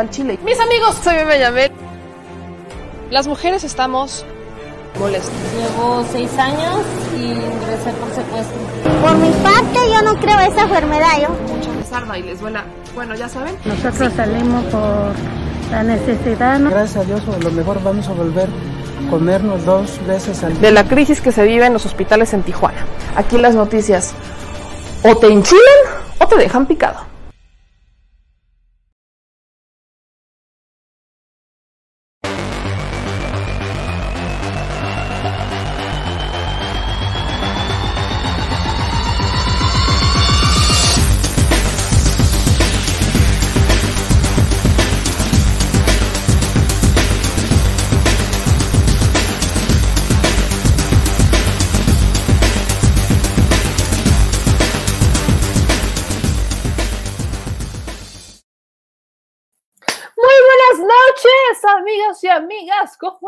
[0.00, 0.38] al chile.
[0.44, 1.72] Mis amigos, soy Bebe Yamel.
[3.10, 4.24] Las mujeres estamos
[4.98, 5.32] molestas.
[5.56, 6.80] Llevo seis años
[7.16, 8.56] y ingresé por secuestro.
[9.02, 11.20] Por mi parte, yo no creo esa enfermedad.
[11.20, 11.28] Yo.
[11.54, 11.70] Mucha
[12.10, 12.64] les y les duela.
[12.94, 13.56] Bueno, ya saben.
[13.64, 15.12] Nosotros salimos por
[15.70, 16.58] la necesidad.
[16.58, 16.70] ¿no?
[16.70, 20.62] Gracias a Dios, a lo mejor vamos a volver a comernos dos veces al día.
[20.62, 22.84] De la crisis que se vive en los hospitales en Tijuana.
[23.16, 24.14] Aquí las noticias
[25.02, 25.62] o te enchilan
[26.18, 27.03] o te dejan picado.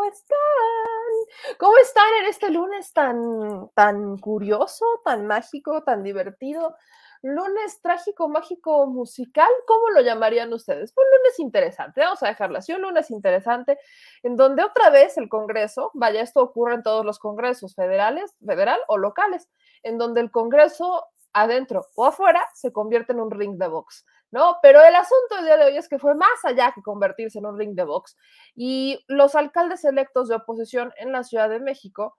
[0.07, 1.57] Están?
[1.57, 6.75] ¿Cómo están en este lunes tan, tan curioso, tan mágico, tan divertido?
[7.23, 10.93] Lunes trágico, mágico, musical, ¿cómo lo llamarían ustedes?
[10.95, 13.79] Un lunes interesante, vamos a dejarlo así, un lunes interesante,
[14.21, 18.79] en donde otra vez el Congreso, vaya, esto ocurre en todos los congresos federales, federal
[18.87, 19.49] o locales,
[19.81, 24.05] en donde el Congreso adentro o afuera se convierte en un ring de box.
[24.31, 24.57] ¿no?
[24.61, 27.45] Pero el asunto del día de hoy es que fue más allá que convertirse en
[27.45, 28.17] un ring de box.
[28.55, 32.17] Y los alcaldes electos de oposición en la Ciudad de México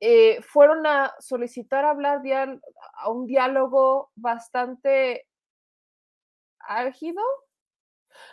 [0.00, 2.22] eh, fueron a solicitar hablar
[2.94, 5.28] a un diálogo bastante
[6.60, 7.22] álgido.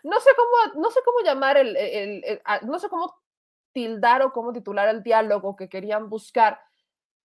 [0.04, 3.16] No sé cómo, no sé cómo llamar el, no sé cómo
[3.74, 6.60] tildar o cómo titular el diálogo que querían buscar,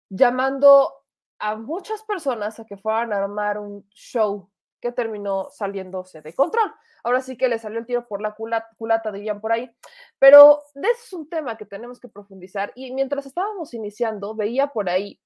[0.08, 1.03] llamando
[1.44, 4.50] a muchas personas a que fueran a armar un show
[4.80, 6.72] que terminó saliéndose de control.
[7.02, 9.70] Ahora sí que le salió el tiro por la culata, culata dirían por ahí.
[10.18, 12.72] Pero de ese es un tema que tenemos que profundizar.
[12.74, 15.20] Y mientras estábamos iniciando, veía por ahí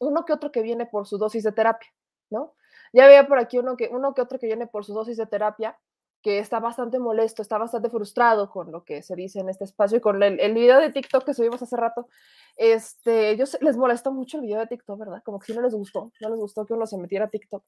[0.00, 1.88] uno que otro que viene por su dosis de terapia,
[2.28, 2.56] ¿no?
[2.92, 5.26] Ya veía por aquí uno que, uno que otro que viene por su dosis de
[5.26, 5.78] terapia
[6.22, 9.98] que está bastante molesto, está bastante frustrado con lo que se dice en este espacio
[9.98, 12.08] y con el, el video de TikTok que subimos hace rato.
[12.56, 15.22] Este, ellos les molestó mucho el video de TikTok, ¿verdad?
[15.24, 17.64] Como que si no les gustó, no les gustó que uno se metiera a TikTok.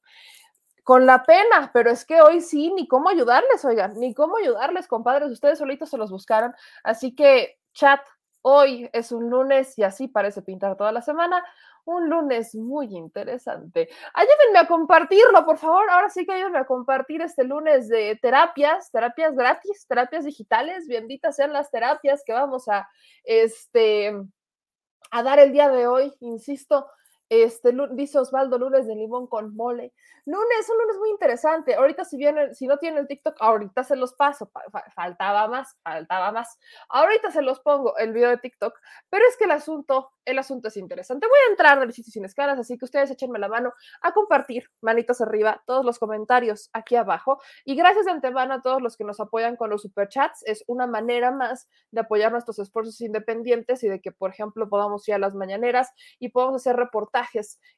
[0.83, 4.87] Con la pena, pero es que hoy sí, ni cómo ayudarles, oigan, ni cómo ayudarles,
[4.87, 6.53] compadres, ustedes solitos se los buscaron.
[6.83, 8.01] Así que, chat,
[8.41, 11.43] hoy es un lunes y así parece pintar toda la semana
[11.85, 13.89] un lunes muy interesante.
[14.13, 15.89] Ayúdenme a compartirlo, por favor.
[15.89, 20.87] Ahora sí que ayúdenme a compartir este lunes de terapias, terapias gratis, terapias digitales.
[20.87, 22.87] Benditas sean las terapias que vamos a,
[23.23, 24.13] este,
[25.11, 26.13] a dar el día de hoy.
[26.19, 26.87] Insisto,
[27.29, 29.93] este, dice Osvaldo, lunes de limón con mole.
[30.25, 31.75] Lunes, un lunes muy interesante.
[31.75, 34.51] Ahorita, si vienen, si no tienen el TikTok, ahorita se los paso.
[34.95, 36.59] Faltaba más, faltaba más.
[36.89, 38.77] Ahorita se los pongo el video de TikTok,
[39.09, 41.27] pero es que el asunto, el asunto es interesante.
[41.27, 44.69] Voy a entrar de sitio sin escalas, así que ustedes échenme la mano a compartir,
[44.81, 47.41] manitos arriba, todos los comentarios aquí abajo.
[47.65, 50.43] Y gracias de antemano a todos los que nos apoyan con los superchats.
[50.45, 55.07] Es una manera más de apoyar nuestros esfuerzos independientes y de que, por ejemplo, podamos
[55.07, 57.12] ir a las mañaneras y podamos hacer reportajes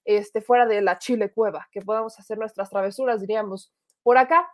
[0.04, 3.74] este, fuera de la Chile Cueva, que podamos hacer nuestras travesuras, diríamos,
[4.04, 4.50] por acá.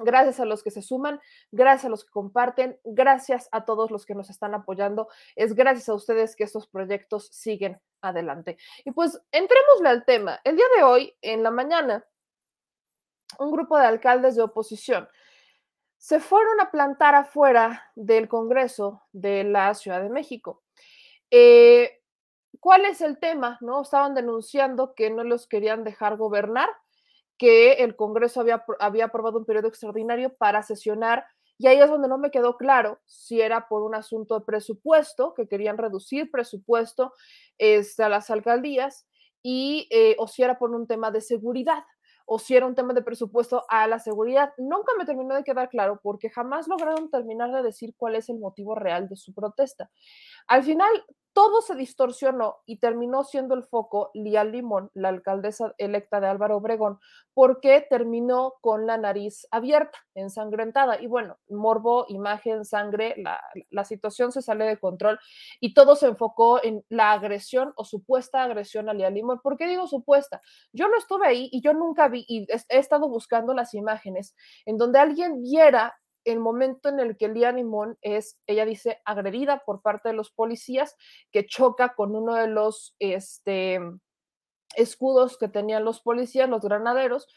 [0.00, 4.06] Gracias a los que se suman, gracias a los que comparten, gracias a todos los
[4.06, 5.08] que nos están apoyando.
[5.34, 8.58] Es gracias a ustedes que estos proyectos siguen adelante.
[8.84, 10.40] Y pues entrémosle al tema.
[10.44, 12.06] El día de hoy, en la mañana,
[13.40, 15.08] un grupo de alcaldes de oposición
[15.98, 20.62] se fueron a plantar afuera del Congreso de la Ciudad de México.
[21.30, 21.97] Eh,
[22.60, 23.58] ¿Cuál es el tema?
[23.60, 23.82] ¿No?
[23.82, 26.68] Estaban denunciando que no los querían dejar gobernar,
[27.36, 31.24] que el Congreso había, había aprobado un periodo extraordinario para sesionar,
[31.56, 35.34] y ahí es donde no me quedó claro si era por un asunto de presupuesto,
[35.34, 37.12] que querían reducir presupuesto
[37.58, 39.06] este, a las alcaldías,
[39.42, 41.84] y, eh, o si era por un tema de seguridad
[42.30, 44.52] o si era un tema de presupuesto a la seguridad.
[44.58, 48.38] Nunca me terminó de quedar claro porque jamás lograron terminar de decir cuál es el
[48.38, 49.90] motivo real de su protesta.
[50.46, 50.90] Al final,
[51.32, 56.56] todo se distorsionó y terminó siendo el foco Lía Limón, la alcaldesa electa de Álvaro
[56.56, 56.98] Obregón,
[57.34, 61.00] porque terminó con la nariz abierta, ensangrentada.
[61.00, 63.14] Y bueno, morbo, imagen, sangre,
[63.70, 65.18] la, situación se sale de control
[65.60, 69.40] y todo se enfocó en la agresión o supuesta agresión a Lía Limón.
[69.40, 70.40] ¿Por qué digo supuesta?
[70.72, 74.34] Yo no estuve ahí y yo nunca vi, y he estado buscando las imágenes
[74.66, 79.62] en donde alguien viera el momento en el que Lía Limón es, ella dice, agredida
[79.64, 80.96] por parte de los policías,
[81.32, 83.80] que choca con uno de los este,
[84.74, 87.28] escudos que tenían los policías, los granaderos,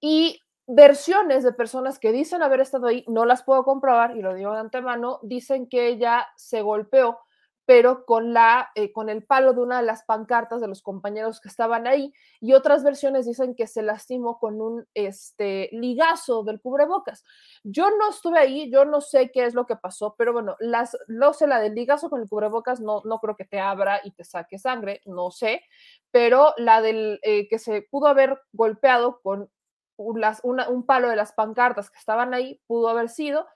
[0.00, 4.34] y versiones de personas que dicen haber estado ahí, no las puedo comprobar y lo
[4.34, 7.20] digo de antemano, dicen que ella se golpeó
[7.66, 11.40] pero con, la, eh, con el palo de una de las pancartas de los compañeros
[11.40, 12.12] que estaban ahí.
[12.40, 17.24] Y otras versiones dicen que se lastimó con un este, ligazo del cubrebocas.
[17.62, 20.96] Yo no estuve ahí, yo no sé qué es lo que pasó, pero bueno, las,
[21.08, 24.10] no sé, la del ligazo con el cubrebocas no, no creo que te abra y
[24.12, 25.62] te saque sangre, no sé,
[26.10, 29.50] pero la del eh, que se pudo haber golpeado con
[29.96, 33.46] un palo de las pancartas que estaban ahí, pudo haber sido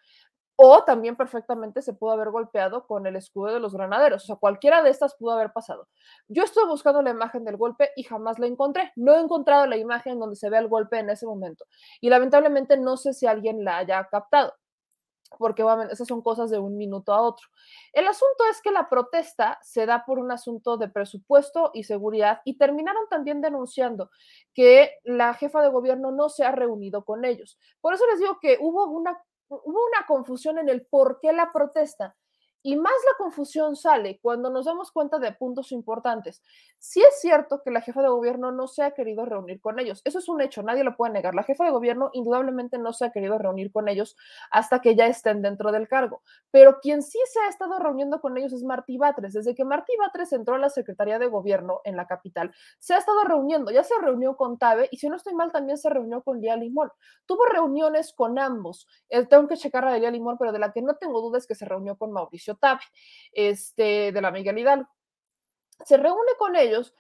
[0.61, 4.25] o también perfectamente se pudo haber golpeado con el escudo de los granaderos.
[4.25, 5.87] O sea, cualquiera de estas pudo haber pasado.
[6.27, 8.93] Yo estuve buscando la imagen del golpe y jamás la encontré.
[8.97, 11.65] No he encontrado la imagen donde se ve el golpe en ese momento.
[12.01, 14.53] Y lamentablemente no sé si alguien la haya captado
[15.37, 17.47] porque bueno, esas son cosas de un minuto a otro.
[17.93, 22.41] El asunto es que la protesta se da por un asunto de presupuesto y seguridad
[22.45, 24.11] y terminaron también denunciando
[24.55, 27.59] que la jefa de gobierno no se ha reunido con ellos.
[27.81, 31.53] Por eso les digo que hubo una hubo una confusión en el por qué la
[31.53, 32.17] protesta.
[32.69, 36.43] Y más la confusión sale cuando nos damos cuenta de puntos importantes.
[36.79, 40.03] Sí es cierto que la jefa de gobierno no se ha querido reunir con ellos.
[40.05, 41.35] Eso es un hecho, nadie lo puede negar.
[41.35, 44.19] La jefa de gobierno indudablemente no se ha querido reunir con ellos
[44.51, 46.21] hasta que ya estén dentro del cargo.
[46.51, 49.33] Pero quien sí se ha estado reuniendo con ellos es Martí Batres.
[49.33, 52.99] Desde que Martí Batres entró a la Secretaría de Gobierno en la capital, se ha
[52.99, 53.71] estado reuniendo.
[53.71, 56.57] Ya se reunió con Tabe y si no estoy mal, también se reunió con Lía
[56.57, 56.93] Limón.
[57.25, 58.87] Tuvo reuniones con ambos.
[59.09, 61.47] Eh, tengo que checar de Lía Limón, pero de la que no tengo duda es
[61.47, 62.81] que se reunió con Mauricio Tabe,
[63.33, 64.89] este, de la Miguel Hidalgo.
[65.85, 66.95] Se reúne con ellos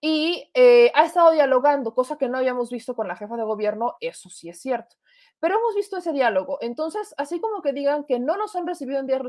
[0.00, 3.96] y eh, ha estado dialogando, cosa que no habíamos visto con la jefa de gobierno,
[4.00, 4.96] eso sí es cierto.
[5.40, 6.58] Pero hemos visto ese diálogo.
[6.60, 9.22] Entonces, así como que digan que no nos han recibido en días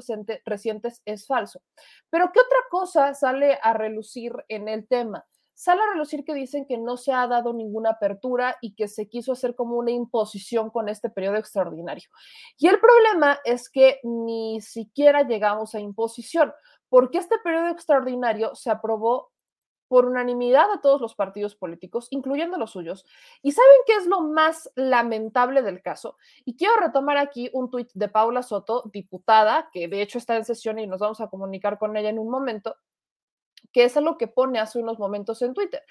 [0.45, 1.61] recientes, es falso.
[2.09, 5.25] Pero ¿qué otra cosa sale a relucir en el tema?
[5.55, 9.07] Sale a relucir que dicen que no se ha dado ninguna apertura y que se
[9.07, 12.09] quiso hacer como una imposición con este periodo extraordinario.
[12.57, 16.53] Y el problema es que ni siquiera llegamos a imposición,
[16.89, 19.31] porque este periodo extraordinario se aprobó
[19.87, 23.05] por unanimidad de todos los partidos políticos, incluyendo los suyos.
[23.41, 26.17] ¿Y saben qué es lo más lamentable del caso?
[26.43, 30.45] Y quiero retomar aquí un tuit de Paula Soto, diputada, que de hecho está en
[30.45, 32.75] sesión y nos vamos a comunicar con ella en un momento,
[33.71, 35.83] que es lo que pone hace unos momentos en Twitter.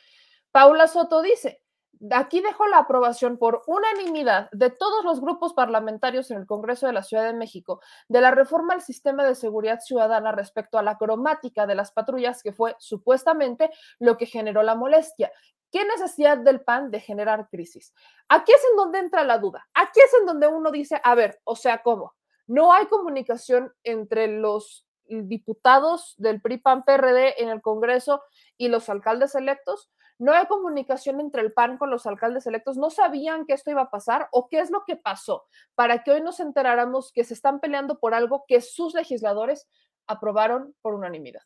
[0.52, 1.62] Paula Soto dice,
[2.10, 6.92] aquí dejó la aprobación por unanimidad de todos los grupos parlamentarios en el Congreso de
[6.92, 10.96] la Ciudad de México de la reforma al sistema de seguridad ciudadana respecto a la
[10.98, 15.32] cromática de las patrullas, que fue supuestamente lo que generó la molestia.
[15.70, 17.92] ¿Qué necesidad del PAN de generar crisis?
[18.28, 19.66] Aquí es en donde entra la duda.
[19.74, 22.14] Aquí es en donde uno dice, a ver, o sea, ¿cómo?
[22.46, 28.22] No hay comunicación entre los diputados del PRI PAN PRD en el Congreso
[28.56, 32.90] y los alcaldes electos no hay comunicación entre el PAN con los alcaldes electos, no
[32.90, 35.44] sabían que esto iba a pasar o qué es lo que pasó
[35.74, 39.68] para que hoy nos enteráramos que se están peleando por algo que sus legisladores
[40.06, 41.42] aprobaron por unanimidad.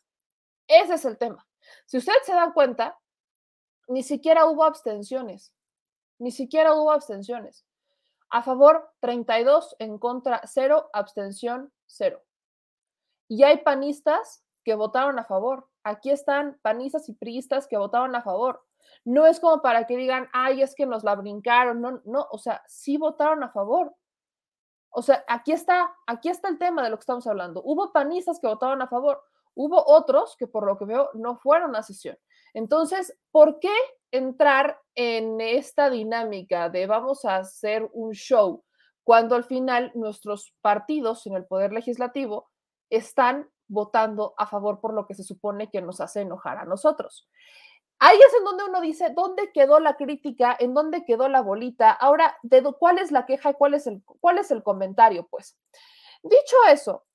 [0.67, 1.47] Ese es el tema.
[1.85, 2.97] Si ustedes se dan cuenta,
[3.87, 5.51] ni siquiera hubo abstenciones,
[6.19, 7.65] ni siquiera hubo abstenciones.
[8.29, 12.21] A favor 32, en contra 0, abstención 0.
[13.29, 15.69] Y hay panistas que votaron a favor.
[15.83, 18.61] Aquí están panistas y priistas que votaron a favor.
[19.05, 21.79] No es como para que digan, ay, es que nos la brincaron.
[21.79, 23.95] No, no, o sea, sí votaron a favor.
[24.89, 27.61] O sea, aquí está, aquí está el tema de lo que estamos hablando.
[27.63, 29.21] Hubo panistas que votaron a favor,
[29.53, 32.17] hubo otros que por lo que veo no fueron a sesión.
[32.53, 33.73] Entonces, ¿por qué
[34.11, 38.63] entrar en esta dinámica de vamos a hacer un show
[39.03, 42.49] cuando al final nuestros partidos en el poder legislativo
[42.89, 47.29] están votando a favor por lo que se supone que nos hace enojar a nosotros?
[47.99, 50.55] Ahí es en donde uno dice, ¿dónde quedó la crítica?
[50.57, 51.91] ¿En dónde quedó la bolita?
[51.91, 55.27] Ahora, ¿de ¿cuál es la queja y cuál es el, cuál es el comentario?
[55.27, 55.57] Pues,
[56.23, 57.05] dicho eso,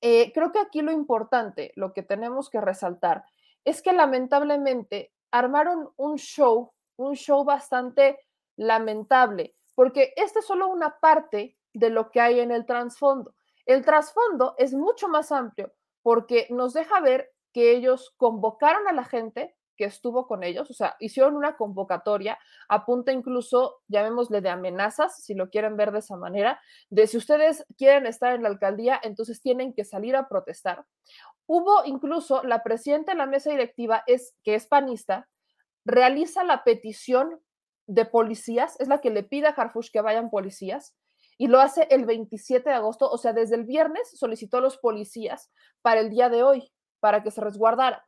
[0.00, 3.24] eh, creo que aquí lo importante, lo que tenemos que resaltar,
[3.64, 8.20] es que lamentablemente armaron un show, un show bastante
[8.56, 13.34] lamentable, porque esta es solo una parte de lo que hay en el trasfondo.
[13.68, 19.04] El trasfondo es mucho más amplio porque nos deja ver que ellos convocaron a la
[19.04, 25.22] gente que estuvo con ellos, o sea, hicieron una convocatoria, apunta incluso, llamémosle de amenazas,
[25.22, 28.98] si lo quieren ver de esa manera, de si ustedes quieren estar en la alcaldía,
[29.02, 30.86] entonces tienen que salir a protestar.
[31.46, 35.28] Hubo incluso la presidenta de la mesa directiva, es, que es panista,
[35.84, 37.38] realiza la petición
[37.86, 40.96] de policías, es la que le pide a Harfush que vayan policías,
[41.38, 44.76] y lo hace el 27 de agosto, o sea, desde el viernes solicitó a los
[44.76, 48.04] policías para el día de hoy, para que se resguardara.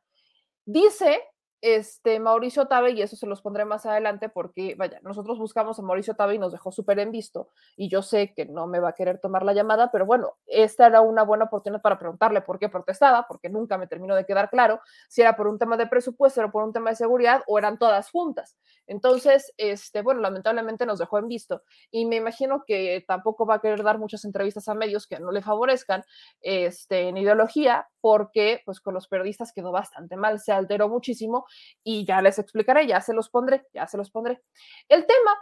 [0.66, 1.22] Dice
[1.60, 5.82] este, Mauricio Tabe, y eso se los pondré más adelante porque, vaya, nosotros buscamos a
[5.82, 8.90] Mauricio Tabe y nos dejó súper en visto, y yo sé que no me va
[8.90, 12.58] a querer tomar la llamada, pero bueno, esta era una buena oportunidad para preguntarle por
[12.58, 15.86] qué protestaba, porque nunca me terminó de quedar claro si era por un tema de
[15.86, 18.56] presupuesto, era por un tema de seguridad o eran todas juntas.
[18.86, 23.60] Entonces, este, bueno, lamentablemente nos dejó en visto, y me imagino que tampoco va a
[23.60, 26.04] querer dar muchas entrevistas a medios que no le favorezcan
[26.40, 31.46] este, en ideología, porque pues con los periodistas quedó bastante mal, se alteró muchísimo
[31.82, 34.42] y ya les explicaré, ya se los pondré, ya se los pondré.
[34.88, 35.38] El tema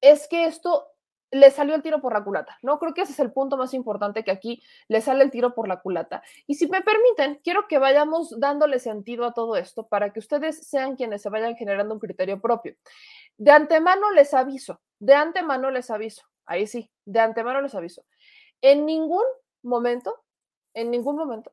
[0.00, 0.86] es que esto
[1.30, 2.78] le salió el tiro por la culata, ¿no?
[2.78, 5.68] Creo que ese es el punto más importante que aquí le sale el tiro por
[5.68, 6.22] la culata.
[6.46, 10.66] Y si me permiten, quiero que vayamos dándole sentido a todo esto para que ustedes
[10.66, 12.74] sean quienes se vayan generando un criterio propio.
[13.36, 18.04] De antemano les aviso, de antemano les aviso, ahí sí, de antemano les aviso.
[18.60, 19.24] En ningún
[19.62, 20.24] momento,
[20.74, 21.52] en ningún momento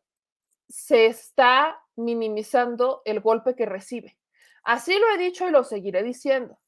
[0.70, 4.18] se está minimizando el golpe que recibe.
[4.64, 6.60] Así lo he dicho y lo seguiré diciendo.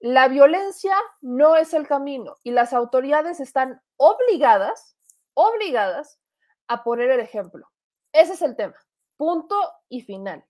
[0.00, 4.96] La violencia no es el camino y las autoridades están obligadas,
[5.34, 6.20] obligadas
[6.68, 7.68] a poner el ejemplo.
[8.12, 8.76] Ese es el tema.
[9.16, 9.56] Punto
[9.88, 10.44] y final.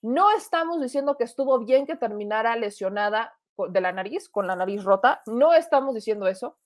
[0.00, 3.38] No estamos diciendo que estuvo bien que terminara lesionada
[3.68, 5.22] de la nariz, con la nariz rota.
[5.26, 6.58] No estamos diciendo eso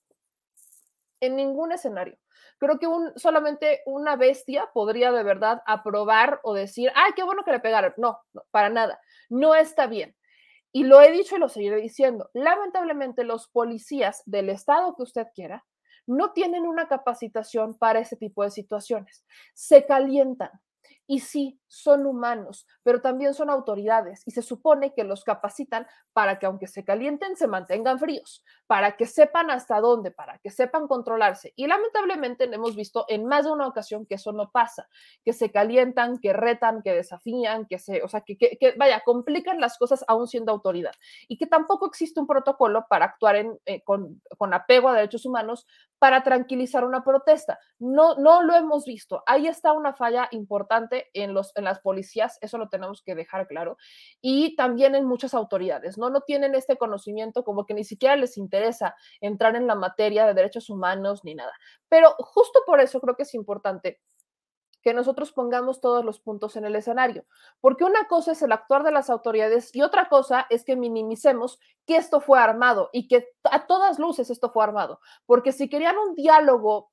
[1.20, 2.18] en ningún escenario.
[2.58, 7.44] Creo que un, solamente una bestia podría de verdad aprobar o decir, ay, qué bueno
[7.44, 7.94] que le pegaron.
[7.96, 9.00] No, no, para nada.
[9.28, 10.16] No está bien.
[10.72, 12.30] Y lo he dicho y lo seguiré diciendo.
[12.34, 15.64] Lamentablemente, los policías del estado que usted quiera
[16.06, 19.24] no tienen una capacitación para ese tipo de situaciones.
[19.54, 20.50] Se calientan.
[21.10, 26.38] Y sí, son humanos, pero también son autoridades y se supone que los capacitan para
[26.38, 30.86] que aunque se calienten, se mantengan fríos, para que sepan hasta dónde, para que sepan
[30.86, 31.54] controlarse.
[31.56, 34.86] Y lamentablemente hemos visto en más de una ocasión que eso no pasa,
[35.24, 38.36] que se calientan, que retan, que desafían, que se, o sea, que,
[38.76, 40.92] vaya, complican las cosas aún siendo autoridad
[41.26, 45.66] y que tampoco existe un protocolo para actuar eh, con, con apego a derechos humanos
[45.98, 47.58] para tranquilizar una protesta.
[47.78, 49.22] No, no lo hemos visto.
[49.26, 53.46] Ahí está una falla importante en, los, en las policías, eso lo tenemos que dejar
[53.46, 53.76] claro,
[54.20, 56.10] y también en muchas autoridades, ¿no?
[56.10, 60.34] No tienen este conocimiento, como que ni siquiera les interesa entrar en la materia de
[60.34, 61.52] derechos humanos ni nada.
[61.88, 64.00] Pero justo por eso creo que es importante
[64.82, 67.24] que nosotros pongamos todos los puntos en el escenario,
[67.60, 71.58] porque una cosa es el actuar de las autoridades y otra cosa es que minimicemos
[71.86, 75.98] que esto fue armado y que a todas luces esto fue armado, porque si querían
[75.98, 76.90] un diálogo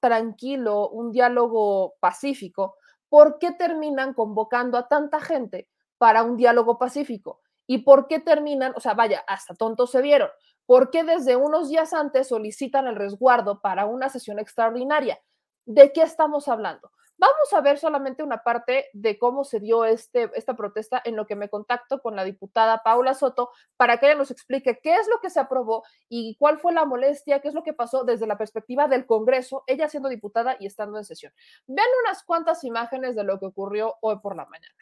[0.00, 2.76] tranquilo, un diálogo pacífico,
[3.08, 7.40] ¿por qué terminan convocando a tanta gente para un diálogo pacífico?
[7.66, 10.28] ¿Y por qué terminan, o sea, vaya, hasta tontos se vieron?
[10.66, 15.18] ¿Por qué desde unos días antes solicitan el resguardo para una sesión extraordinaria?
[15.64, 16.90] ¿De qué estamos hablando?
[17.16, 21.26] Vamos a ver solamente una parte de cómo se dio este, esta protesta en lo
[21.26, 25.08] que me contacto con la diputada Paula Soto para que ella nos explique qué es
[25.08, 28.26] lo que se aprobó y cuál fue la molestia, qué es lo que pasó desde
[28.26, 31.32] la perspectiva del Congreso, ella siendo diputada y estando en sesión.
[31.66, 34.74] Vean unas cuantas imágenes de lo que ocurrió hoy por la mañana.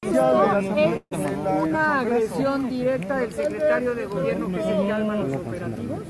[0.00, 0.10] Es
[1.62, 6.02] una agresión directa del secretario de gobierno que se llama los operativos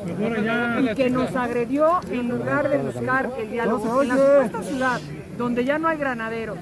[0.81, 4.03] y que nos agredió en lugar de buscar el diálogo.
[4.03, 5.01] En la supuesta ciudad,
[5.37, 6.59] donde ya no hay granaderos,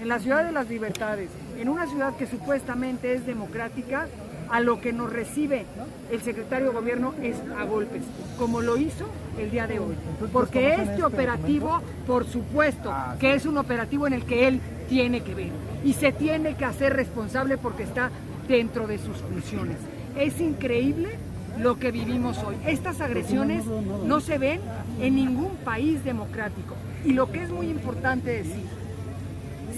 [0.00, 4.08] en la ciudad de las libertades, en una ciudad que supuestamente es democrática,
[4.50, 5.64] a lo que nos recibe
[6.10, 8.02] el secretario de gobierno es a golpes,
[8.38, 9.06] como lo hizo
[9.38, 9.94] el día de hoy.
[10.30, 14.60] Porque este operativo, por supuesto, que es un operativo en el que él
[14.92, 15.48] tiene que ver
[15.82, 18.10] y se tiene que hacer responsable porque está
[18.46, 19.78] dentro de sus funciones.
[20.18, 21.16] Es increíble
[21.58, 22.56] lo que vivimos hoy.
[22.66, 24.60] Estas agresiones no se ven
[25.00, 26.74] en ningún país democrático.
[27.06, 28.66] Y lo que es muy importante decir,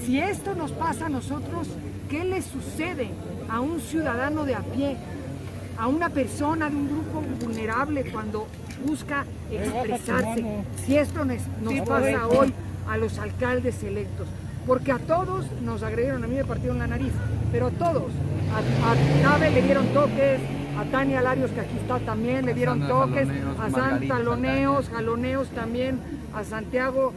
[0.04, 1.68] si esto nos pasa a nosotros,
[2.10, 3.10] ¿qué le sucede
[3.48, 4.96] a un ciudadano de a pie,
[5.78, 8.48] a una persona de un grupo vulnerable cuando
[8.84, 10.44] busca expresarse?
[10.84, 11.40] Si esto nos,
[11.86, 12.52] pasa hoy
[12.88, 14.26] a los alcaldes electos,
[14.66, 17.12] porque a todos nos agredieron, a mí me partieron la nariz,
[17.52, 18.10] pero a todos,
[18.52, 20.40] a, a le dieron toques,
[20.78, 23.28] a Tania Larios, que aquí está también, le dieron toques,
[23.60, 26.00] a Santa Loneos, jaloneos también,
[26.34, 27.12] a Santiago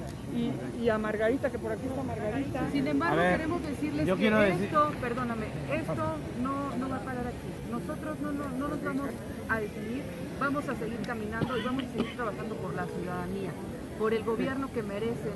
[0.79, 2.61] y, a Margarita, que por aquí está Margarita.
[2.71, 6.03] Sin embargo, queremos decirles que esto, perdóname, esto
[6.43, 7.47] no, no, va a parar aquí.
[7.71, 9.09] Nosotros no, no, no nos vamos
[9.49, 10.03] a decidir,
[10.39, 13.51] vamos a seguir caminando y vamos a seguir trabajando por la ciudadanía,
[13.97, 15.33] por el gobierno que merecen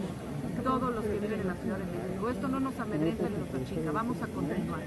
[0.64, 2.30] todos los que viven en la Ciudad de México.
[2.30, 4.80] Esto no nos amedrenta ni nos achica, vamos a continuar.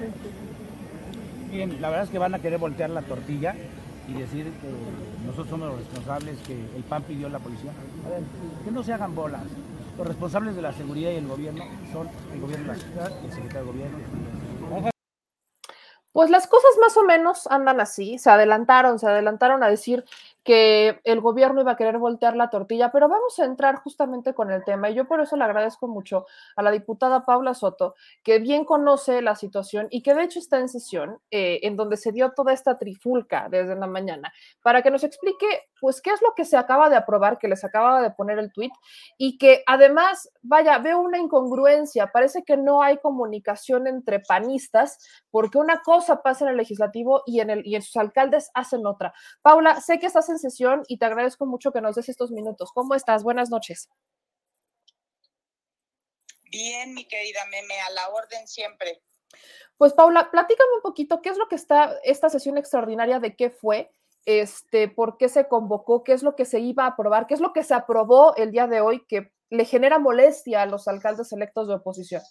[1.50, 3.54] Bien, la verdad es que van a querer voltear la tortilla
[4.08, 7.72] y decir que nosotros somos los responsables, que el PAN pidió a la policía.
[8.06, 8.22] A ver,
[8.64, 9.42] que no se hagan bolas.
[9.96, 13.32] Los responsables de la seguridad y el gobierno son el gobierno de la ciudad el
[13.32, 13.98] secretario de gobierno.
[16.12, 20.04] Pues las cosas más o menos andan así, se adelantaron, se adelantaron a decir
[20.44, 24.52] que el gobierno iba a querer voltear la tortilla, pero vamos a entrar justamente con
[24.52, 24.90] el tema.
[24.90, 29.22] Y yo por eso le agradezco mucho a la diputada Paula Soto, que bien conoce
[29.22, 32.52] la situación y que de hecho está en sesión, eh, en donde se dio toda
[32.52, 35.46] esta trifulca desde la mañana, para que nos explique,
[35.80, 38.52] pues, qué es lo que se acaba de aprobar, que les acaba de poner el
[38.52, 38.72] tuit,
[39.16, 44.98] y que además, vaya, veo una incongruencia, parece que no hay comunicación entre panistas,
[45.30, 48.87] porque una cosa pasa en el legislativo y en, el, y en sus alcaldes hacen
[48.87, 49.14] otra.
[49.42, 52.70] Paula, sé que estás en sesión y te agradezco mucho que nos des estos minutos.
[52.72, 53.22] ¿Cómo estás?
[53.22, 53.88] Buenas noches.
[56.44, 59.02] Bien, mi querida Meme, a la orden siempre.
[59.76, 63.50] Pues Paula, platícame un poquito qué es lo que está esta sesión extraordinaria de qué
[63.50, 63.90] fue,
[64.24, 67.40] este, por qué se convocó, qué es lo que se iba a aprobar, qué es
[67.40, 71.32] lo que se aprobó el día de hoy que le genera molestia a los alcaldes
[71.32, 72.22] electos de oposición.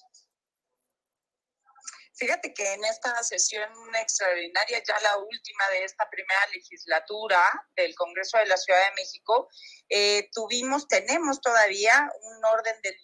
[2.15, 7.41] Fíjate que en esta sesión extraordinaria, ya la última de esta primera legislatura
[7.75, 9.49] del Congreso de la Ciudad de México,
[9.89, 12.95] eh, tuvimos, tenemos todavía un orden de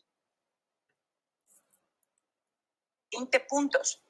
[3.13, 4.03] 20 puntos.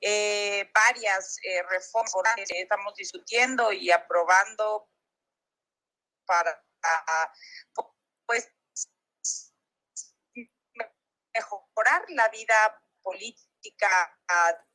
[0.00, 4.88] Eh, varias eh, reformas que estamos discutiendo y aprobando
[6.24, 6.62] para
[8.26, 8.50] pues
[11.34, 13.45] mejorar la vida política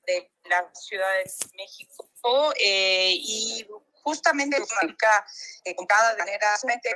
[0.05, 3.67] de la Ciudad de México eh, y
[4.03, 6.47] justamente eh, con cada manera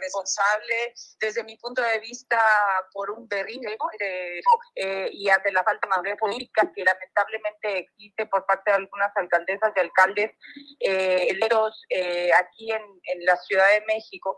[0.01, 2.39] responsable desde mi punto de vista
[2.91, 3.77] por un berrinche
[4.75, 9.15] eh, y ante la falta de madurez política que lamentablemente existe por parte de algunas
[9.15, 10.31] alcaldesas y alcaldes
[10.79, 14.38] eh, electos eh, aquí en, en la Ciudad de México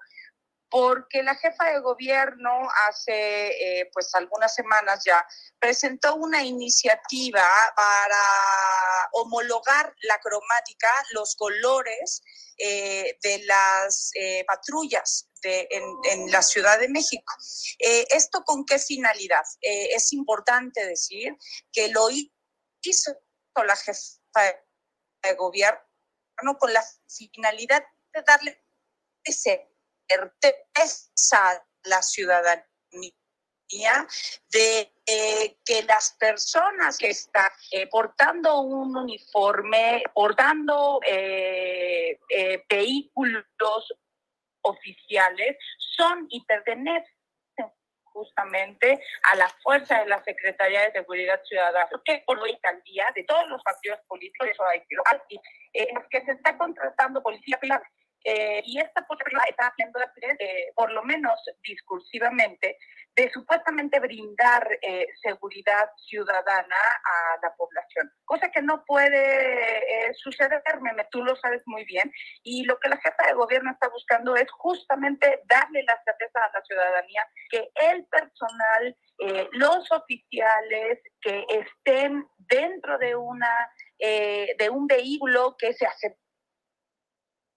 [0.69, 5.25] porque la jefa de gobierno hace eh, pues algunas semanas ya
[5.59, 8.21] presentó una iniciativa para
[9.13, 12.21] homologar la cromática, los colores
[12.57, 17.33] eh, de las eh, patrullas de, en, en, la Ciudad de México.
[17.79, 19.43] ¿Esto con qué finalidad?
[19.61, 21.37] es importante decir
[21.71, 23.15] que lo hizo
[23.55, 24.01] la jefa
[25.23, 25.79] de gobierno
[26.59, 28.63] con la finalidad de darle
[29.23, 29.69] ese
[30.07, 32.63] certeza a la ciudadanía
[34.51, 43.45] de eh, que las personas que están eh, portando un uniforme, portando eh, eh, vehículos
[44.61, 45.57] oficiales,
[45.95, 47.17] son y pertenecen
[48.17, 48.99] justamente
[49.31, 53.23] a la fuerza de la Secretaría de Seguridad Ciudadana, que por hoy al día de
[53.23, 55.39] todos los partidos políticos, eso hay que
[55.73, 57.83] eh, que se está contratando policía privada
[58.27, 62.77] eh, y esta posibilidad está haciendo eh, por lo menos discursivamente,
[63.15, 70.61] de supuestamente brindar eh, seguridad ciudadana a la población, cosa que no puede eh, suceder,
[70.81, 72.11] Meme, tú lo sabes muy bien,
[72.43, 76.51] y lo que la jefa de gobierno está buscando es justamente darle la certeza a
[76.53, 78.97] la ciudadanía que el personal,
[79.53, 86.26] los oficiales que estén dentro de una de un vehículo que se acepta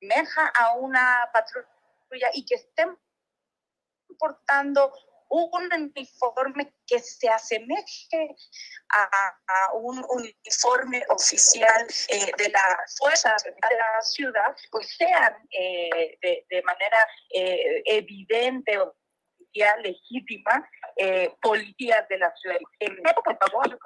[0.00, 2.96] asemeja a una patrulla y que estén
[4.18, 4.92] portando
[5.30, 8.34] un uniforme que se asemeje
[8.90, 16.44] a, un uniforme oficial eh, de la fuerza de la ciudad, pues sean eh, de,
[16.50, 16.96] de, manera
[17.32, 18.96] eh, evidente o
[19.82, 22.58] legítima eh, policías de la ciudad.
[23.24, 23.78] por favor,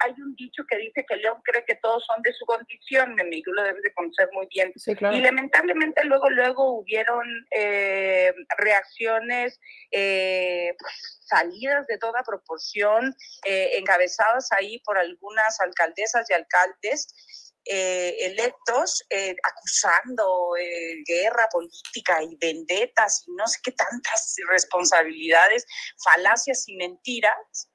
[0.00, 3.42] hay un dicho que dice que León cree que todos son de su condición, mi
[3.42, 4.72] tú lo debes de conocer muy bien.
[4.76, 5.16] Sí, claro.
[5.16, 9.60] Y lamentablemente luego, luego hubieron eh, reacciones
[9.92, 13.14] eh, pues, salidas de toda proporción,
[13.44, 22.22] eh, encabezadas ahí por algunas alcaldesas y alcaldes eh, electos eh, acusando eh, guerra política
[22.22, 25.66] y vendetas y no sé qué tantas responsabilidades,
[26.04, 27.68] falacias y mentiras.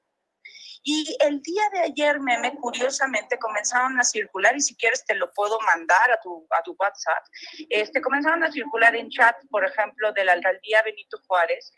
[0.82, 5.30] Y el día de ayer, meme, curiosamente comenzaron a circular, y si quieres te lo
[5.32, 7.24] puedo mandar a tu, a tu WhatsApp,
[7.68, 11.72] este, comenzaron a circular en chat, por ejemplo, de la alcaldía Benito Juárez,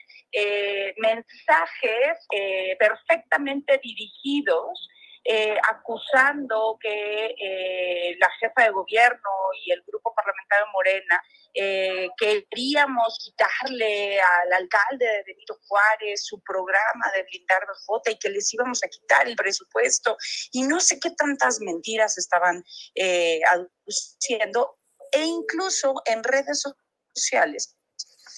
[0.96, 2.26] mensajes
[2.78, 4.88] perfectamente dirigidos
[5.24, 9.30] eh, acusando que eh, la jefa de gobierno
[9.64, 11.22] y el grupo parlamentario Morena
[11.56, 18.28] eh, queríamos quitarle al alcalde de Benito Juárez su programa de blindar Bajota y que
[18.28, 20.16] les íbamos a quitar el presupuesto.
[20.52, 22.64] Y no sé qué tantas mentiras estaban
[22.96, 24.78] eh, aduciendo.
[25.12, 26.64] E incluso en redes
[27.14, 27.73] sociales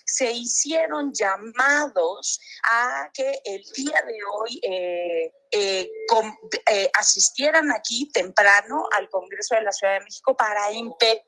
[0.07, 2.40] se hicieron llamados
[2.71, 5.90] a que el día de hoy eh, eh,
[6.71, 11.23] eh, asistieran aquí temprano al Congreso de la Ciudad de México para impedir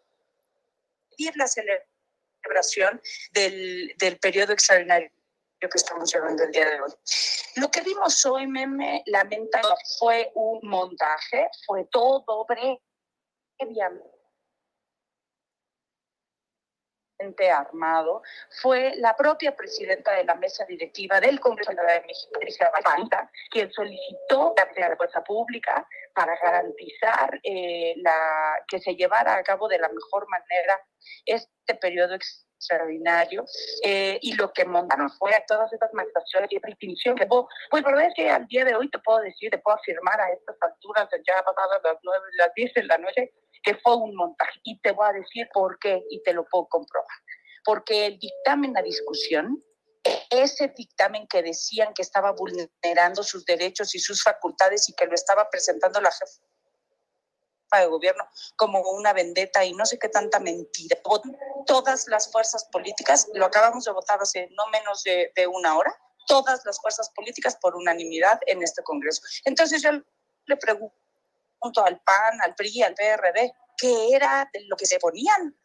[1.35, 5.11] la celebración del, del periodo extraordinario
[5.61, 6.93] que estamos llevando el día de hoy.
[7.57, 14.18] Lo que vimos hoy, meme, lamentablemente fue un montaje, fue todo previamente
[17.51, 18.23] armado
[18.63, 22.31] fue la propia presidenta de la mesa directiva del Congreso de la Ciudad de México,
[22.33, 29.43] Patricia Falta, quien solicitó la fuerza pública para garantizar eh, la, que se llevara a
[29.43, 30.81] cabo de la mejor manera
[31.25, 33.45] este periodo extraordinario.
[33.85, 38.07] Eh, y lo que montaron fue a todas estas manifestaciones y distinción que pues verdad
[38.07, 41.09] es que al día de hoy te puedo decir, te puedo afirmar a estas alturas,
[41.27, 44.61] ya pasadas las nueve, las diez de la noche, que fue un montaje.
[44.65, 47.17] Y te voy a decir por qué y te lo puedo comprobar.
[47.65, 49.63] Porque el dictamen a discusión,
[50.31, 55.15] ese dictamen que decían que estaba vulnerando sus derechos y sus facultades y que lo
[55.15, 58.25] estaba presentando la jefa de gobierno
[58.57, 60.97] como una vendetta y no sé qué tanta mentira.
[61.67, 65.95] Todas las fuerzas políticas, lo acabamos de votar hace no menos de, de una hora,
[66.27, 69.21] todas las fuerzas políticas por unanimidad en este Congreso.
[69.45, 69.91] Entonces yo
[70.47, 70.97] le pregunto
[71.85, 75.57] al PAN, al PRI, al PRD, qué era lo que se ponían,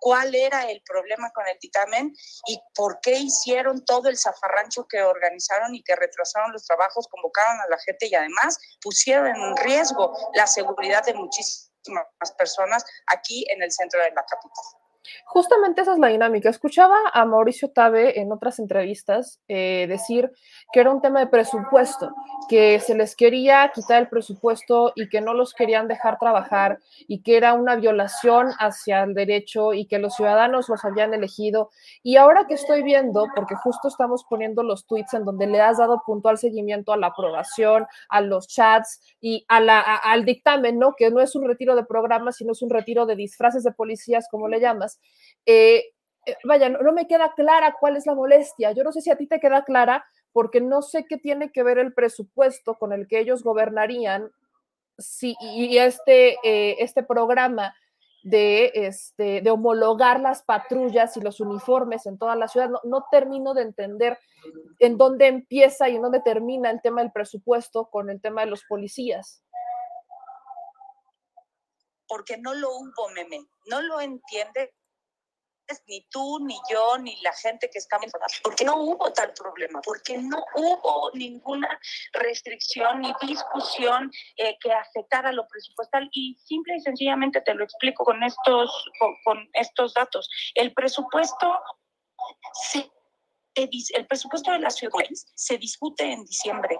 [0.00, 2.14] cuál era el problema con el dictamen
[2.46, 7.58] y por qué hicieron todo el zafarrancho que organizaron y que retrasaron los trabajos, convocaron
[7.60, 13.62] a la gente y además pusieron en riesgo la seguridad de muchísimas personas aquí en
[13.62, 14.83] el centro de la capital.
[15.26, 16.48] Justamente esa es la dinámica.
[16.48, 20.32] Escuchaba a Mauricio Tabe en otras entrevistas eh, decir
[20.72, 22.10] que era un tema de presupuesto,
[22.48, 27.22] que se les quería quitar el presupuesto y que no los querían dejar trabajar y
[27.22, 31.70] que era una violación hacia el derecho y que los ciudadanos los habían elegido.
[32.02, 35.78] Y ahora que estoy viendo, porque justo estamos poniendo los tweets en donde le has
[35.78, 40.94] dado puntual seguimiento a la aprobación, a los chats y al dictamen, ¿no?
[40.96, 44.28] Que no es un retiro de programas, sino es un retiro de disfraces de policías,
[44.30, 44.93] como le llamas
[45.46, 45.94] eh,
[46.26, 48.72] eh, vaya, no, me queda clara cuál es la molestia.
[48.72, 51.62] Yo no sé si a ti te queda clara, porque no sé qué tiene que
[51.62, 54.30] ver el presupuesto con el que ellos gobernarían
[55.40, 57.74] y este, eh, este programa
[58.22, 62.70] de, este, de homologar las patrullas y los uniformes en toda la ciudad.
[62.70, 64.18] No, no, termino de entender
[64.78, 68.50] en dónde empieza y en dónde termina el tema del presupuesto con el tema de
[68.50, 69.42] los policías.
[72.06, 74.72] Porque no lo hubo, meme, no lo entiende
[75.86, 77.98] ni tú, ni yo, ni la gente que está
[78.42, 81.78] porque no hubo tal problema, porque no hubo ninguna
[82.12, 86.08] restricción ni discusión eh, que afectara lo presupuestal.
[86.12, 90.28] Y simple y sencillamente te lo explico con estos, con, con estos datos.
[90.54, 91.60] El presupuesto
[92.70, 92.90] se,
[93.54, 96.78] el presupuesto de la ciudad se discute en diciembre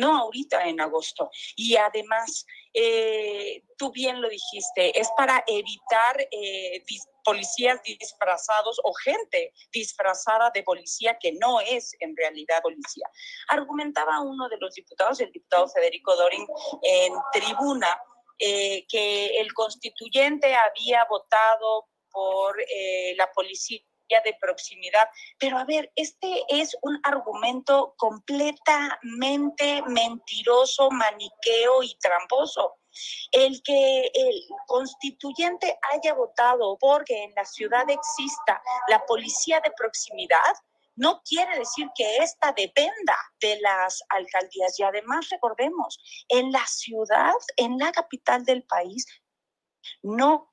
[0.00, 1.30] no ahorita en agosto.
[1.54, 6.82] Y además, eh, tú bien lo dijiste, es para evitar eh,
[7.22, 13.08] policías disfrazados o gente disfrazada de policía que no es en realidad policía.
[13.48, 16.46] Argumentaba uno de los diputados, el diputado Federico Dorin,
[16.82, 18.00] en tribuna,
[18.38, 22.56] eh, que el constituyente había votado por
[23.16, 23.80] la policía
[24.24, 25.08] de proximidad.
[25.38, 32.76] Pero a ver, este es un argumento completamente mentiroso, maniqueo y tramposo.
[33.30, 40.54] El que el constituyente haya votado porque en la ciudad exista la policía de proximidad,
[40.96, 44.78] no quiere decir que esta dependa de las alcaldías.
[44.78, 49.06] Y además recordemos, en la ciudad, en la capital del país,
[50.02, 50.50] no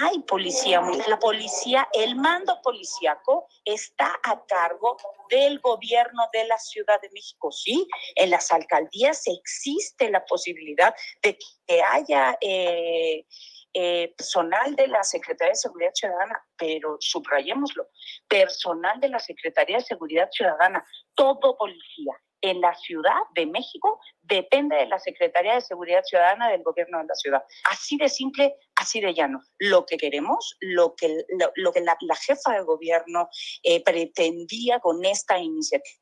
[0.00, 4.96] hay policía, la policía, el mando policíaco está a cargo
[5.28, 7.50] del gobierno de la Ciudad de México.
[7.50, 13.26] Sí, en las alcaldías existe la posibilidad de que haya eh,
[13.74, 17.88] eh, personal de la Secretaría de Seguridad Ciudadana, pero subrayémoslo,
[18.28, 24.76] personal de la Secretaría de Seguridad Ciudadana, todo policía, en la Ciudad de México depende
[24.76, 27.42] de la Secretaría de Seguridad Ciudadana del gobierno de la ciudad.
[27.70, 29.40] Así de simple, así de llano.
[29.58, 31.24] Lo que queremos, lo que,
[31.56, 33.28] lo, que la, jefa de gobierno
[33.62, 35.98] eh, pretendía con esta iniciativa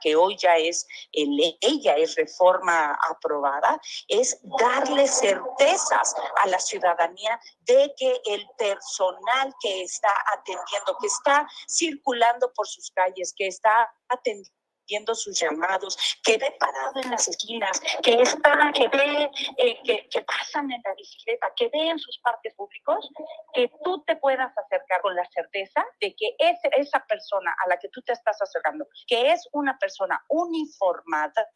[0.00, 7.92] que hoy ya es ella es reforma aprobada, es darle certezas a la ciudadanía de
[7.96, 14.61] que el personal que está atendiendo, que está circulando por sus calles, que está atendiendo
[14.92, 20.06] viendo sus llamados, que ve parado en las esquinas, que está, que ve, eh, que,
[20.10, 23.10] que, pasan en la bicicleta, que ve en sus parques públicos,
[23.54, 27.78] que tú te puedas acercar con la certeza de que es esa persona a la
[27.78, 31.48] que tú te estás acercando, que es una persona uniformada,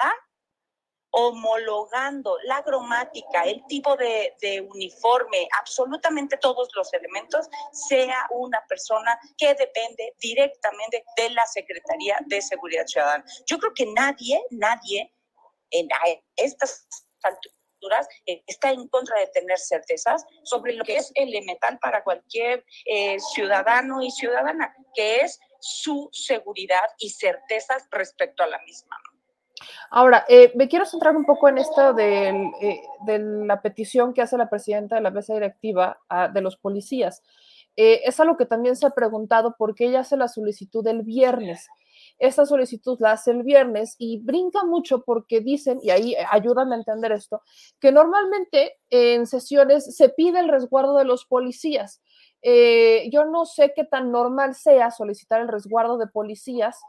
[1.10, 4.34] homologando la cromática, el tipo de,
[4.72, 12.42] uniforme, absolutamente todos los elementos, sea una persona que depende directamente de la Secretaría de
[12.42, 13.24] Seguridad Ciudadana.
[13.46, 15.12] Yo creo que nadie, nadie
[15.70, 15.88] en
[16.36, 16.86] estas
[17.22, 18.08] alturas
[18.46, 24.02] está en contra de tener certezas sobre lo que es elemental para cualquier eh, ciudadano
[24.02, 28.96] y ciudadana, que es su seguridad y certezas respecto a la misma.
[29.90, 34.36] Ahora, eh, me quiero centrar un poco en esto eh, de la petición que hace
[34.36, 37.22] la presidenta de la mesa directiva a, de los policías.
[37.76, 41.02] Eh, es algo que también se ha preguntado por qué ella hace la solicitud el
[41.02, 41.68] viernes.
[42.18, 46.78] Esta solicitud la hace el viernes y brinca mucho porque dicen, y ahí ayúdame a
[46.78, 47.42] entender esto,
[47.78, 52.00] que normalmente en sesiones se pide el resguardo de los policías.
[52.40, 56.80] Eh, yo no sé qué tan normal sea solicitar el resguardo de policías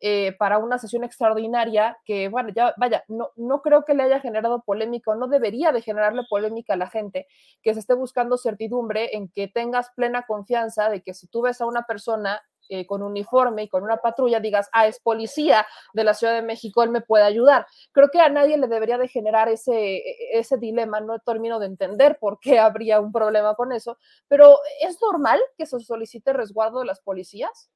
[0.00, 4.20] eh, para una sesión extraordinaria que, bueno, ya vaya, no, no creo que le haya
[4.20, 7.26] generado polémica, no debería de generarle polémica a la gente
[7.62, 11.60] que se esté buscando certidumbre en que tengas plena confianza de que si tú ves
[11.60, 16.04] a una persona eh, con uniforme y con una patrulla, digas, ah, es policía de
[16.04, 17.66] la Ciudad de México, él me puede ayudar.
[17.92, 22.18] Creo que a nadie le debería de generar ese, ese dilema, no termino de entender
[22.18, 26.86] por qué habría un problema con eso, pero ¿es normal que se solicite resguardo de
[26.86, 27.70] las policías?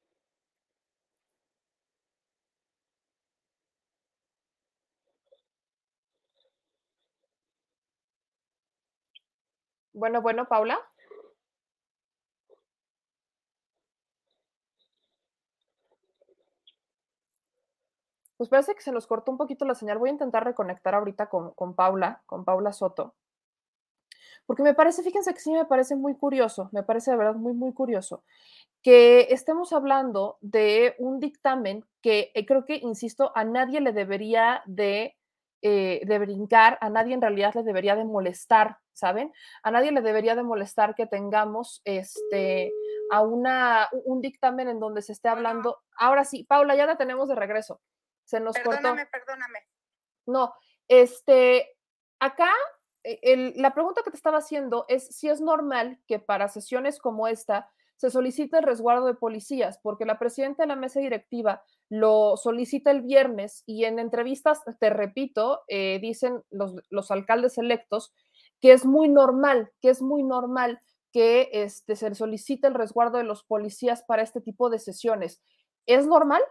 [9.93, 10.77] Bueno, bueno, Paula.
[18.35, 19.97] Pues parece que se nos cortó un poquito la señal.
[19.97, 23.15] Voy a intentar reconectar ahorita con, con Paula, con Paula Soto.
[24.45, 27.53] Porque me parece, fíjense que sí me parece muy curioso, me parece de verdad muy,
[27.53, 28.23] muy curioso
[28.83, 34.63] que estemos hablando de un dictamen que eh, creo que, insisto, a nadie le debería
[34.65, 35.17] de
[35.61, 39.31] eh, de brincar, a nadie en realidad le debería de molestar, ¿saben?
[39.63, 42.73] A nadie le debería de molestar que tengamos este,
[43.11, 45.81] a una, un dictamen en donde se esté hablando.
[45.95, 47.81] Ahora sí, Paula, ya la tenemos de regreso.
[48.25, 49.25] Se nos Perdóname, cortó.
[49.25, 49.59] perdóname.
[50.25, 50.53] No,
[50.87, 51.77] este,
[52.19, 52.49] acá
[53.03, 56.99] eh, el- la pregunta que te estaba haciendo es si es normal que para sesiones
[56.99, 57.69] como esta
[58.01, 62.89] se solicite el resguardo de policías, porque la presidenta de la mesa directiva lo solicita
[62.89, 68.11] el viernes y en entrevistas, te repito, eh, dicen los, los alcaldes electos
[68.59, 70.81] que es muy normal, que es muy normal
[71.13, 75.39] que este, se solicite el resguardo de los policías para este tipo de sesiones.
[75.85, 76.41] ¿Es normal?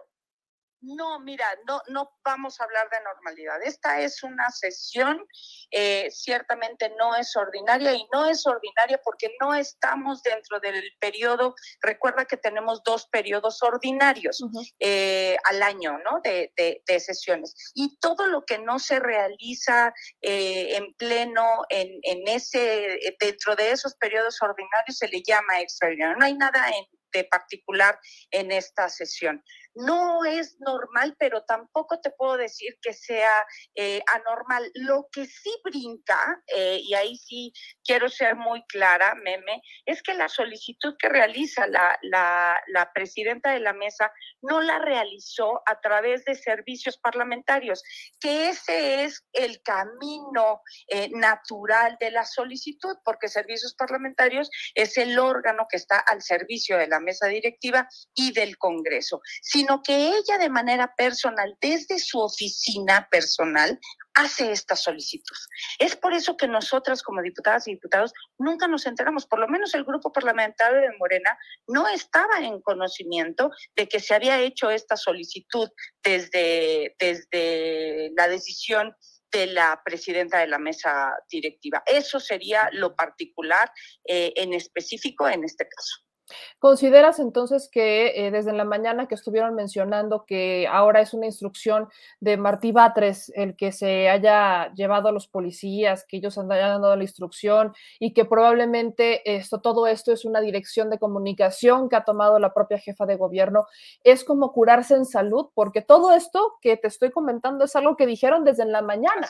[0.83, 3.61] No, mira, no, no vamos a hablar de normalidad.
[3.61, 5.27] Esta es una sesión,
[5.69, 11.53] eh, ciertamente no es ordinaria y no es ordinaria porque no estamos dentro del periodo,
[11.81, 14.43] recuerda que tenemos dos periodos ordinarios
[14.79, 16.19] eh, al año, ¿no?
[16.23, 17.53] De, de- de sesiones.
[17.75, 23.69] Y todo lo que no se realiza eh, en pleno, en, en ese, dentro de
[23.69, 26.17] esos periodos ordinarios se le llama extraordinario.
[26.17, 27.99] No hay nada en- de particular
[28.31, 29.43] en esta sesión.
[29.73, 33.31] No es normal, pero tampoco te puedo decir que sea
[33.75, 34.69] eh, anormal.
[34.75, 37.53] Lo que sí brinca, eh, y ahí sí
[37.83, 43.59] quiero ser muy clara, meme, es que la solicitud que realiza la, la, presidenta de
[43.59, 47.83] la mesa no la realizó a través de servicios parlamentarios,
[48.19, 55.17] que ese es el camino eh, natural de la solicitud, porque servicios parlamentarios es el
[55.17, 59.21] órgano que está al servicio de la mesa directiva y del Congreso,
[59.61, 63.79] sino que ella de manera personal, desde su oficina personal,
[64.15, 65.35] hace esta solicitud.
[65.77, 69.75] Es por eso que nosotras como diputadas y diputados nunca nos enteramos, por lo menos
[69.75, 74.97] el grupo parlamentario de Morena no estaba en conocimiento de que se había hecho esta
[74.97, 75.69] solicitud
[76.03, 78.95] desde, desde la decisión
[79.31, 81.83] de la presidenta de la mesa directiva.
[81.85, 83.71] Eso sería lo particular
[84.05, 86.10] eh, en específico en este caso.
[86.59, 91.89] ¿Consideras entonces que eh, desde la mañana que estuvieron mencionando que ahora es una instrucción
[92.19, 96.81] de Martí Batres el que se haya llevado a los policías, que ellos han- hayan
[96.81, 101.95] dado la instrucción y que probablemente esto, todo esto es una dirección de comunicación que
[101.95, 103.65] ha tomado la propia jefa de gobierno,
[104.03, 105.47] es como curarse en salud?
[105.53, 109.27] Porque todo esto que te estoy comentando es algo que dijeron desde la mañana.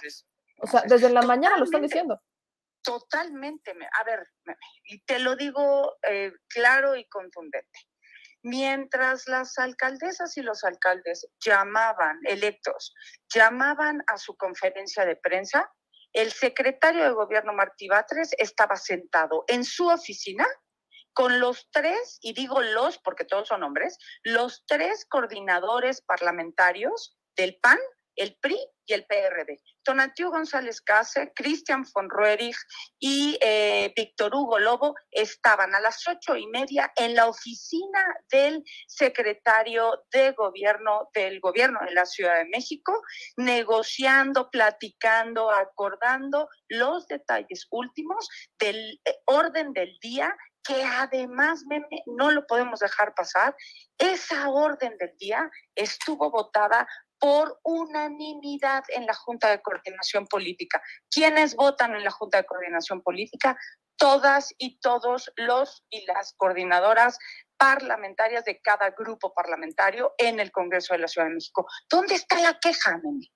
[0.63, 2.19] O sea, desde la mañana lo están diciendo.
[2.83, 3.73] Totalmente.
[3.73, 4.27] me- A ver,
[4.85, 7.79] y te lo digo eh, claro y contundente.
[8.43, 12.93] Mientras las alcaldesas y los alcaldes llamaban, electos,
[13.31, 15.71] llamaban a su conferencia de prensa,
[16.13, 20.47] el secretario de gobierno Martí Batres estaba sentado en su oficina
[21.13, 27.59] con los tres, y digo los porque todos son hombres, los tres coordinadores parlamentarios del
[27.61, 27.77] PAN,
[28.15, 29.59] el PRI y el PRD.
[29.83, 32.57] Tonatiuh González Cáceres, Cristian von Roerich
[32.99, 37.99] y eh, Víctor Hugo Lobo estaban a las ocho y media en la oficina
[38.31, 43.01] del secretario de gobierno del gobierno de la Ciudad de México,
[43.37, 48.27] negociando, platicando, acordando los detalles últimos
[48.59, 51.63] del eh, orden del día que además,
[52.05, 53.55] no lo podemos dejar pasar,
[53.97, 56.87] esa orden del día estuvo votada
[57.21, 60.81] por unanimidad en la Junta de Coordinación Política.
[61.11, 63.55] ¿Quiénes votan en la Junta de Coordinación Política?
[63.95, 67.19] Todas y todos los y las coordinadoras
[67.57, 71.67] parlamentarias de cada grupo parlamentario en el Congreso de la Ciudad de México.
[71.87, 73.27] ¿Dónde está la queja, meme?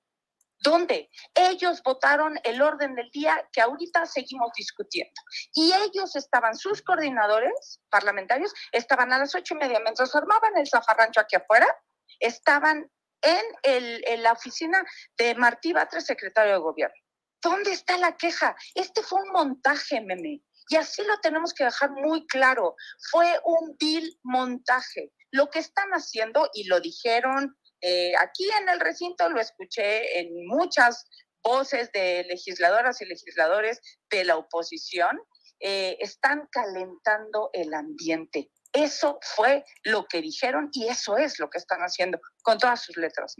[0.57, 1.11] ¿Dónde?
[1.35, 5.21] Ellos votaron el orden del día que ahorita seguimos discutiendo.
[5.53, 10.67] Y ellos estaban, sus coordinadores parlamentarios, estaban a las ocho y media, mientras armaban el
[10.67, 11.67] zafarrancho aquí afuera,
[12.19, 12.89] estaban
[13.25, 14.83] en, el, en la oficina
[15.17, 16.95] de Martí Batres, secretario de gobierno.
[17.41, 18.55] ¿Dónde está la queja?
[18.73, 20.41] Este fue un montaje, meme.
[20.69, 22.75] Y así lo tenemos que dejar muy claro.
[23.11, 25.11] Fue un vil montaje.
[25.31, 30.29] Lo que están haciendo, y lo dijeron eh, aquí en el recinto, lo escuché en
[30.47, 31.07] muchas
[31.43, 35.19] voces de legisladoras y legisladores de la oposición,
[35.59, 38.49] eh, están calentando el ambiente.
[38.75, 42.97] Eso fue lo que dijeron y eso es lo que están haciendo con todas sus
[42.97, 43.35] letras.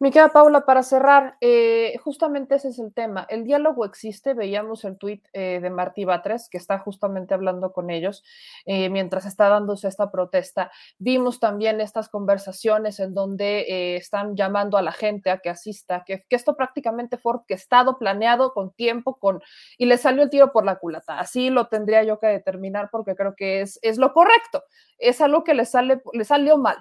[0.00, 3.26] Mi querida Paula, para cerrar, eh, justamente ese es el tema.
[3.28, 4.32] El diálogo existe.
[4.32, 8.22] Veíamos el tuit eh, de Martí Batres, que está justamente hablando con ellos
[8.64, 10.70] eh, mientras está dándose esta protesta.
[10.98, 16.24] Vimos también estas conversaciones en donde están llamando a la gente a que asista, que,
[16.28, 19.42] que, esto prácticamente fue orquestado, planeado con tiempo, con
[19.78, 21.18] y le salió el tiro por la culata.
[21.18, 24.62] Así lo tendría yo que determinar porque creo que es, es lo correcto.
[24.96, 26.78] Es algo que le, sale, le salió mal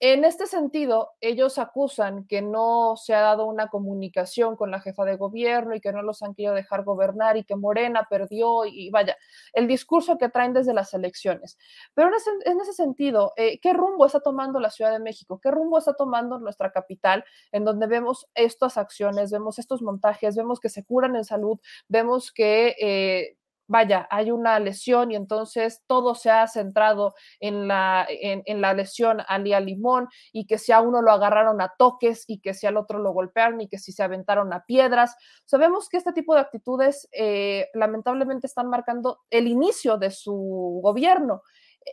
[0.00, 5.04] en este sentido, ellos acusan que no se ha dado una comunicación con la jefa
[5.04, 8.88] de gobierno y que no los han querido dejar gobernar y que Morena perdió y
[8.88, 9.18] vaya,
[9.52, 11.58] el discurso que traen desde las elecciones.
[11.92, 15.38] Pero en ese, en ese sentido, eh, ¿qué rumbo está tomando la Ciudad de México?
[15.38, 20.60] ¿Qué rumbo está tomando nuestra capital en donde vemos estas acciones, vemos estos montajes, vemos
[20.60, 22.74] que se curan en salud, vemos que...
[22.80, 23.36] Eh,
[23.70, 29.22] vaya, hay una lesión y entonces todo se ha centrado en la, en, la lesión
[29.28, 32.66] a Lía Limón y que si a uno lo agarraron a toques y que si
[32.66, 35.14] al otro lo golpearon y que si se aventaron a piedras.
[35.44, 41.42] Sabemos que este tipo de actitudes eh, lamentablemente están marcando el inicio de su gobierno.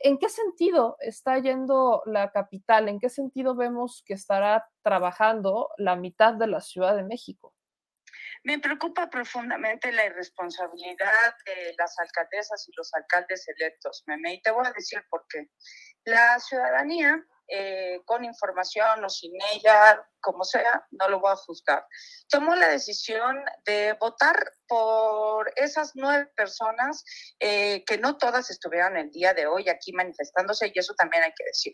[0.01, 2.89] ¿En qué sentido está yendo la capital?
[2.89, 7.53] ¿En qué sentido vemos que estará trabajando la mitad de la Ciudad de México?
[8.47, 14.51] Me preocupa profundamente la irresponsabilidad de las alcaldesas y los alcaldes electos, Meme, y te
[14.51, 15.49] voy a decir por qué.
[16.05, 21.85] La ciudadanía, eh, con información o sin ella, como sea, no lo voy a juzgar,
[22.29, 27.03] tomó la decisión de votar por esas nueve personas
[27.41, 31.33] eh, que no todas estuvieron el día de hoy aquí manifestándose, y eso también hay
[31.37, 31.73] que decir,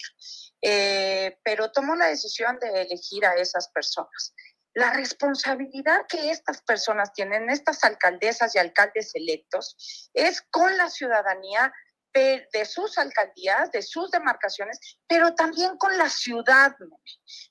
[0.63, 4.33] eh, pero tomó la decisión de elegir a esas personas
[4.73, 11.71] la responsabilidad que estas personas tienen, estas alcaldesas y alcaldes electos, es con la ciudadanía
[12.13, 16.75] de sus alcaldías, de sus demarcaciones, pero también con la ciudad.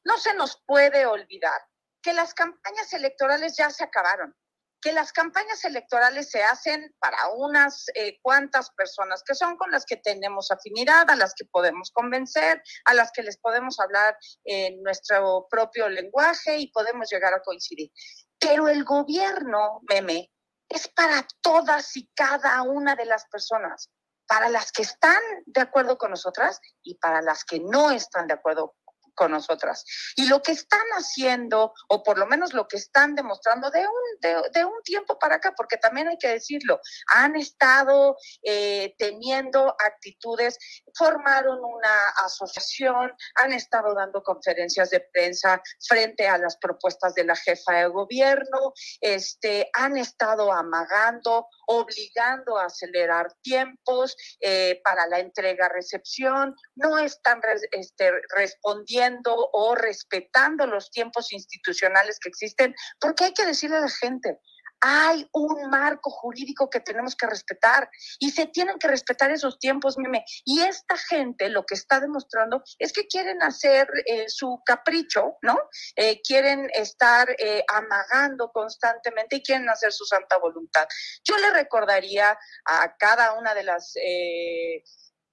[0.04, 1.60] No se nos puede olvidar
[2.00, 4.36] que las campañas electorales ya se acabaron
[4.82, 9.86] que las campañas electorales se hacen para unas eh, cuantas personas que son con las
[9.86, 14.82] que tenemos afinidad, a las que podemos convencer, a las que les podemos hablar en
[14.82, 17.92] nuestro propio lenguaje y podemos llegar a coincidir.
[18.40, 20.32] Pero el gobierno, meme,
[20.68, 23.88] es para todas y cada una de las personas,
[24.26, 28.34] para las que están de acuerdo con nosotras y para las que no están de
[28.34, 28.74] acuerdo
[29.14, 29.84] con nosotras.
[30.16, 34.50] Y lo que están haciendo, o por lo menos lo que están demostrando de un,
[34.52, 40.58] de, un tiempo para acá, porque también hay que decirlo, han estado eh, teniendo actitudes,
[40.96, 47.36] formaron una asociación, han estado dando conferencias de prensa frente a las propuestas de la
[47.36, 56.54] jefa de gobierno, este, han estado amagando, obligando a acelerar tiempos eh, para la entrega-recepción,
[56.74, 57.40] no están
[57.72, 59.01] este, respondiendo
[59.52, 64.38] o respetando los tiempos institucionales que existen, porque hay que decirle a la gente,
[64.82, 67.88] hay un marco jurídico que tenemos que respetar
[68.18, 70.24] y se tienen que respetar esos tiempos, meme.
[70.44, 75.56] Y esta gente lo que está demostrando es que quieren hacer eh, su capricho, ¿no?
[75.94, 80.88] Eh, quieren estar eh, amagando constantemente y quieren hacer su santa voluntad.
[81.22, 83.94] Yo le recordaría a cada una de las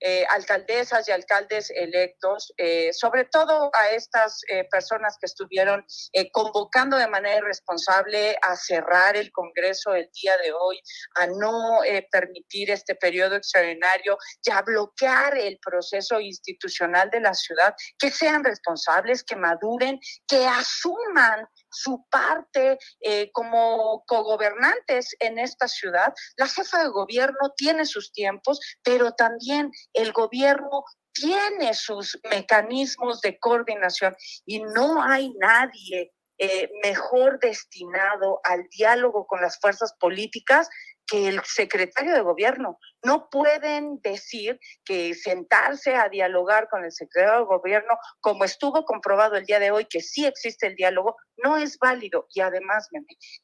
[0.01, 5.85] eh, alcaldesas y alcaldes electos, eh, sobre todo a estas eh, personas que estuvieron
[6.31, 10.79] convocando de manera irresponsable a cerrar el Congreso el día de hoy,
[11.15, 11.79] a no
[12.11, 18.43] permitir este periodo extraordinario y a bloquear el proceso institucional de la ciudad, que sean
[18.43, 26.13] responsables, que maduren, que asuman su parte eh, como cogobernantes en esta ciudad.
[26.37, 33.37] La jefa de gobierno tiene sus tiempos, pero también el gobierno tiene sus mecanismos de
[33.39, 34.15] coordinación
[34.45, 40.69] y no hay nadie eh, mejor destinado al diálogo con las fuerzas políticas
[41.09, 42.77] que el secretario de gobierno.
[43.03, 49.35] No pueden decir que sentarse a dialogar con el secretario de gobierno, como estuvo comprobado
[49.35, 52.27] el día de hoy, que sí existe el diálogo, no es válido.
[52.33, 52.87] Y además,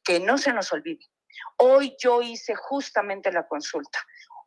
[0.03, 1.05] que no se nos olvide,
[1.57, 3.99] hoy yo hice justamente la consulta.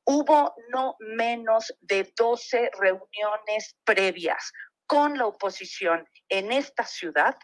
[0.05, 4.53] Hubo no menos de 12 reuniones previas
[4.87, 7.37] con la oposición en esta ciudad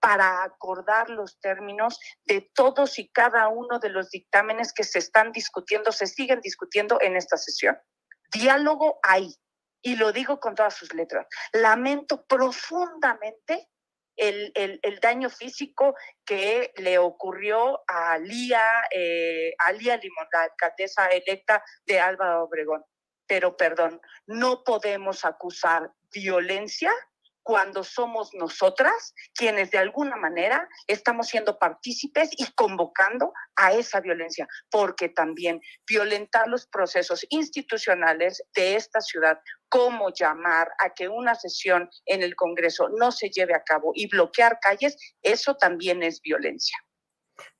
[0.00, 5.30] para acordar los términos de todos y cada uno de los dictámenes que se están
[5.30, 7.78] discutiendo, se siguen discutiendo en esta sesión.
[8.32, 9.34] Diálogo hay,
[9.82, 11.26] y lo digo con todas sus letras.
[11.52, 13.68] Lamento profundamente
[14.16, 15.94] el, el, el, daño físico
[16.24, 22.84] que le ocurrió a Lía, eh, a Lía Limón, la alcaldesa electa de Álvaro Obregón.
[23.26, 26.92] Pero perdón, no podemos acusar violencia
[27.42, 34.46] cuando somos nosotras quienes de alguna manera estamos siendo partícipes y convocando a esa violencia,
[34.70, 39.38] porque también violentar los procesos institucionales de esta ciudad,
[39.68, 44.08] como llamar a que una sesión en el Congreso no se lleve a cabo y
[44.08, 46.76] bloquear calles, eso también es violencia.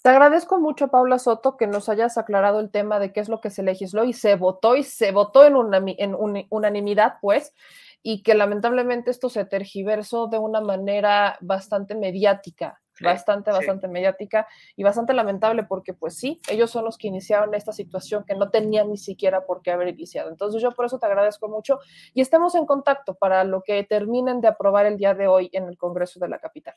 [0.02, 3.40] Te agradezco mucho, Paula Soto, que nos hayas aclarado el tema de qué es lo
[3.40, 6.16] que se legisló y se votó y se votó en, una, en
[6.50, 7.54] unanimidad, pues,
[8.02, 14.46] y que lamentablemente esto se tergiversó de una manera bastante mediática, bastante, bastante mediática
[14.76, 18.50] y bastante lamentable porque pues sí, ellos son los que iniciaron esta situación que no
[18.50, 20.30] tenían ni siquiera por qué haber iniciado.
[20.30, 21.80] Entonces yo por eso te agradezco mucho
[22.14, 25.68] y estamos en contacto para lo que terminen de aprobar el día de hoy en
[25.68, 26.74] el Congreso de la Capital.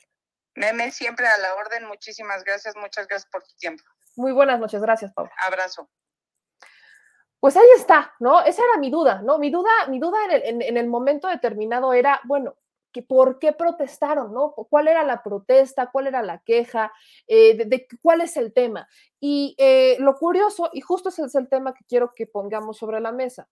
[0.56, 1.86] Meme, siempre a la orden.
[1.88, 3.84] Muchísimas gracias, muchas gracias por tu tiempo.
[4.16, 5.28] Muy buenas noches, gracias, Pau.
[5.46, 5.90] Abrazo
[7.44, 8.40] pues ahí está, ¿no?
[8.40, 9.38] Esa era mi duda, ¿no?
[9.38, 12.56] Mi duda, mi duda en el, en, el momento determinado era, bueno,
[13.06, 14.54] ¿por qué protestaron, no?
[14.54, 15.92] ¿Cuál era la protesta?
[15.92, 16.94] ¿Cuál era la queja?
[17.28, 18.88] Eh, de, cuál es el tema?
[19.20, 23.02] Y eh, lo curioso, y justo ese es el tema que quiero que pongamos sobre
[23.02, 23.50] la mesa.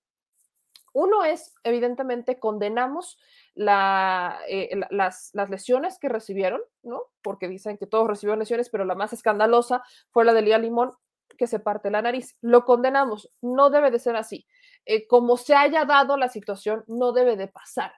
[0.93, 3.19] Uno es, evidentemente, condenamos
[3.57, 7.07] eh, las, las, lesiones que recibieron, ¿no?
[7.21, 10.93] Porque dicen que todos recibieron lesiones, pero la más escandalosa fue la de Lía Limón,
[11.37, 12.37] que se parte la nariz.
[12.41, 14.47] Lo condenamos, no debe de ser así.
[14.85, 17.93] Eh, como se haya dado la situación, no debe de pasar.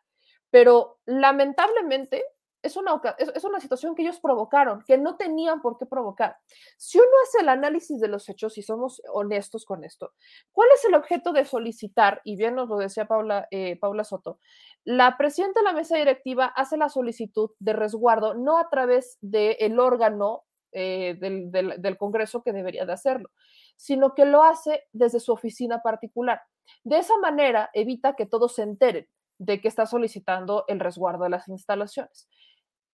[0.50, 2.24] Pero lamentablemente
[2.64, 6.38] es una, es una situación que ellos provocaron, que no tenían por qué provocar.
[6.78, 10.14] Si uno hace el análisis de los hechos y somos honestos con esto,
[10.54, 12.22] ¿cuál es el objeto de solicitar?
[12.24, 14.40] Y bien nos lo decía Paula, eh, Paula Soto,
[14.86, 19.78] la presidenta de la mesa directiva hace la solicitud de resguardo no a través del
[19.78, 23.30] órgano eh, del, Congreso que debería de hacerlo,
[23.76, 26.41] sino que lo hace desde su oficina particular.
[26.84, 29.07] De esa manera evita que todos se enteren
[29.38, 32.30] de que está solicitando el resguardo de las instalaciones.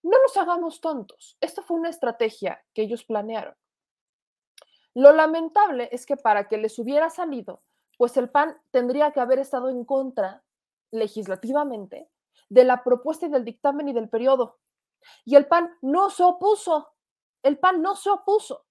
[0.03, 1.37] No nos hagamos tontos.
[1.41, 3.55] Esto fue una estrategia que ellos planearon.
[4.93, 7.61] Lo lamentable es que para que les hubiera salido,
[7.97, 10.43] pues el PAN tendría que haber estado en contra
[10.91, 12.09] legislativamente
[12.49, 14.59] de la propuesta y del dictamen y del periodo.
[15.25, 16.87] Y el PAN no se opuso.
[17.47, 18.65] El PAN no se opuso.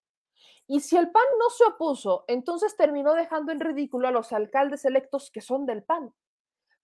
[0.66, 4.85] Y si el PAN no se opuso, entonces terminó dejando en ridículo a los alcaldes
[4.85, 6.12] electos que son del PAN.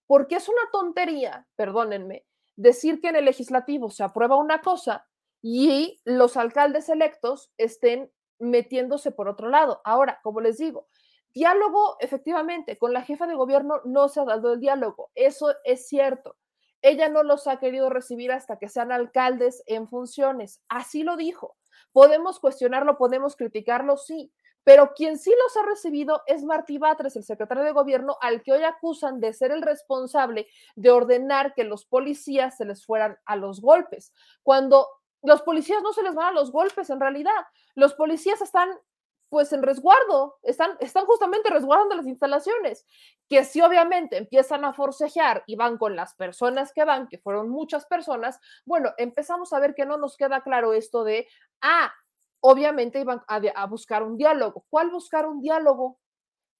[0.07, 2.25] Porque es una tontería, perdónenme,
[2.55, 5.07] decir que en el legislativo se aprueba una cosa
[5.39, 9.79] y los alcaldes electos estén metiéndose por otro lado.
[9.85, 10.87] Ahora, como les digo,
[11.31, 15.87] diálogo efectivamente con la jefa de gobierno no se ha dado el diálogo, eso es
[15.87, 16.37] cierto.
[16.81, 21.55] Ella no los ha querido recibir hasta que sean alcaldes en funciones, así lo dijo.
[21.91, 24.31] Podemos cuestionarlo, podemos criticarlo, sí,
[24.63, 28.53] pero quien sí los ha recibido es Martí Batres, el secretario de gobierno, al que
[28.53, 33.35] hoy acusan de ser el responsable de ordenar que los policías se les fueran a
[33.35, 34.87] los golpes, cuando
[35.21, 37.31] los policías no se les van a los golpes en realidad.
[37.75, 38.69] Los policías están
[39.33, 42.85] pues en resguardo, están, están justamente resguardando las instalaciones,
[43.27, 47.49] que si obviamente empiezan a forcejear y van con las personas que van, que fueron
[47.49, 51.27] muchas personas, bueno, empezamos a ver que no nos queda claro esto de,
[51.61, 51.91] ah,
[52.41, 54.67] obviamente iban a, a buscar un diálogo.
[54.69, 55.97] ¿Cuál buscar un diálogo?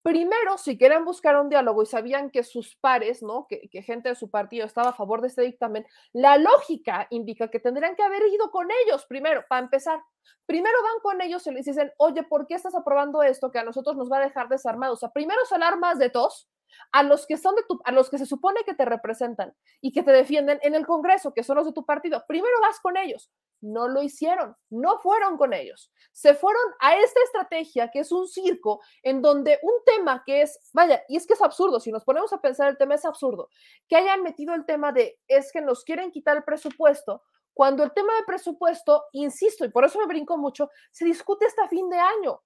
[0.04, 3.48] Primero, si quieren buscar un diálogo y sabían que sus pares, ¿no?
[3.48, 7.62] Que, gente de su partido estaba a favor de este dictamen, la lógica indica que
[7.62, 10.02] tendrían que haber ido con ellos primero, para empezar.
[10.46, 13.64] Primero van con ellos y les dicen, oye, ¿por qué estás aprobando esto que a
[13.64, 14.96] nosotros nos va a dejar desarmados?
[14.96, 16.50] O sea, primero son armas de tos
[16.92, 19.92] a los que son de tu, a los que se supone que te representan y
[19.92, 22.24] que te defienden en el Congreso, que son los de tu partido.
[22.28, 23.32] Primero vas con ellos.
[23.62, 25.92] No lo hicieron, no fueron con ellos.
[26.12, 30.60] Se fueron a esta estrategia que es un circo en donde un tema que es,
[30.74, 33.50] vaya, y es que es absurdo, si nos ponemos a pensar el tema es absurdo,
[33.88, 37.94] que hayan metido el tema de es que nos quieren quitar el presupuesto, cuando el
[37.94, 42.00] tema de presupuesto, insisto, y por eso me brinco mucho, se discute hasta fin de
[42.00, 42.42] año.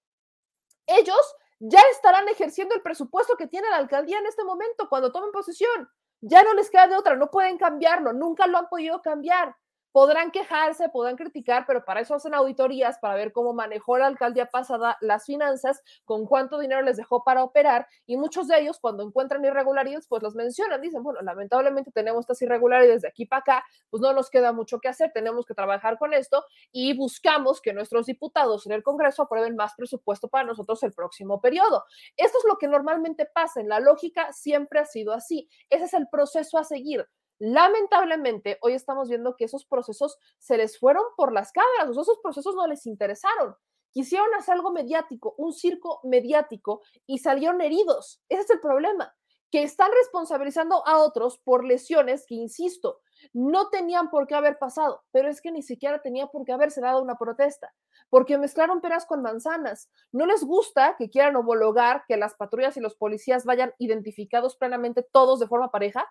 [0.85, 5.31] Ellos ya estarán ejerciendo el presupuesto que tiene la alcaldía en este momento cuando tomen
[5.31, 5.89] posesión.
[6.21, 9.55] Ya no les queda de otra, no pueden cambiarlo, nunca lo han podido cambiar
[9.91, 14.45] podrán quejarse, podrán criticar, pero para eso hacen auditorías, para ver cómo manejó la alcaldía
[14.47, 19.03] pasada las finanzas, con cuánto dinero les dejó para operar, y muchos de ellos cuando
[19.03, 23.65] encuentran irregularidades, pues los mencionan, dicen, bueno, lamentablemente tenemos estas irregularidades de aquí para acá,
[23.89, 27.73] pues no nos queda mucho que hacer, tenemos que trabajar con esto y buscamos que
[27.73, 31.85] nuestros diputados en el Congreso aprueben más presupuesto para nosotros el próximo periodo.
[32.15, 35.93] Esto es lo que normalmente pasa, en la lógica siempre ha sido así, ese es
[35.93, 37.07] el proceso a seguir.
[37.39, 42.55] Lamentablemente, hoy estamos viendo que esos procesos se les fueron por las cámaras, esos procesos
[42.55, 43.55] no les interesaron.
[43.91, 48.21] Quisieron hacer algo mediático, un circo mediático y salieron heridos.
[48.29, 49.15] Ese es el problema,
[49.51, 53.01] que están responsabilizando a otros por lesiones que, insisto,
[53.33, 56.81] No tenían por qué haber pasado, pero es que ni siquiera tenía por qué haberse
[56.81, 57.73] dado una protesta,
[58.09, 59.89] porque mezclaron peras con manzanas.
[60.11, 65.03] No les gusta que quieran homologar que las patrullas y los policías vayan identificados plenamente
[65.11, 66.07] todos de forma pareja.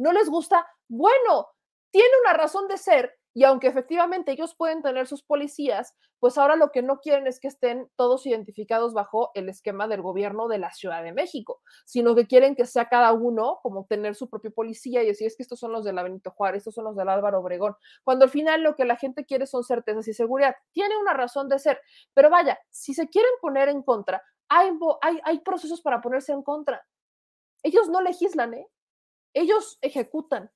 [0.00, 1.48] No les gusta, bueno,
[1.90, 6.56] tiene una razón de ser y aunque efectivamente ellos pueden tener sus policías, pues ahora
[6.56, 10.56] lo que no quieren es que estén todos identificados bajo el esquema del gobierno de
[10.56, 14.52] la Ciudad de México, sino que quieren que sea cada uno como tener su propio
[14.52, 16.96] policía y decir es que estos son los de la Benito Juárez, estos son los
[16.96, 20.56] del Álvaro Obregón, cuando al final lo que la gente quiere son certezas y seguridad.
[20.72, 21.78] Tiene una razón de ser,
[22.14, 24.70] pero vaya, si se quieren poner en contra, hay,
[25.02, 26.82] hay, hay procesos para ponerse en contra.
[27.62, 28.66] Ellos no legislan, ¿eh?
[29.34, 30.50] Ellos ejecutan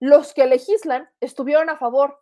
[0.00, 2.20] los que legislan estuvieron a favor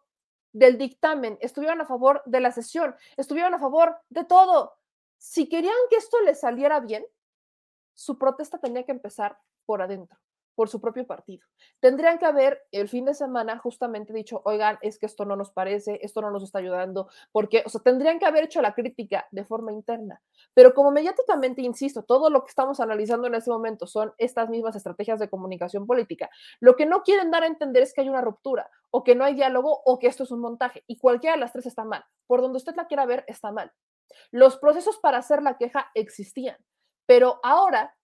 [0.53, 4.79] del dictamen, estuvieron a favor de la sesión, estuvieron a favor de todo.
[5.19, 7.07] Si querían que esto les saliera bien,
[7.95, 10.19] su protesta tenía que empezar por adentro
[10.57, 11.47] por su propio partido.
[11.79, 15.53] Tendrían que haber el fin de semana justamente dicho, oigan, es que esto no nos
[15.53, 19.29] parece, esto no nos está ayudando, porque, o sea, tendrían que haber hecho la crítica
[19.31, 20.21] de forma interna.
[20.55, 24.75] Pero como mediáticamente, insisto, todo lo que estamos analizando en este momento son estas mismas
[24.75, 28.23] estrategias de comunicación política, lo que no quieren dar a entender es que hay una
[28.23, 31.41] ruptura, o que no hay diálogo, o que esto es un montaje, y cualquiera de
[31.41, 32.05] las tres está mal.
[32.27, 33.73] Por donde usted la quiera ver, está mal.
[34.31, 36.57] Los procesos para hacer la queja existían,
[37.07, 37.95] pero ahora,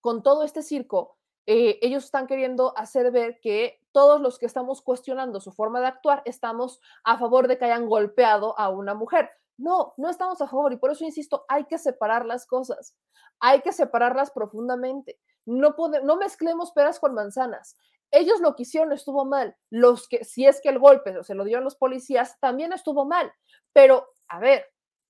[0.00, 1.16] con todo este circo,
[1.46, 5.86] eh, ellos están queriendo hacer ver que todos los que estamos cuestionando su forma de
[5.86, 9.30] actuar estamos a favor de que hayan golpeado a una mujer.
[9.56, 12.96] No, no estamos a favor y por eso insisto, hay que separar las cosas,
[13.40, 15.18] hay que separarlas profundamente.
[15.44, 15.74] No,
[16.04, 17.76] no mezclemos peras con manzanas.
[18.12, 19.56] Ellos lo que hicieron estuvo mal.
[19.70, 23.32] Los que, si es que el golpe se lo dieron los policías, también estuvo mal.
[23.72, 24.66] Pero, a ver,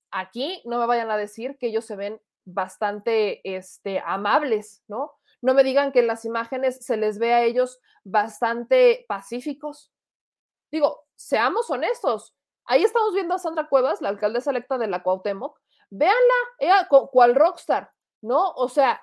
[0.09, 5.11] aquí no me vayan a decir que ellos se ven bastante este, amables, ¿no?
[5.43, 9.91] No me digan que en las imágenes se les ve a ellos bastante pacíficos.
[10.71, 12.33] Digo, seamos honestos.
[12.63, 15.59] Ahí estamos viendo a Sandra Cuevas, la alcaldesa electa de la Cuauhtémoc.
[15.89, 17.91] Véanla, ella cual rockstar,
[18.21, 18.51] ¿no?
[18.51, 19.01] O sea,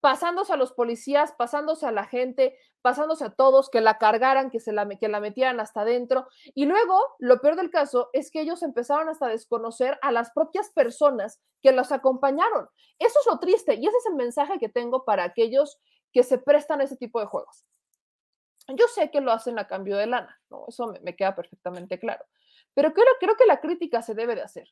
[0.00, 4.60] pasándose a los policías, pasándose a la gente, pasándose a todos, que la cargaran, que,
[4.60, 6.28] se la, que la metieran hasta adentro.
[6.54, 10.30] Y luego, lo peor del caso es que ellos empezaron hasta a desconocer a las
[10.30, 12.68] propias personas que los acompañaron.
[12.98, 15.78] Eso es lo triste y ese es el mensaje que tengo para aquellos
[16.12, 17.64] que se prestan a ese tipo de juegos.
[18.68, 20.64] Yo sé que lo hacen a cambio de lana, ¿no?
[20.68, 22.24] Eso me, me queda perfectamente claro.
[22.74, 24.68] Pero creo, creo que la crítica se debe de hacer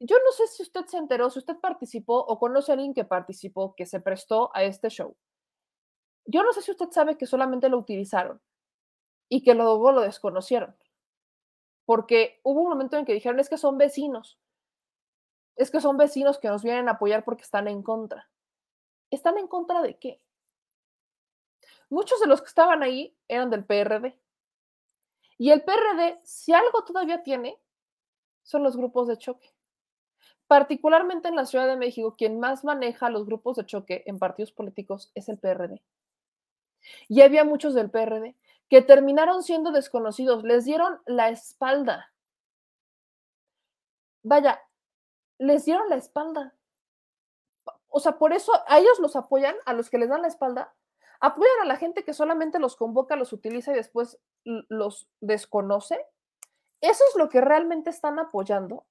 [0.00, 3.04] yo no sé si usted se enteró, si usted participó o conoce a alguien que
[3.04, 5.14] participó, que se prestó a este show.
[6.24, 8.40] Yo no sé si usted sabe que solamente lo utilizaron
[9.28, 10.74] y que luego lo desconocieron.
[11.84, 14.38] Porque hubo un momento en que dijeron, es que son vecinos.
[15.54, 18.30] Es que son vecinos que nos vienen a apoyar porque están en contra.
[19.10, 20.22] ¿Están en contra de qué?
[21.90, 24.18] Muchos de los que estaban ahí eran del PRD.
[25.36, 27.60] Y el PRD, si algo todavía tiene,
[28.42, 29.52] son los grupos de choque
[30.50, 34.50] particularmente en la Ciudad de México, quien más maneja los grupos de choque en partidos
[34.50, 35.80] políticos es el PRD.
[37.06, 38.34] Y había muchos del PRD
[38.68, 42.12] que terminaron siendo desconocidos, les dieron la espalda.
[44.24, 44.60] Vaya,
[45.38, 46.56] les dieron la espalda.
[47.86, 50.74] O sea, por eso a ellos los apoyan, a los que les dan la espalda,
[51.20, 56.04] apoyan a la gente que solamente los convoca, los utiliza y después los desconoce.
[56.80, 58.84] Eso es lo que realmente están apoyando.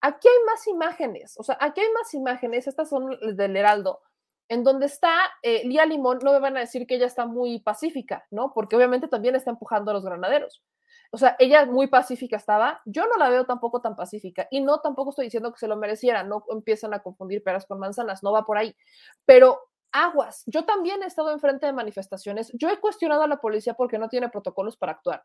[0.00, 4.00] Aquí hay más imágenes, o sea, aquí hay más imágenes, estas son del Heraldo,
[4.48, 7.60] en donde está eh, Lía Limón, no me van a decir que ella está muy
[7.60, 8.52] pacífica, ¿no?
[8.54, 10.62] Porque obviamente también está empujando a los granaderos.
[11.10, 14.80] O sea, ella muy pacífica estaba, yo no la veo tampoco tan pacífica y no
[14.80, 18.32] tampoco estoy diciendo que se lo mereciera, no empiezan a confundir peras con manzanas, no
[18.32, 18.76] va por ahí.
[19.24, 19.58] Pero
[19.90, 23.98] aguas, yo también he estado enfrente de manifestaciones, yo he cuestionado a la policía porque
[23.98, 25.24] no tiene protocolos para actuar,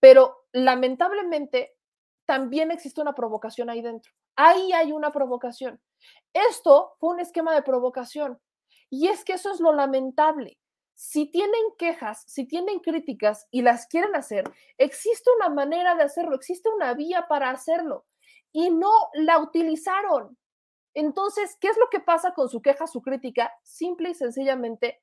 [0.00, 1.74] pero lamentablemente
[2.26, 4.12] también existe una provocación ahí dentro.
[4.36, 5.80] Ahí hay una provocación.
[6.32, 8.40] Esto fue un esquema de provocación.
[8.90, 10.58] Y es que eso es lo lamentable.
[10.94, 14.44] Si tienen quejas, si tienen críticas y las quieren hacer,
[14.78, 18.06] existe una manera de hacerlo, existe una vía para hacerlo.
[18.52, 20.36] Y no la utilizaron.
[20.94, 23.52] Entonces, ¿qué es lo que pasa con su queja, su crítica?
[23.62, 25.02] Simple y sencillamente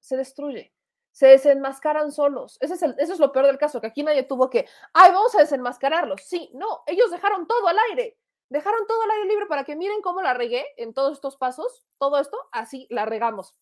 [0.00, 0.74] se destruye
[1.14, 2.58] se desenmascaran solos.
[2.60, 5.32] Ese es eso es lo peor del caso, que aquí nadie tuvo que, ay, vamos
[5.36, 6.20] a desenmascararlos.
[6.22, 10.02] Sí, no, ellos dejaron todo al aire, dejaron todo al aire libre para que miren
[10.02, 13.54] cómo la regué en todos estos pasos, todo esto, así la regamos.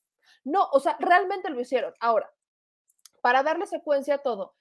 [0.44, 1.92] No, o sea, realmente lo hicieron.
[2.00, 2.32] Ahora,
[3.20, 4.54] para darle secuencia a todo,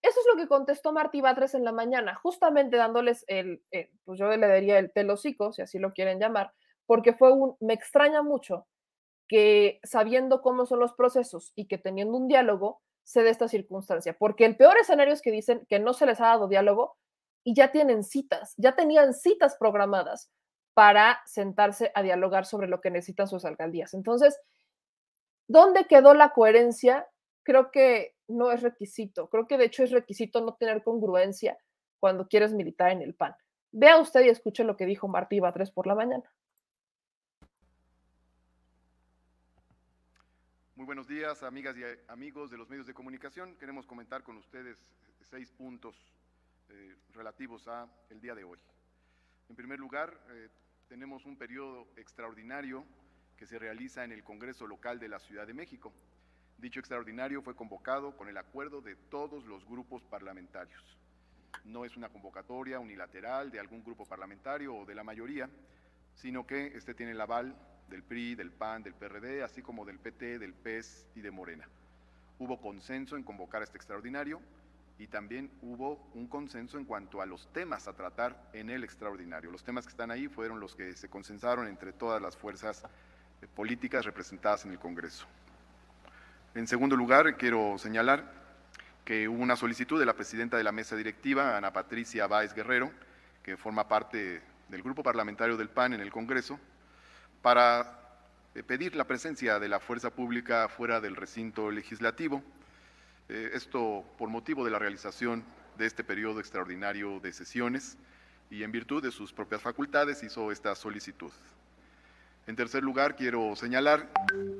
[0.00, 3.62] eso es lo que contestó Martí Batres en la mañana, justamente dándoles el,
[4.06, 6.54] pues yo le daría el telocico, si así lo quieren llamar,
[6.86, 8.66] porque fue un, me extraña mucho
[9.30, 14.16] que sabiendo cómo son los procesos y que teniendo un diálogo, se dé esta circunstancia,
[14.18, 16.96] porque el peor escenario es que dicen que no se les ha dado diálogo
[17.44, 20.32] y ya tienen citas, ya tenían citas programadas
[20.74, 23.94] para sentarse a dialogar sobre lo que necesitan sus alcaldías.
[23.94, 24.36] Entonces,
[25.46, 27.06] ¿dónde quedó la coherencia?
[27.44, 31.56] Creo que no es requisito, creo que de hecho es requisito no tener congruencia
[32.00, 33.36] cuando quieres militar en el PAN.
[33.70, 36.28] Vea usted y escuche lo que dijo Martí Batres por la mañana.
[40.80, 43.54] Muy buenos días, amigas y amigos de los medios de comunicación.
[43.56, 44.78] Queremos comentar con ustedes
[45.20, 45.94] seis puntos
[46.70, 48.58] eh, relativos a el día de hoy.
[49.50, 50.48] En primer lugar, eh,
[50.88, 52.86] tenemos un periodo extraordinario
[53.36, 55.92] que se realiza en el Congreso Local de la Ciudad de México.
[56.56, 60.96] Dicho extraordinario fue convocado con el acuerdo de todos los grupos parlamentarios.
[61.62, 65.50] No es una convocatoria unilateral de algún grupo parlamentario o de la mayoría,
[66.14, 67.54] sino que este tiene el aval
[67.90, 71.68] del PRI, del PAN, del PRD, así como del PT, del PES y de Morena.
[72.38, 74.40] Hubo consenso en convocar este extraordinario
[74.98, 79.50] y también hubo un consenso en cuanto a los temas a tratar en el extraordinario.
[79.50, 82.84] Los temas que están ahí fueron los que se consensaron entre todas las fuerzas
[83.42, 85.26] eh, políticas representadas en el Congreso.
[86.54, 88.30] En segundo lugar, quiero señalar
[89.04, 92.90] que hubo una solicitud de la presidenta de la mesa directiva, Ana Patricia Báez Guerrero,
[93.42, 96.60] que forma parte del grupo parlamentario del PAN en el Congreso,
[97.42, 97.98] para
[98.54, 102.42] eh, pedir la presencia de la fuerza pública fuera del recinto legislativo.
[103.28, 105.44] Eh, esto por motivo de la realización
[105.78, 107.96] de este periodo extraordinario de sesiones
[108.50, 111.30] y en virtud de sus propias facultades hizo esta solicitud.
[112.46, 114.10] En tercer lugar, quiero señalar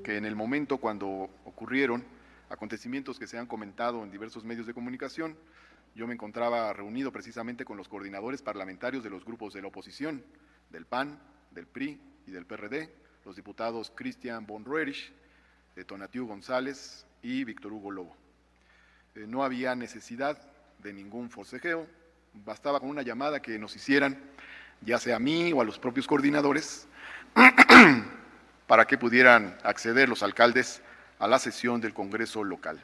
[0.04, 2.04] que en el momento cuando ocurrieron
[2.48, 5.36] acontecimientos que se han comentado en diversos medios de comunicación,
[5.96, 10.22] yo me encontraba reunido precisamente con los coordinadores parlamentarios de los grupos de la oposición,
[10.70, 11.18] del PAN,
[11.50, 12.00] del PRI,
[12.30, 12.92] del PRD,
[13.24, 15.12] los diputados Cristian von Roerich,
[15.76, 18.16] eh, Tonatiu González y Víctor Hugo Lobo.
[19.14, 20.38] Eh, no había necesidad
[20.78, 21.86] de ningún forcejeo,
[22.32, 24.18] bastaba con una llamada que nos hicieran,
[24.80, 26.86] ya sea a mí o a los propios coordinadores,
[28.66, 30.80] para que pudieran acceder los alcaldes
[31.18, 32.80] a la sesión del Congreso local.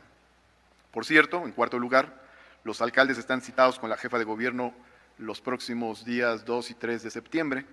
[0.90, 2.22] Por cierto, en cuarto lugar,
[2.64, 4.74] los alcaldes están citados con la jefa de gobierno
[5.18, 7.66] los próximos días 2 y 3 de septiembre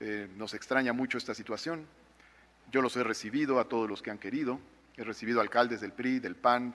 [0.00, 1.86] eh, nos extraña mucho esta situación.
[2.70, 4.60] Yo los he recibido a todos los que han querido.
[4.96, 6.74] He recibido alcaldes del PRI, del PAN,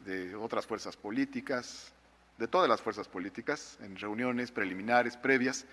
[0.00, 1.92] de otras fuerzas políticas,
[2.38, 5.66] de todas las fuerzas políticas, en reuniones preliminares, previas.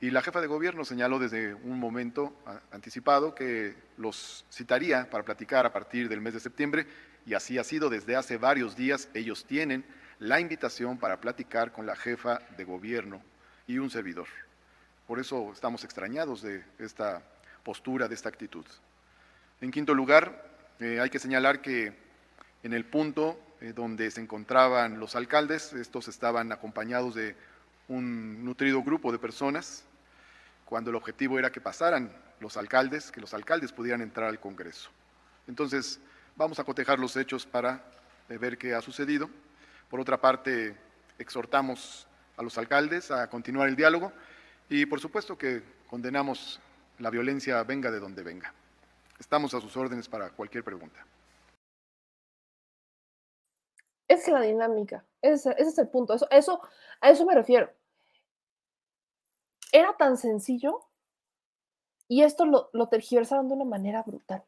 [0.00, 2.34] Y la jefa de gobierno señaló desde un momento
[2.72, 6.86] anticipado que los citaría para platicar a partir del mes de septiembre
[7.26, 9.08] y así ha sido desde hace varios días.
[9.14, 9.84] Ellos tienen
[10.18, 13.22] la invitación para platicar con la jefa de gobierno
[13.66, 14.26] y un servidor.
[15.10, 17.20] Por eso estamos extrañados de esta
[17.64, 18.64] postura, de esta actitud.
[19.60, 20.48] En quinto lugar,
[20.78, 21.92] eh, hay que señalar que
[22.62, 27.34] en el punto eh, donde se encontraban los alcaldes, estos estaban acompañados de
[27.88, 29.82] un nutrido grupo de personas,
[30.64, 34.90] cuando el objetivo era que pasaran los alcaldes, que los alcaldes pudieran entrar al Congreso.
[35.48, 35.98] Entonces,
[36.36, 37.84] vamos a cotejar los hechos para
[38.28, 39.28] eh, ver qué ha sucedido.
[39.88, 40.76] Por otra parte,
[41.18, 42.06] exhortamos
[42.36, 44.12] a los alcaldes a continuar el diálogo
[44.70, 46.60] y por supuesto que condenamos
[47.00, 48.54] la violencia venga de donde venga.
[49.18, 51.04] Estamos a sus órdenes para cualquier pregunta.
[54.08, 56.60] Esa es la dinámica, ese, es el punto, eso, eso,
[57.00, 57.70] a eso me refiero.
[59.72, 60.80] Era tan sencillo
[62.08, 64.44] y esto lo, lo tergiversaron de una manera brutal,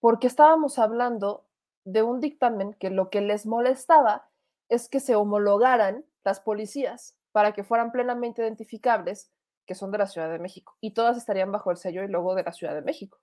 [0.00, 1.46] porque estábamos hablando
[1.84, 4.28] de un dictamen que lo que les molestaba
[4.68, 9.33] es que se homologaran las policías para que fueran plenamente identificables
[9.66, 12.34] que son de la Ciudad de México y todas estarían bajo el sello y logo
[12.34, 13.18] de la Ciudad de México.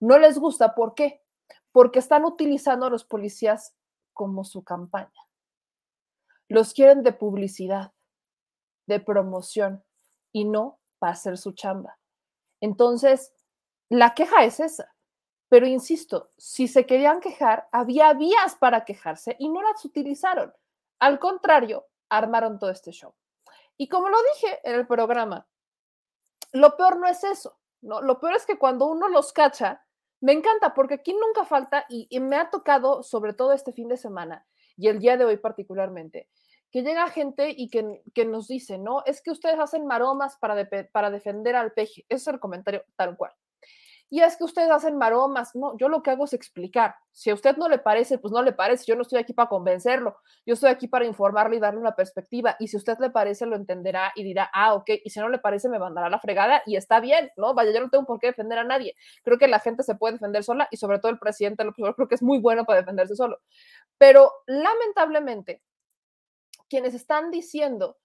[0.00, 1.22] No les gusta, ¿por qué?
[1.70, 3.74] Porque están utilizando a los policías
[4.12, 5.10] como su campaña.
[6.48, 7.92] Los quieren de publicidad,
[8.86, 9.84] de promoción
[10.32, 11.98] y no para hacer su chamba.
[12.60, 13.32] Entonces,
[13.88, 14.94] la queja es esa.
[15.48, 20.52] Pero insisto, si se querían quejar, había vías para quejarse y no las utilizaron.
[20.98, 23.14] Al contrario, armaron todo este show.
[23.76, 25.46] Y como lo dije en el programa,
[26.52, 28.00] lo peor no es eso, ¿no?
[28.00, 29.84] Lo peor es que cuando uno los cacha,
[30.20, 33.96] me encanta porque aquí nunca falta y, me ha tocado, sobre todo este fin de
[33.96, 34.46] semana
[34.76, 36.28] y el día de hoy particularmente,
[36.70, 40.68] que llega gente y que, que nos dice, no, es que ustedes hacen maromas para,
[40.92, 42.06] para defender al peje.
[42.08, 43.32] Ese es el comentario tal cual
[44.12, 45.54] y es que ustedes hacen maromas.
[45.54, 46.94] No, yo lo que hago es explicar.
[47.12, 48.84] Si a usted no le parece, pues no le parece.
[48.86, 50.18] Yo no estoy aquí para convencerlo.
[50.44, 52.54] Yo estoy aquí para informarle y darle una perspectiva.
[52.58, 54.90] Y si a usted le parece, lo entenderá y dirá, ah, ok.
[55.02, 57.54] Y si no le parece, me mandará la fregada y está bien, ¿no?
[57.54, 58.94] Vaya, yo no tengo por qué defender a nadie.
[59.24, 62.06] Creo que la gente se puede defender sola y sobre todo el presidente, lo creo
[62.06, 63.38] que es muy bueno para defenderse solo.
[63.96, 65.62] Pero lamentablemente,
[66.68, 67.96] quienes están diciendo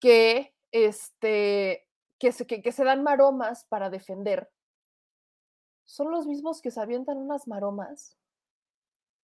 [0.00, 1.86] que, este,
[2.18, 4.48] que, se, que, que se dan maromas para defender
[5.90, 8.16] son los mismos que se avientan unas maromas,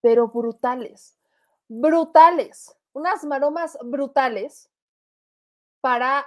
[0.00, 1.16] pero brutales,
[1.68, 4.68] brutales, unas maromas brutales
[5.80, 6.26] para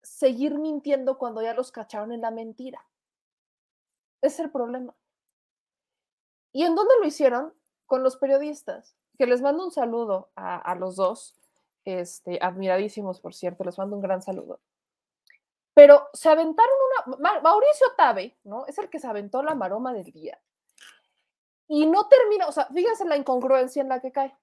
[0.00, 2.86] seguir mintiendo cuando ya los cacharon en la mentira.
[4.22, 4.94] Es el problema.
[6.52, 7.52] ¿Y en dónde lo hicieron?
[7.86, 11.36] Con los periodistas, que les mando un saludo a, los dos,
[11.84, 14.60] este, admiradísimos, por cierto, les mando un gran saludo.
[15.74, 16.74] Pero se aventaron
[17.06, 17.40] una.
[17.40, 18.66] Mauricio Tabe, ¿no?
[18.66, 20.40] Es el que se aventó la maroma del día.
[21.66, 24.34] Y no termina, o sea, fíjense la incongruencia en la que cae.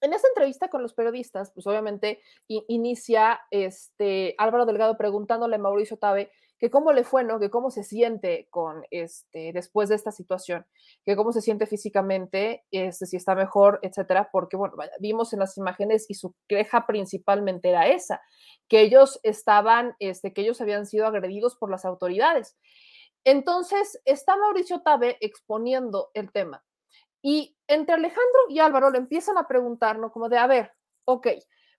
[0.00, 5.96] En esa entrevista con los periodistas, pues obviamente inicia este Álvaro Delgado preguntándole a Mauricio
[5.96, 7.40] Tabe que cómo le fue, ¿no?
[7.40, 10.66] Que cómo se siente con este, después de esta situación,
[11.04, 15.56] que cómo se siente físicamente, este, si está mejor, etcétera, porque, bueno, vimos en las
[15.58, 18.20] imágenes y su queja principalmente era esa,
[18.68, 22.56] que ellos estaban, este, que ellos habían sido agredidos por las autoridades.
[23.24, 26.64] Entonces, está Mauricio Tabe exponiendo el tema.
[27.22, 30.12] Y entre Alejandro y Álvaro le empiezan a preguntar, ¿no?
[30.12, 30.72] Como de, a ver,
[31.06, 31.28] ok,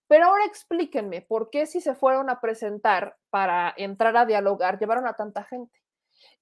[0.07, 5.07] pero ahora explíquenme, ¿por qué si se fueron a presentar para entrar a dialogar, llevaron
[5.07, 5.79] a tanta gente?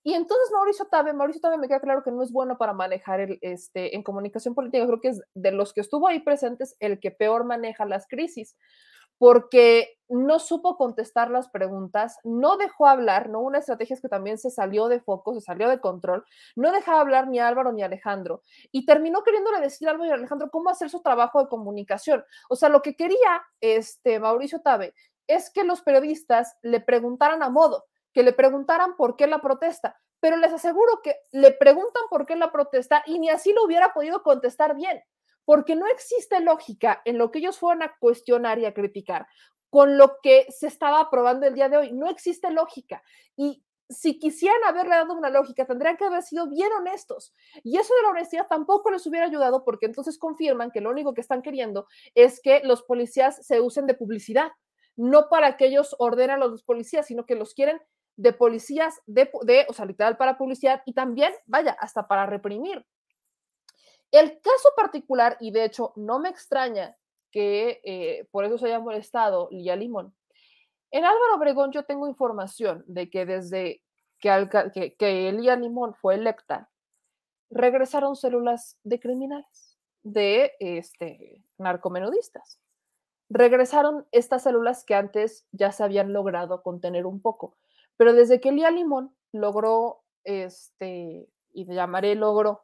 [0.04, 3.22] Y entonces Mauricio Tabe, Mauricio Tabe me queda claro que no es bueno para manejar
[3.22, 7.00] el, este, en comunicación política, creo que es de los que estuvo ahí presentes el
[7.00, 8.58] que peor maneja las crisis,
[9.18, 13.42] porque no supo contestar las preguntas, no dejó hablar, ¿no?
[13.42, 16.24] Una estrategia es que también se salió de foco, se salió de control,
[16.56, 18.42] no dejaba hablar ni a Álvaro ni a Alejandro
[18.72, 22.24] y terminó queriéndole decir a Álvaro y a Alejandro cómo hacer su trabajo de comunicación.
[22.50, 24.94] O sea, lo que quería este Mauricio Tabe
[25.28, 30.00] es que los periodistas le preguntaran a modo, que le preguntaran por qué la protesta,
[30.20, 33.94] pero les aseguro que le preguntan por qué la protesta y ni así lo hubiera
[33.94, 35.02] podido contestar bien
[35.46, 39.28] porque no existe lógica en lo que ellos fueron a cuestionar y a criticar
[39.70, 41.92] con lo que se estaba aprobando el día de hoy.
[41.92, 43.02] No existe lógica.
[43.36, 47.34] Y si quisieran haberle dado una lógica, tendrían que haber sido bien honestos.
[47.64, 51.14] Y eso de la honestidad tampoco les hubiera ayudado porque entonces confirman que lo único
[51.14, 54.52] que están queriendo es que los policías se usen de publicidad,
[54.96, 57.82] no para que ellos ordenen a los policías, sino que los quieren
[58.16, 62.86] de policías, de, de o sea, literal para publicidad y también, vaya, hasta para reprimir.
[64.14, 66.96] El caso particular, y de hecho no me extraña
[67.32, 70.14] que eh, por eso se haya molestado Lía Limón,
[70.92, 73.82] en Álvaro Obregón yo tengo información de que desde
[74.20, 76.70] que, Lía Limón fue electa,
[77.50, 82.60] regresaron células de criminales, de este, narcomenudistas.
[83.30, 87.58] Regresaron estas células que antes ya se habían logrado contener un poco,
[87.98, 92.62] pero desde que Lía Limón logró, este, y llamaré logro,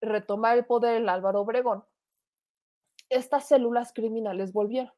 [0.00, 1.84] retomar el poder el Álvaro Obregón,
[3.08, 4.92] estas células criminales volvieron.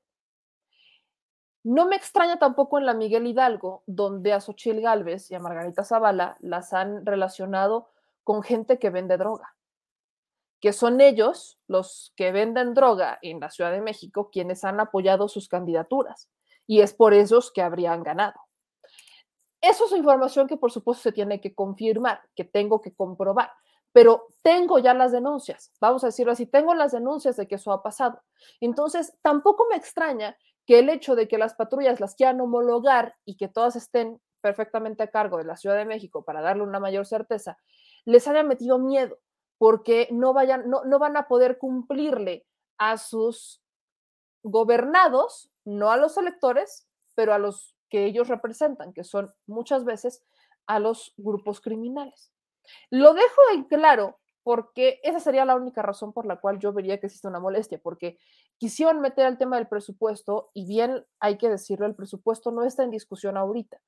[1.63, 5.85] No me extraña tampoco en la Miguel Hidalgo, donde a Xochil Gálvez y a Margarita
[5.85, 7.91] Zavala las han relacionado
[8.25, 9.55] con gente que vende droga,
[10.61, 15.29] que son ellos los que venden droga en la Ciudad de México quienes han apoyado
[15.29, 16.31] sus candidaturas
[16.67, 18.41] y es por esos que habrían ganado.
[19.61, 23.53] Eso es información que por supuesto se tiene que confirmar, que tengo que comprobar
[23.93, 27.73] pero tengo ya las denuncias, vamos a decirlo así, tengo las denuncias de que eso
[27.73, 28.23] ha pasado.
[28.61, 30.37] Entonces, tampoco me extraña
[30.67, 35.03] que el hecho de que las patrullas las quieran homologar y que todas estén perfectamente
[35.03, 37.59] a cargo de la Ciudad de México para darle una mayor certeza,
[38.05, 39.19] les haya metido miedo
[39.59, 42.47] porque no, vayan, no, no van a poder cumplirle
[42.79, 43.63] a sus
[44.43, 50.23] gobernados, no a los electores, pero a los que ellos representan, que son muchas veces
[50.67, 52.33] a los grupos criminales.
[52.91, 56.99] Lo dejo en claro porque esa sería la única razón por la cual yo vería
[56.99, 58.19] que existe una molestia, porque
[58.59, 62.83] quisieron meter el tema del presupuesto y bien hay que decirlo, el presupuesto no está
[62.83, 63.81] en discusión ahorita.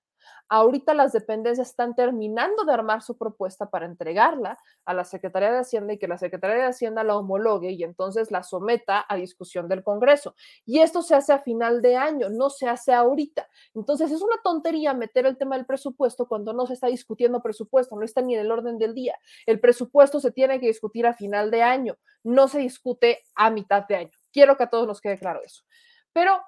[0.49, 5.59] Ahorita las dependencias están terminando de armar su propuesta para entregarla a la Secretaría de
[5.59, 9.69] Hacienda y que la Secretaría de Hacienda la homologue y entonces la someta a discusión
[9.69, 10.35] del Congreso.
[10.67, 13.49] Y esto se hace a final de año, no se hace ahorita.
[13.75, 17.97] Entonces es una tontería meter el tema del presupuesto cuando no se está discutiendo presupuesto,
[17.97, 19.17] no está ni en el orden del día.
[19.47, 23.87] El presupuesto se tiene que discutir a final de año, no se discute a mitad
[23.87, 24.11] de año.
[24.33, 25.65] Quiero que a todos nos quede claro eso.
[26.13, 26.43] Pero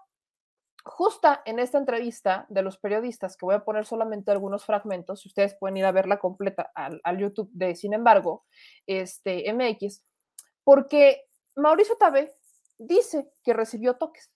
[0.85, 5.29] justa en esta entrevista de los periodistas, que voy a poner solamente algunos fragmentos, si
[5.29, 8.45] ustedes pueden ir a verla completa al, YouTube de Sin embargo,
[8.87, 10.05] este MX,
[10.63, 11.23] porque
[11.57, 12.35] Mauricio Tabe
[12.79, 14.31] dice que recibió toques,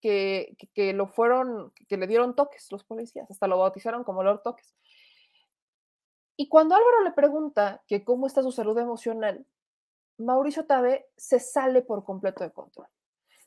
[0.00, 4.42] que, que, lo fueron, que le dieron toques los policías, hasta lo bautizaron como Lord
[4.42, 4.76] Toques.
[6.36, 9.44] Y cuando Álvaro le pregunta que cómo está su salud emocional,
[10.18, 12.86] Mauricio Tabe se sale por completo de control.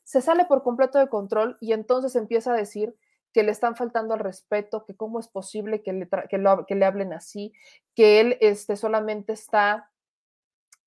[0.04, 2.96] Se sale por completo de control y entonces empieza a decir
[3.34, 6.76] que le están faltando al respeto, que cómo es posible que le, que lo, que
[6.76, 7.54] le hablen así,
[7.96, 9.90] que él este, solamente está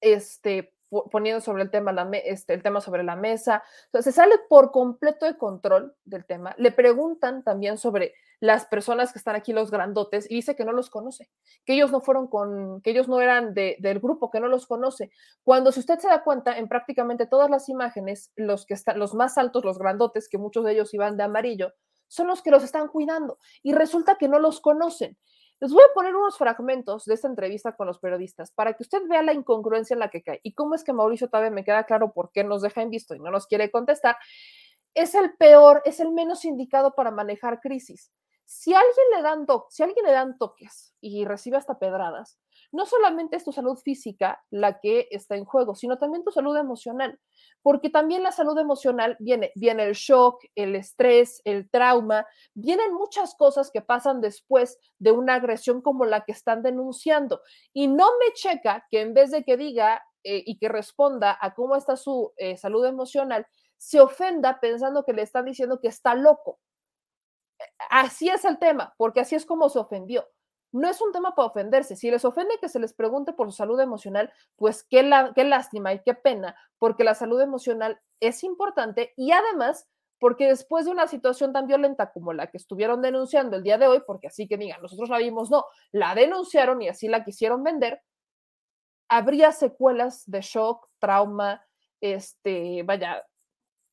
[0.00, 0.73] este,
[1.10, 1.92] poniendo sobre el tema,
[2.24, 3.62] este, el tema sobre la mesa.
[3.92, 6.54] se sale por completo de control del tema.
[6.58, 10.72] Le preguntan también sobre las personas que están aquí, los grandotes, y dice que no
[10.72, 11.30] los conoce,
[11.64, 14.66] que ellos no fueron con, que ellos no eran de, del grupo, que no los
[14.66, 15.10] conoce.
[15.42, 19.14] Cuando si usted se da cuenta, en prácticamente todas las imágenes, los que están, los
[19.14, 21.72] más altos, los grandotes, que muchos de ellos iban de amarillo,
[22.08, 23.38] son los que los están cuidando.
[23.62, 25.16] Y resulta que no los conocen.
[25.64, 28.98] Les voy a poner unos fragmentos de esta entrevista con los periodistas para que usted
[29.08, 31.84] vea la incongruencia en la que cae y cómo es que Mauricio todavía me queda
[31.84, 34.18] claro por qué nos deja en visto y no nos quiere contestar.
[34.92, 38.12] Es el peor, es el menos indicado para manejar crisis.
[38.44, 42.38] Si alguien le dan, si alguien le dan toques y recibe hasta pedradas,
[42.74, 46.56] no solamente es tu salud física la que está en juego, sino también tu salud
[46.56, 47.20] emocional,
[47.62, 53.36] porque también la salud emocional viene, viene el shock, el estrés, el trauma, vienen muchas
[53.36, 57.42] cosas que pasan después de una agresión como la que están denunciando.
[57.72, 61.54] Y no me checa que en vez de que diga eh, y que responda a
[61.54, 63.46] cómo está su eh, salud emocional,
[63.78, 66.58] se ofenda pensando que le están diciendo que está loco.
[67.88, 70.26] Así es el tema, porque así es como se ofendió
[70.74, 71.94] no es un tema para ofenderse.
[71.94, 76.02] Si les ofende que se les pregunte por su salud emocional, pues qué, lástima y
[76.02, 81.52] qué pena, porque la salud emocional es importante y además porque después de una situación
[81.52, 84.82] tan violenta como la que estuvieron denunciando el día de hoy, porque así que digan,
[84.82, 88.02] nosotros la vimos, no, la denunciaron y así la quisieron vender,
[89.08, 91.64] habría secuelas de shock, trauma,
[92.00, 93.24] este, vaya,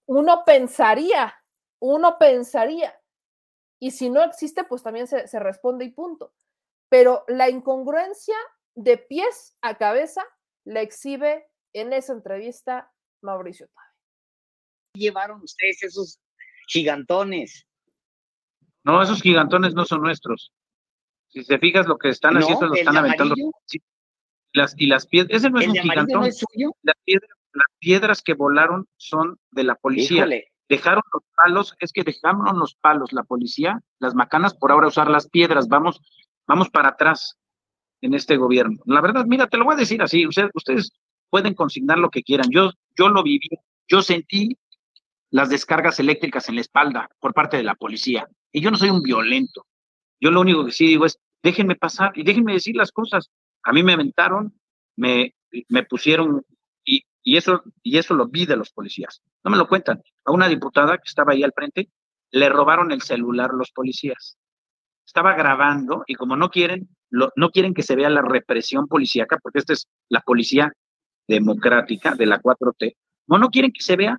[0.07, 1.35] uno pensaría,
[1.79, 2.99] uno pensaría.
[3.79, 6.33] Y si no existe, pues también se responde y punto
[6.91, 8.35] pero la incongruencia
[8.75, 10.23] de pies a cabeza
[10.65, 13.87] la exhibe en esa entrevista Mauricio Tabe.
[14.93, 16.19] llevaron ustedes esos
[16.67, 17.65] gigantones?
[18.83, 20.51] No, esos gigantones no son nuestros.
[21.29, 23.35] Si te fijas lo que están haciendo, lo están aventando.
[24.51, 26.23] Las, y las piedras, ese no es un gigantón.
[26.23, 26.43] Las,
[27.05, 30.27] piedras, las, piedras, que volaron son de la policía.
[30.67, 35.09] Dejaron los palos, es que dejaron los palos la policía, las macanas por ahora usar
[35.09, 35.69] las piedras.
[35.69, 36.01] Vamos,
[36.51, 37.37] vamos para atrás
[38.01, 38.77] en este gobierno.
[38.85, 40.91] La verdad, mira, te lo voy a decir así, ustedes, ustedes
[41.29, 42.47] pueden consignar lo que quieran.
[42.51, 43.47] Yo, yo lo viví,
[43.87, 44.57] yo sentí
[45.29, 48.27] las descargas eléctricas en la espalda por parte de la policía.
[48.51, 49.65] Y yo no soy un violento.
[50.19, 53.31] Yo lo único que sí digo es, déjenme pasar y déjenme decir las cosas.
[53.63, 54.53] A mí me aventaron,
[54.97, 55.33] me,
[55.69, 56.45] me pusieron,
[56.83, 59.21] y, y, eso, y eso lo vi de los policías.
[59.45, 60.03] No me lo cuentan.
[60.25, 61.89] A una diputada que estaba ahí al frente,
[62.31, 64.37] le robaron el celular los policías
[65.05, 69.59] estaba grabando y como no quieren, no quieren que se vea la represión policíaca, porque
[69.59, 70.71] esta es la policía
[71.27, 72.95] democrática de la 4T,
[73.27, 74.17] como no quieren que se vea,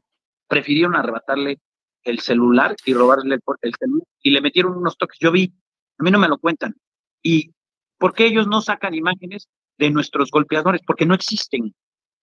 [0.49, 1.59] prefirieron arrebatarle
[2.05, 5.18] el celular y robarle el, el celular y le metieron unos toques.
[5.20, 5.53] Yo vi,
[5.99, 6.74] a mí no me lo cuentan.
[7.22, 7.53] ¿Y
[7.99, 10.80] por qué ellos no sacan imágenes de nuestros golpeadores?
[10.87, 11.74] Porque no existen,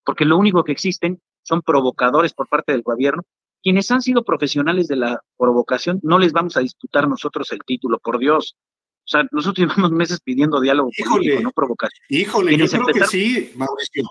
[0.04, 3.24] porque lo único que existen son provocadores por parte del gobierno
[3.62, 8.00] quienes han sido profesionales de la provocación, no les vamos a disputar nosotros el título,
[8.00, 8.56] por Dios.
[9.00, 12.04] O sea, nosotros llevamos meses pidiendo diálogo político, no provocación.
[12.10, 14.04] Híjole, yo creo que sí, Mauricio.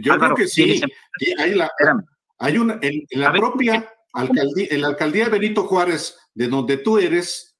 [0.00, 0.80] Yo creo que sí.
[1.38, 1.70] Hay, la,
[2.38, 6.98] hay una, en, la propia alcaldía, en la alcaldía de Benito Juárez, de donde tú
[6.98, 7.58] eres,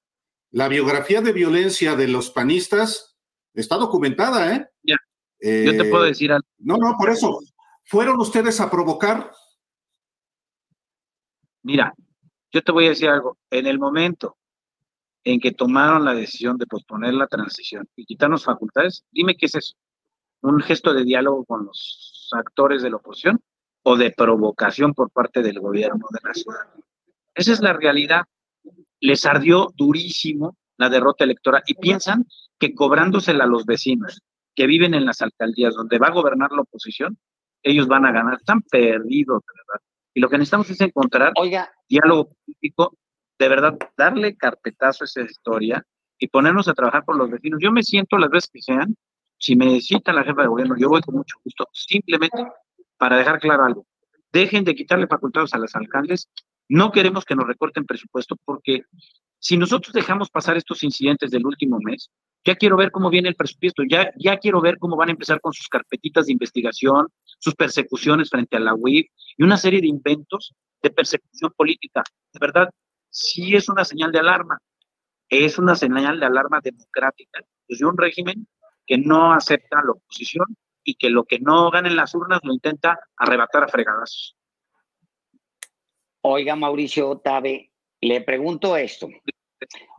[0.51, 3.19] la biografía de violencia de los panistas
[3.53, 4.67] está documentada, ¿eh?
[4.83, 4.97] Ya.
[5.43, 6.47] yo te puedo eh, decir algo.
[6.59, 7.41] No, no, por eso.
[7.85, 9.31] ¿Fueron ustedes a provocar?
[11.67, 11.93] Mira,
[12.53, 13.39] yo te voy a decir algo.
[13.51, 14.37] En el momento
[15.25, 19.57] en que tomaron la decisión de posponer la transición y quitarnos facultades, dime qué es
[19.57, 19.75] eso.
[20.43, 23.41] ¿Un gesto de diálogo con los actores de la oposición
[23.83, 26.69] o de provocación por parte del gobierno de la ciudad?
[27.35, 28.23] Esa es la realidad.
[29.01, 32.27] Les ardió durísimo la derrota electoral y piensan
[32.61, 34.21] que cobrándosela a los vecinos
[34.55, 37.19] que viven en las alcaldías donde va a gobernar la oposición,
[37.61, 38.35] ellos van a ganar.
[38.35, 39.85] Están perdidos, verdad.
[40.17, 41.35] Y lo que necesitamos es encontrar
[41.91, 42.97] diálogo político,
[43.39, 45.87] de verdad, darle carpetazo a esa historia
[46.19, 47.61] y ponernos a trabajar por los vecinos.
[47.63, 48.97] Yo me siento las veces que sean,
[49.39, 52.47] si me necesita la jefa de gobierno, yo voy con mucho gusto, simplemente
[52.97, 53.87] para dejar claro algo.
[54.33, 56.31] Dejen de quitarle facultades a los alcaldes.
[56.67, 58.85] No queremos que nos recorten presupuesto porque
[59.39, 62.11] si nosotros dejamos pasar estos incidentes del último mes,
[62.43, 65.43] ya quiero ver cómo viene el presupuesto, ya, ya quiero ver cómo van a empezar
[65.43, 67.09] con sus carpetitas de investigación,
[67.39, 69.07] sus persecuciones frente a la UIF
[69.37, 72.03] y una serie de inventos de persecución política.
[72.33, 72.71] De verdad,
[73.11, 74.59] sí es una señal de alarma,
[75.29, 78.47] es una señal de alarma democrática, pues de un régimen
[78.87, 80.47] que no acepta la oposición
[80.85, 84.37] y que lo que no gane en las urnas lo intenta arrebatar a fregadazos.
[86.23, 89.09] Oiga, Mauricio Tabe, le pregunto esto.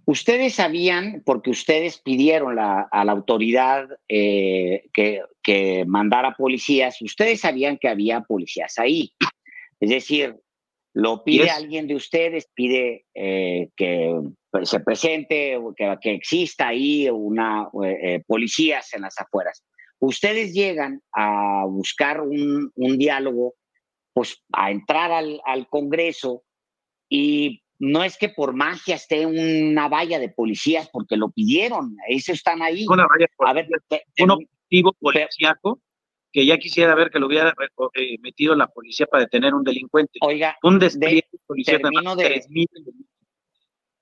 [0.06, 7.78] Ustedes sabían, porque ustedes pidieron a la autoridad eh, que, que mandara policías, ustedes sabían
[7.78, 9.12] que había policías ahí.
[9.82, 10.38] Es decir,
[10.94, 14.16] lo pide alguien de ustedes, pide eh, que
[14.64, 19.64] se presente, que, que exista ahí una eh, policías en las afueras.
[20.00, 23.56] Ustedes llegan a buscar un, un diálogo,
[24.14, 26.44] pues a entrar al, al Congreso
[27.10, 32.32] y no es que por magia esté una valla de policías porque lo pidieron, eso
[32.32, 32.86] están ahí.
[32.88, 33.68] Una valla a ver,
[34.20, 35.80] un objetivo policíaco
[36.32, 37.54] que ya quisiera ver que lo hubiera
[37.94, 40.20] eh, metido la policía para detener un delincuente.
[40.22, 42.44] Oiga, un despliegue de, policía termino de,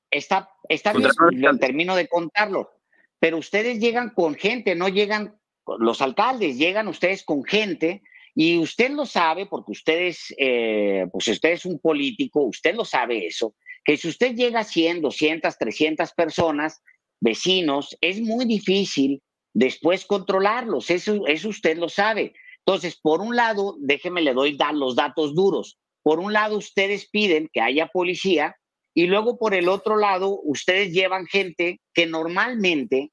[0.10, 1.10] está, está bien,
[1.42, 2.72] lo termino de contarlo,
[3.20, 5.38] pero ustedes llegan con gente, no llegan
[5.80, 8.04] los alcaldes, llegan ustedes con gente
[8.36, 13.26] y usted lo sabe porque ustedes, eh, pues usted es un político, usted lo sabe
[13.26, 13.56] eso,
[13.86, 16.82] que si usted llega a 100, 200, 300 personas,
[17.22, 19.22] vecinos, es muy difícil
[19.54, 22.34] después controlarlos, eso, eso usted lo sabe.
[22.66, 25.78] Entonces, por un lado, déjeme le doy los datos duros.
[26.04, 28.58] Por un lado, ustedes piden que haya policía
[28.94, 33.12] y luego por el otro lado, ustedes llevan gente que normalmente,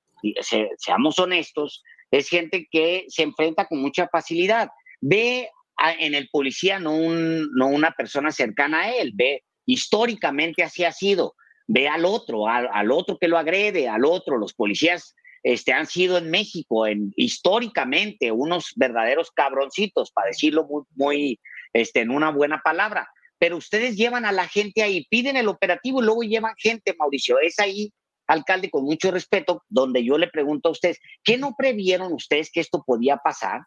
[0.79, 4.69] seamos honestos, es gente que se enfrenta con mucha facilidad.
[5.03, 5.51] Ve
[5.99, 11.35] en el policía no, no una persona cercana a él, ve históricamente así ha sido.
[11.67, 14.37] Ve al otro, al, otro que lo agrede, al otro.
[14.37, 20.83] Los policías este, han sido en México en, históricamente unos verdaderos cabroncitos, para decirlo muy,
[20.95, 21.41] muy
[21.73, 23.09] este, en una buena palabra.
[23.39, 27.39] Pero ustedes llevan a la gente ahí, piden el operativo y luego llevan gente, Mauricio.
[27.41, 27.93] Es ahí,
[28.27, 32.61] alcalde, con mucho respeto, donde yo le pregunto a ustedes, ¿qué no previeron ustedes que
[32.61, 33.63] esto podía pasar?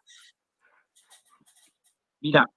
[2.26, 2.50] Mira,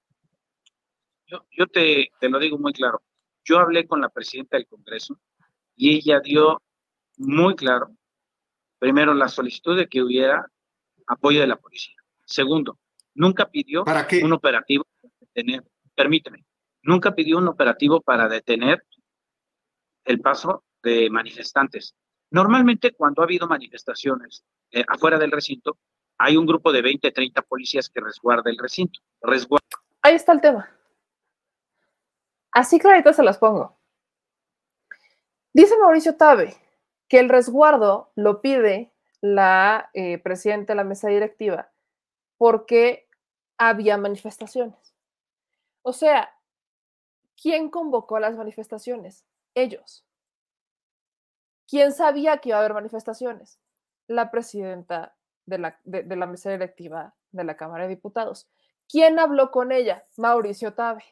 [1.28, 3.02] yo, yo te, te lo digo muy claro.
[3.44, 5.16] Yo hablé con la presidenta del Congreso
[5.76, 6.60] y ella dio
[7.18, 7.94] muy claro,
[8.80, 10.44] primero, la solicitud de que hubiera
[11.06, 11.94] apoyo de la policía.
[12.24, 12.80] Segundo,
[13.14, 13.84] nunca pidió
[14.24, 15.64] un operativo para detener,
[15.94, 16.44] permíteme,
[16.82, 18.84] nunca pidió un operativo para detener
[20.04, 21.94] el paso de manifestantes.
[22.32, 24.42] Normalmente cuando ha habido manifestaciones
[24.72, 25.78] eh, afuera del recinto,
[26.22, 29.00] hay un grupo de 20, 30 policías que resguarda el recinto.
[30.02, 30.70] Ahí está el tema.
[32.52, 33.78] Así clarito se las pongo.
[35.54, 36.54] Dice Mauricio Tabe
[37.08, 38.92] que el resguardo lo pide
[39.22, 41.72] la eh, presidenta de la mesa directiva
[42.36, 43.08] porque
[43.56, 44.94] había manifestaciones.
[45.80, 46.36] O sea,
[47.40, 49.24] ¿quién convocó las manifestaciones?
[49.54, 50.04] Ellos.
[51.66, 53.58] ¿Quién sabía que iba a haber manifestaciones?
[54.06, 55.16] La presidenta
[55.50, 58.48] de la, de la mesa directiva de la Cámara de Diputados.
[58.88, 60.04] ¿Quién habló con ella?
[60.16, 61.04] Mauricio Tabe.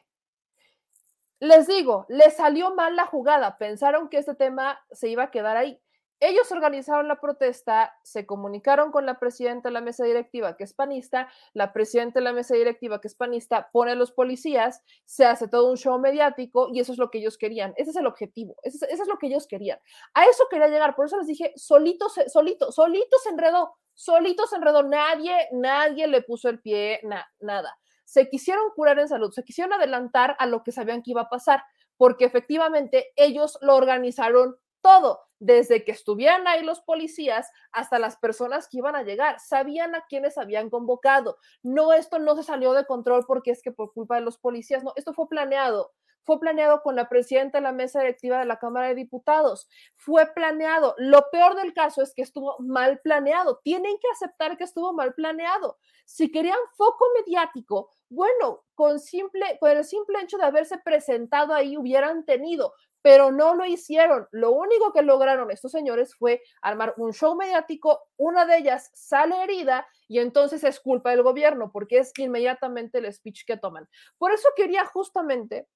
[1.39, 5.55] Les digo, les salió mal la jugada, pensaron que este tema se iba a quedar
[5.55, 5.79] ahí.
[6.19, 10.73] Ellos organizaron la protesta, se comunicaron con la presidenta de la mesa directiva, que es
[10.73, 15.25] panista, la presidenta de la mesa directiva, que es panista, pone a los policías, se
[15.25, 17.73] hace todo un show mediático y eso es lo que ellos querían.
[17.77, 19.79] Ese es el objetivo, eso es, lo que ellos querían.
[20.13, 24.57] A eso quería llegar, por eso les dije, solito, solito, solito se enredó, solito se
[24.57, 27.01] enredó, nadie, nadie le puso el pie,
[27.39, 27.77] nada
[28.09, 31.29] se quisieron curar en salud, se quisieron adelantar a lo que sabían que iba a
[31.29, 31.63] pasar,
[31.95, 38.67] porque efectivamente ellos lo organizaron todo, desde que estuvieran ahí los policías hasta las personas
[38.67, 41.37] que iban a llegar, sabían a quienes habían convocado.
[41.63, 44.83] No, esto no se salió de control porque es que por culpa de los policías,
[44.83, 45.91] no, esto fue planeado.
[46.23, 49.67] Fue planeado con la presidenta de la mesa directiva de la Cámara de Diputados.
[49.95, 50.93] Fue planeado.
[50.97, 53.61] Lo peor del caso es que estuvo mal planeado.
[53.63, 55.77] Tienen que aceptar que estuvo mal planeado.
[56.05, 61.77] Si querían foco mediático, bueno, con, simple, con el simple hecho de haberse presentado ahí
[61.77, 64.27] hubieran tenido, pero no lo hicieron.
[64.31, 69.43] Lo único que lograron estos señores fue armar un show mediático, una de ellas sale
[69.43, 73.87] herida y entonces es culpa del gobierno porque es inmediatamente el speech que toman.
[74.17, 75.67] Por eso quería justamente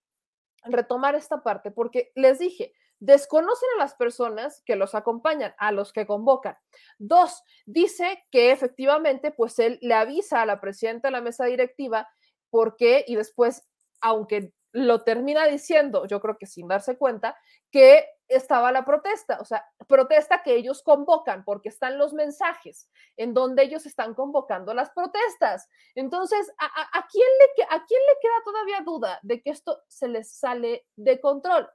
[0.66, 5.92] retomar esta parte, porque les dije, desconocen a las personas que los acompañan, a los
[5.92, 6.58] que convocan.
[6.98, 12.08] Dos, dice que efectivamente, pues él le avisa a la presidenta de la mesa directiva
[12.50, 13.68] porque, y después,
[14.00, 17.38] aunque lo termina diciendo, yo creo que sin darse cuenta,
[17.72, 23.34] que estaba la protesta, o sea, protesta que ellos convocan, porque están los mensajes en
[23.36, 25.70] donde ellos están convocando las protestas.
[25.94, 30.32] Entonces, ¿a, quién, le, ¿a quién le queda todavía duda de que esto se les
[30.34, 31.70] sale de control?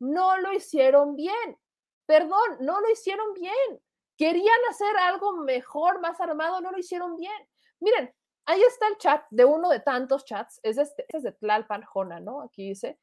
[0.00, 1.58] No lo hicieron bien,
[2.06, 3.80] perdón, no lo hicieron bien.
[4.16, 7.48] Querían hacer algo mejor, más armado, no lo hicieron bien.
[7.78, 8.12] Miren,
[8.46, 12.20] ahí está el chat de uno de tantos chats, es, este, es de Tlalpan Jona,
[12.20, 12.42] ¿no?
[12.42, 12.98] Aquí dice,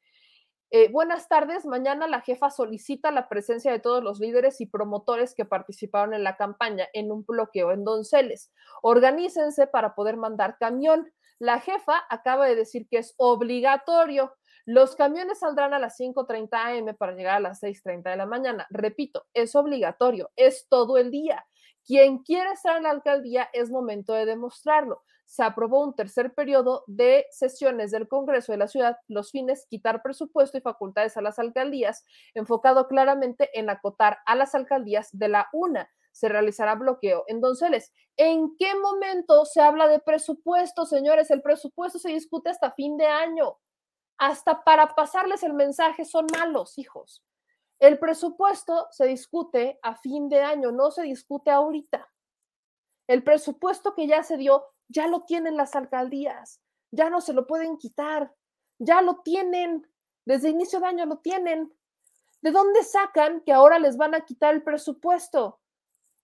[0.70, 5.34] eh, buenas tardes, mañana la jefa solicita la presencia de todos los líderes y promotores
[5.34, 8.52] que participaron en la campaña en un bloqueo en Donceles.
[8.82, 11.10] Organícense para poder mandar camión.
[11.38, 14.34] La jefa acaba de decir que es obligatorio.
[14.66, 18.66] Los camiones saldrán a las 5.30 am para llegar a las 6.30 de la mañana.
[18.68, 21.46] Repito, es obligatorio, es todo el día.
[21.86, 25.02] Quien quiere estar en la alcaldía es momento de demostrarlo.
[25.28, 30.00] Se aprobó un tercer periodo de sesiones del Congreso de la ciudad, los fines quitar
[30.02, 35.46] presupuesto y facultades a las alcaldías, enfocado claramente en acotar a las alcaldías de la
[35.52, 35.90] una.
[36.12, 37.92] Se realizará bloqueo en Donceles.
[38.16, 41.30] ¿En qué momento se habla de presupuesto, señores?
[41.30, 43.58] El presupuesto se discute hasta fin de año.
[44.16, 47.22] Hasta para pasarles el mensaje son malos, hijos.
[47.78, 52.10] El presupuesto se discute a fin de año, no se discute ahorita.
[53.06, 56.60] El presupuesto que ya se dio, ya lo tienen las alcaldías,
[56.90, 58.34] ya no se lo pueden quitar,
[58.78, 59.86] ya lo tienen,
[60.24, 61.72] desde inicio de año lo tienen.
[62.40, 65.60] ¿De dónde sacan que ahora les van a quitar el presupuesto?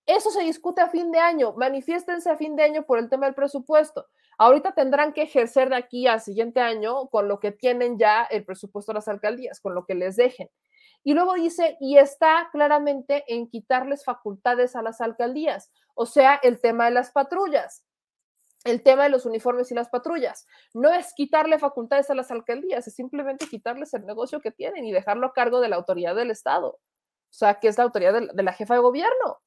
[0.07, 3.27] Eso se discute a fin de año, manifiéstense a fin de año por el tema
[3.27, 4.07] del presupuesto.
[4.37, 8.45] Ahorita tendrán que ejercer de aquí al siguiente año con lo que tienen ya el
[8.45, 10.51] presupuesto de las alcaldías, con lo que les dejen.
[11.03, 16.61] Y luego dice, y está claramente en quitarles facultades a las alcaldías, o sea, el
[16.61, 17.85] tema de las patrullas,
[18.65, 20.47] el tema de los uniformes y las patrullas.
[20.73, 24.93] No es quitarle facultades a las alcaldías, es simplemente quitarles el negocio que tienen y
[24.93, 26.69] dejarlo a cargo de la autoridad del Estado,
[27.35, 29.43] o sea, que es la autoridad de, la jefa de gobierno.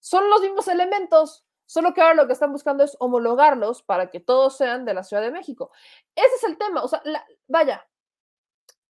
[0.00, 4.20] Son los mismos elementos, solo que ahora lo que están buscando es homologarlos para que
[4.20, 5.70] todos sean de la Ciudad de México.
[6.14, 7.02] Ese es el tema, o sea,
[7.46, 7.88] vaya,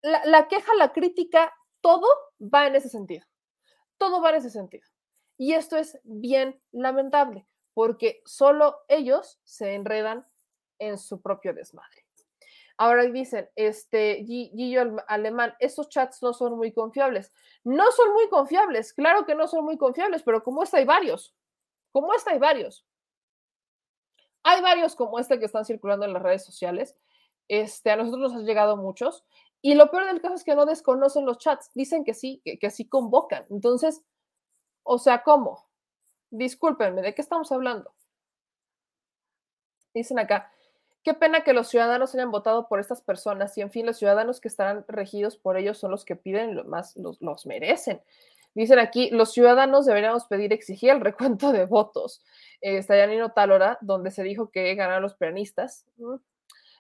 [0.02, 2.08] la, queja, la crítica todo
[2.40, 3.26] va en ese sentido.
[3.98, 4.88] Todo va en ese sentido.
[5.38, 10.26] Y esto es bien lamentable, porque solo ellos se enredan
[10.80, 12.04] en su propio desmadre.
[12.78, 17.32] Ahora dicen, este, Gillo Alemán, estos chats no son muy confiables.
[17.64, 21.36] No son muy confiables, claro que no son muy confiables, pero como esta hay varios,
[21.92, 22.86] como esta hay varios.
[24.44, 26.98] Hay varios como este que están circulando en las redes sociales.
[27.48, 29.24] Este, a nosotros nos han llegado muchos
[29.62, 32.70] y lo peor del caso es que no desconocen los chats, dicen que sí, que,
[32.70, 33.48] sí convocan.
[33.50, 34.04] Entonces,
[34.84, 35.65] o sea, ¿cómo?
[36.32, 37.94] Discúlpenme, ¿de qué estamos hablando?
[39.94, 40.52] Dicen acá,
[41.04, 44.42] qué pena que los ciudadanos hayan votado por estas personas y en fin, los ciudadanos
[44.42, 48.02] que estarán regidos por ellos son los que piden lo más, los, merecen.
[48.56, 52.24] Dicen aquí, los ciudadanos deberíamos pedir, exigir el recuento de votos.
[52.62, 55.86] Eh, está Yanino Talora, donde se dijo que ganaron los peronistas.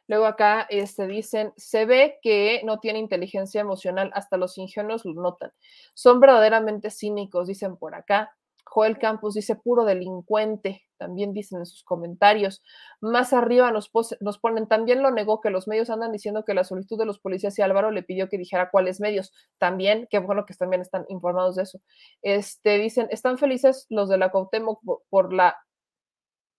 [0.07, 5.13] Luego acá este, dicen, se ve que no tiene inteligencia emocional, hasta los ingenuos lo
[5.13, 5.51] notan.
[5.93, 8.35] Son verdaderamente cínicos, dicen por acá.
[8.65, 12.63] Joel Campos dice puro delincuente, también dicen en sus comentarios.
[12.99, 16.63] Más arriba nos, nos, ponen, también lo negó que los medios andan diciendo que la
[16.63, 19.33] solicitud de los policías y Álvaro le pidió que dijera cuáles medios.
[19.59, 21.79] También, qué bueno que también están informados de eso.
[22.21, 25.55] Este, dicen, están felices los de la Cuauhtémoc por la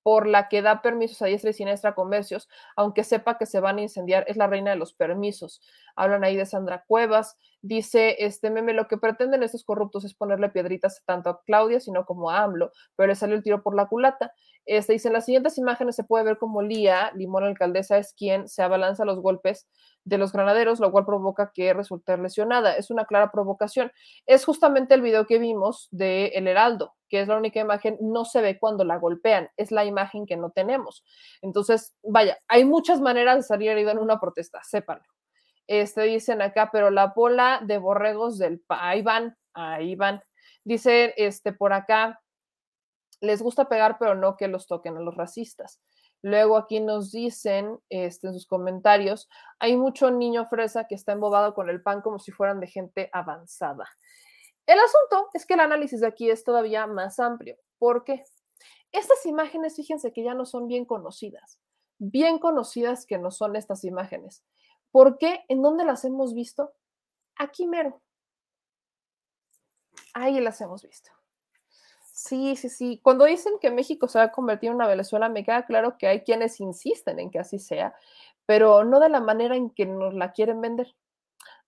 [0.07, 3.79] por la que da permisos a diestra y siniestra comercios, aunque sepa que se van
[3.79, 5.61] a incendiar, es la reina de los permisos.
[5.97, 7.37] Hablan ahí de Sandra Cuevas,
[7.67, 12.05] dice este meme, lo que pretenden estos corruptos es ponerle piedritas tanto a Claudia, sino
[12.05, 14.33] como a AMLO, pero le salió el tiro por la culata.
[14.65, 18.49] Este, dice, en las siguientes imágenes se puede ver como Lía, Limón Alcaldesa, es quien
[18.49, 19.69] se abalanza a los golpes
[20.05, 22.77] de los granaderos, lo cual provoca que resulte lesionada.
[22.77, 23.93] Es una clara provocación.
[24.27, 28.25] Es justamente el video que vimos de El Heraldo, que es la única imagen, no
[28.25, 31.05] se ve cuando la golpean, es la imagen que no tenemos.
[31.43, 35.16] Entonces, vaya, hay muchas maneras de salir herido en una protesta, sépanlo.
[35.67, 38.63] Este, dicen acá, pero la bola de borregos del...
[38.69, 40.23] Ahí van, ahí van.
[40.65, 42.21] Dice este, por acá,
[43.21, 45.81] les gusta pegar, pero no que los toquen a los racistas.
[46.23, 49.29] Luego aquí nos dicen este, en sus comentarios,
[49.59, 53.11] hay mucho niño fresa que está embobado con el pan como si fueran de gente
[53.13, 53.87] avanzada.
[54.67, 57.57] El asunto es que el análisis de aquí es todavía más amplio.
[57.79, 58.25] ¿Por qué?
[58.91, 61.61] Estas imágenes, fíjense que ya no son bien conocidas.
[61.99, 64.45] Bien conocidas que no son estas imágenes.
[64.91, 65.45] ¿Por qué?
[65.49, 66.73] ¿En dónde las hemos visto?
[67.37, 68.01] Aquí mero.
[70.15, 71.11] Ahí las hemos visto.
[72.13, 73.01] Sí, sí, sí.
[73.03, 76.07] Cuando dicen que México se va a convertir en una Venezuela, me queda claro que
[76.07, 77.95] hay quienes insisten en que así sea,
[78.47, 80.97] pero no de la manera en que nos la quieren vender.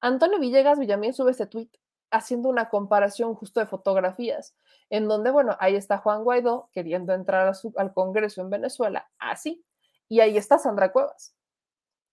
[0.00, 1.68] Antonio Villegas Villamil sube este tweet
[2.10, 4.56] haciendo una comparación justo de fotografías,
[4.88, 9.62] en donde, bueno, ahí está Juan Guaidó queriendo entrar al Congreso en Venezuela, así,
[10.08, 11.34] y ahí está Sandra Cuevas.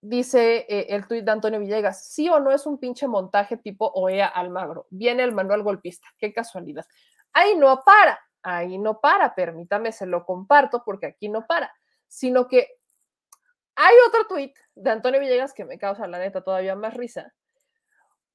[0.08, 3.88] Dice eh, el tuit de Antonio Villegas, sí o no es un pinche montaje tipo
[3.88, 6.86] OEA Almagro, viene el manual golpista, qué casualidad.
[7.34, 11.74] Ahí no para, ahí no para, permítame, se lo comparto porque aquí no para.
[12.08, 12.68] sino que
[13.74, 17.34] hay otro tuit de Antonio Villegas que me causa la neta todavía más risa,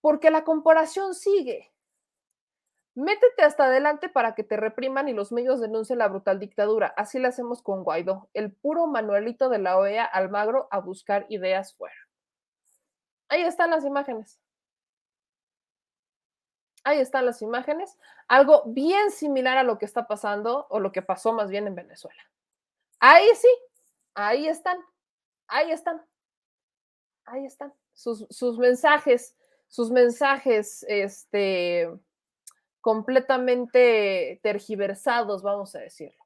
[0.00, 1.72] porque la comparación sigue.
[3.00, 6.92] Métete hasta adelante para que te repriman y los medios denuncien la brutal dictadura.
[6.98, 11.74] Así lo hacemos con Guaidó, el puro Manuelito de la OEA Almagro a buscar ideas
[11.74, 11.94] fuera.
[13.30, 14.38] Ahí están las imágenes.
[16.84, 17.96] Ahí están las imágenes.
[18.28, 21.74] Algo bien similar a lo que está pasando o lo que pasó más bien en
[21.74, 22.22] Venezuela.
[22.98, 23.48] Ahí sí,
[24.14, 24.78] ahí están,
[25.46, 26.04] ahí están,
[27.24, 27.72] ahí están.
[27.94, 31.88] Sus, sus mensajes, sus mensajes, este,
[32.80, 36.24] completamente tergiversados, vamos a decirlo.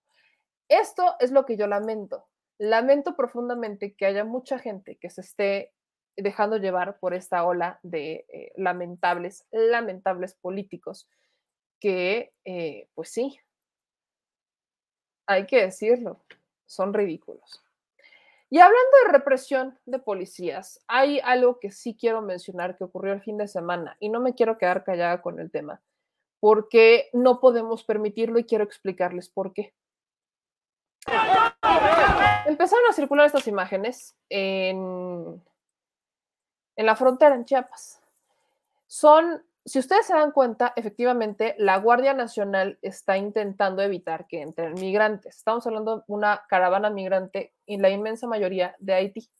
[0.68, 2.26] Esto es lo que yo lamento.
[2.58, 5.72] Lamento profundamente que haya mucha gente que se esté
[6.16, 11.08] dejando llevar por esta ola de eh, lamentables, lamentables políticos
[11.80, 13.36] que, eh, pues sí,
[15.26, 16.24] hay que decirlo,
[16.66, 17.62] son ridículos.
[18.50, 23.22] Y hablando de represión de policías, hay algo que sí quiero mencionar que ocurrió el
[23.22, 25.82] fin de semana y no me quiero quedar callada con el tema,
[26.44, 29.72] porque no podemos permitirlo y quiero explicarles por qué.
[32.44, 35.42] Empezaron a circular estas imágenes en
[36.76, 38.02] en la frontera, en Chiapas.
[38.86, 44.74] Son, si ustedes se dan cuenta, efectivamente, la Guardia Nacional está intentando evitar que entren
[44.74, 45.36] migrantes.
[45.36, 49.30] Estamos hablando de una caravana migrante y la inmensa mayoría de Haití.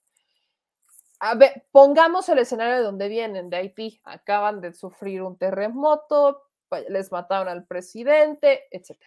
[1.21, 4.01] A ver, pongamos el escenario de donde vienen, de Haití.
[4.05, 6.45] Acaban de sufrir un terremoto,
[6.89, 8.99] les mataron al presidente, etc.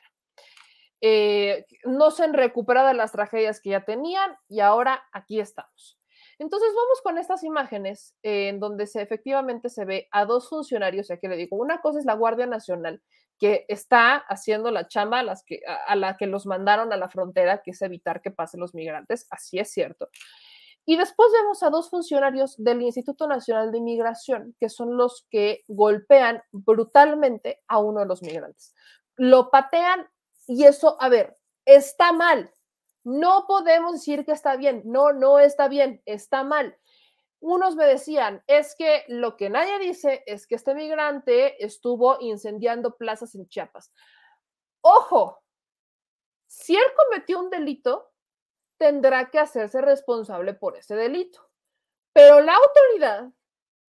[1.01, 5.99] Eh, no se han recuperado las tragedias que ya tenían y ahora aquí estamos.
[6.39, 11.17] Entonces vamos con estas imágenes en donde se, efectivamente se ve a dos funcionarios, ya
[11.17, 13.01] que le digo, una cosa es la Guardia Nacional,
[13.39, 17.09] que está haciendo la chamba a, las que, a, la que los mandaron a la
[17.09, 20.09] frontera, que es evitar que pasen los migrantes, así es cierto.
[20.89, 25.65] Y después vemos a dos funcionarios del Instituto Nacional de Inmigración, que son los que
[25.67, 28.73] golpean brutalmente a uno de los migrantes.
[29.17, 30.07] Lo patean
[30.47, 32.49] y eso, a ver, está mal,
[33.03, 36.77] no podemos decir que está bien, no, no está bien, está mal.
[37.41, 42.95] Unos me decían, es que lo que nadie dice es que este migrante estuvo incendiando
[42.95, 43.91] plazas en Chiapas.
[44.79, 45.43] Ojo,
[46.47, 48.09] si él cometió un delito,
[48.77, 51.49] tendrá que hacerse responsable por ese delito.
[52.13, 53.29] Pero la autoridad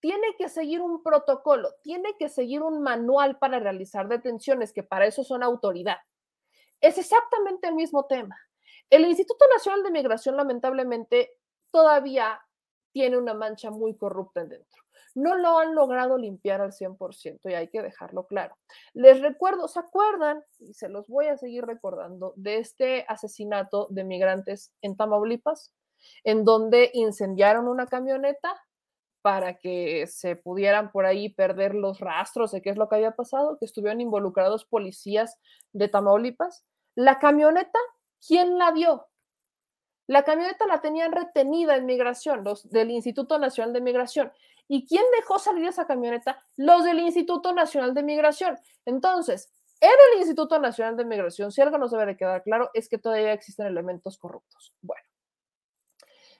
[0.00, 5.06] tiene que seguir un protocolo, tiene que seguir un manual para realizar detenciones, que para
[5.06, 5.96] eso son autoridad.
[6.80, 8.36] Es exactamente el mismo tema.
[8.90, 11.32] El Instituto Nacional de Migración, lamentablemente,
[11.70, 12.40] todavía
[12.92, 14.82] tiene una mancha muy corrupta en dentro.
[15.20, 18.56] No lo han logrado limpiar al 100% y hay que dejarlo claro.
[18.94, 20.42] Les recuerdo, ¿se acuerdan?
[20.58, 25.72] Y se los voy a seguir recordando de este asesinato de migrantes en Tamaulipas,
[26.24, 28.54] en donde incendiaron una camioneta
[29.22, 33.16] para que se pudieran por ahí perder los rastros de qué es lo que había
[33.16, 35.36] pasado, que estuvieron involucrados policías
[35.72, 36.64] de Tamaulipas.
[36.94, 37.78] La camioneta
[38.26, 39.06] ¿Quién la dio?
[40.06, 44.32] La camioneta la tenían retenida en migración, los del Instituto Nacional de Migración.
[44.68, 46.38] ¿Y quién dejó salir esa camioneta?
[46.56, 48.58] Los del Instituto Nacional de Migración.
[48.84, 49.50] Entonces,
[49.80, 52.98] en el Instituto Nacional de Migración, si algo nos debe de quedar claro, es que
[52.98, 54.74] todavía existen elementos corruptos.
[54.82, 55.02] Bueno,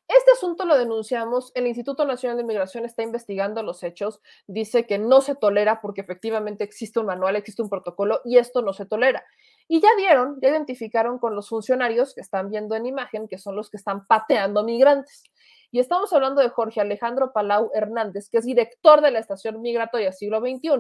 [0.09, 4.99] este asunto lo denunciamos, el Instituto Nacional de Migración está investigando los hechos, dice que
[4.99, 8.87] no se tolera porque efectivamente existe un manual, existe un protocolo y esto no se
[8.87, 9.23] tolera.
[9.69, 13.55] Y ya dieron, ya identificaron con los funcionarios que están viendo en imagen, que son
[13.55, 15.25] los que están pateando migrantes.
[15.71, 20.13] Y estamos hablando de Jorge Alejandro Palau Hernández, que es director de la Estación Migratoria
[20.13, 20.71] Siglo XXI,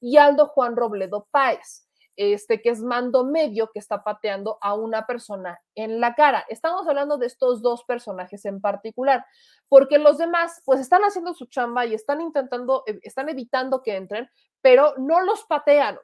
[0.00, 5.06] y Aldo Juan Robledo Páez, este, que es mando medio que está pateando a una
[5.06, 6.44] persona en la cara.
[6.48, 9.24] Estamos hablando de estos dos personajes en particular,
[9.68, 13.96] porque los demás pues están haciendo su chamba y están intentando, eh, están evitando que
[13.96, 14.28] entren,
[14.60, 15.98] pero no los patean.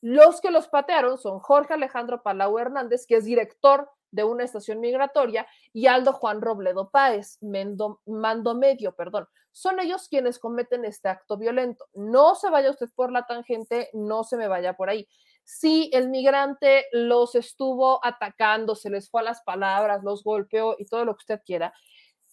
[0.00, 4.80] Los que los patearon son Jorge Alejandro Palau Hernández, que es director de una estación
[4.80, 9.26] migratoria, y Aldo Juan Robledo Páez, mando medio, perdón.
[9.52, 11.86] Son ellos quienes cometen este acto violento.
[11.94, 15.08] No se vaya usted por la tangente, no se me vaya por ahí.
[15.44, 20.84] Si el migrante los estuvo atacando, se les fue a las palabras, los golpeó y
[20.86, 21.72] todo lo que usted quiera,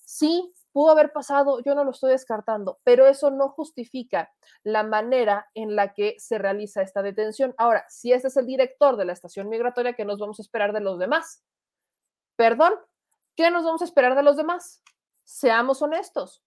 [0.04, 4.34] sí, pudo haber pasado, yo no lo estoy descartando, pero eso no justifica
[4.64, 7.54] la manera en la que se realiza esta detención.
[7.58, 10.74] Ahora, si este es el director de la estación migratoria, ¿qué nos vamos a esperar
[10.74, 11.44] de los demás?
[12.35, 12.73] Perdón,
[13.35, 14.81] ¿qué nos vamos a esperar de los demás?
[15.23, 16.43] Seamos honestos.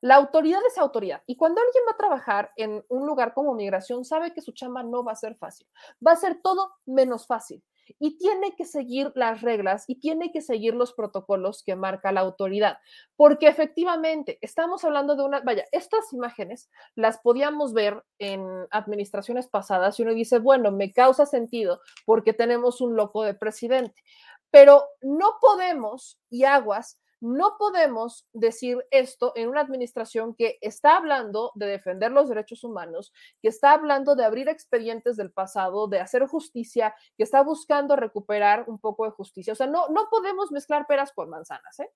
[0.00, 4.04] La autoridad es autoridad y cuando alguien va a trabajar en un lugar como migración,
[4.04, 5.66] sabe que su chamba no va a ser fácil,
[6.06, 7.62] va a ser todo menos fácil.
[7.98, 12.20] Y tiene que seguir las reglas y tiene que seguir los protocolos que marca la
[12.20, 12.78] autoridad,
[13.16, 19.98] porque efectivamente estamos hablando de una, vaya, estas imágenes las podíamos ver en administraciones pasadas
[19.98, 24.02] y uno dice, bueno, me causa sentido porque tenemos un loco de presidente,
[24.50, 31.52] pero no podemos, y aguas, no podemos decir esto en una administración que está hablando
[31.54, 33.12] de defender los derechos humanos,
[33.42, 38.64] que está hablando de abrir expedientes del pasado, de hacer justicia, que está buscando recuperar
[38.68, 39.52] un poco de justicia.
[39.52, 41.90] O sea, no, no podemos mezclar peras con manzanas, ¿eh?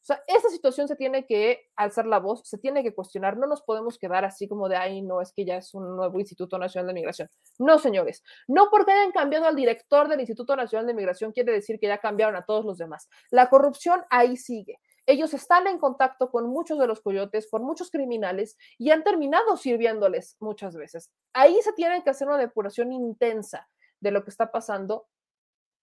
[0.00, 3.46] O sea, esta situación se tiene que alzar la voz, se tiene que cuestionar, no
[3.46, 6.58] nos podemos quedar así como de, ay, no, es que ya es un nuevo Instituto
[6.58, 7.28] Nacional de Migración.
[7.58, 11.78] No, señores, no porque hayan cambiado al director del Instituto Nacional de Migración quiere decir
[11.78, 13.08] que ya cambiaron a todos los demás.
[13.30, 14.78] La corrupción ahí sigue.
[15.06, 19.56] Ellos están en contacto con muchos de los coyotes, con muchos criminales y han terminado
[19.56, 21.10] sirviéndoles muchas veces.
[21.32, 23.68] Ahí se tiene que hacer una depuración intensa
[24.00, 25.06] de lo que está pasando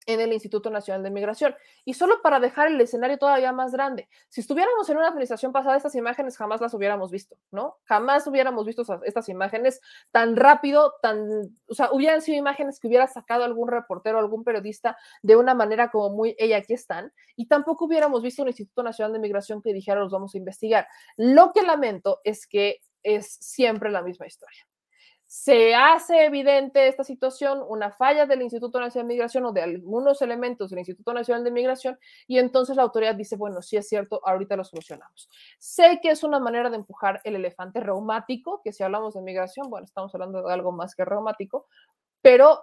[0.05, 1.55] en el Instituto Nacional de Migración.
[1.83, 5.77] Y solo para dejar el escenario todavía más grande, si estuviéramos en una administración pasada,
[5.77, 7.77] estas imágenes jamás las hubiéramos visto, ¿no?
[7.83, 13.07] Jamás hubiéramos visto estas imágenes tan rápido, tan, o sea, hubieran sido imágenes que hubiera
[13.07, 17.85] sacado algún reportero, algún periodista de una manera como muy, ella aquí están, y tampoco
[17.85, 20.87] hubiéramos visto un Instituto Nacional de Migración que dijera, los vamos a investigar.
[21.17, 24.65] Lo que lamento es que es siempre la misma historia
[25.27, 30.21] se hace evidente esta situación, una falla del Instituto Nacional de Migración o de algunos
[30.21, 34.21] elementos del Instituto Nacional de Migración, y entonces la autoridad dice, bueno, sí es cierto,
[34.23, 35.29] ahorita lo solucionamos.
[35.57, 39.69] Sé que es una manera de empujar el elefante reumático, que si hablamos de migración,
[39.69, 41.67] bueno, estamos hablando de algo más que reumático,
[42.21, 42.61] pero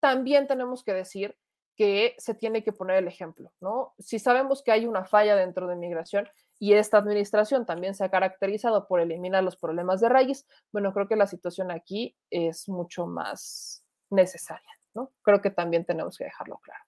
[0.00, 1.36] también tenemos que decir
[1.76, 3.94] que se tiene que poner el ejemplo, ¿no?
[3.98, 6.28] Si sabemos que hay una falla dentro de migración,
[6.58, 11.06] y esta administración también se ha caracterizado por eliminar los problemas de raíz, bueno, creo
[11.06, 15.12] que la situación aquí es mucho más necesaria, ¿no?
[15.22, 16.82] Creo que también tenemos que dejarlo claro.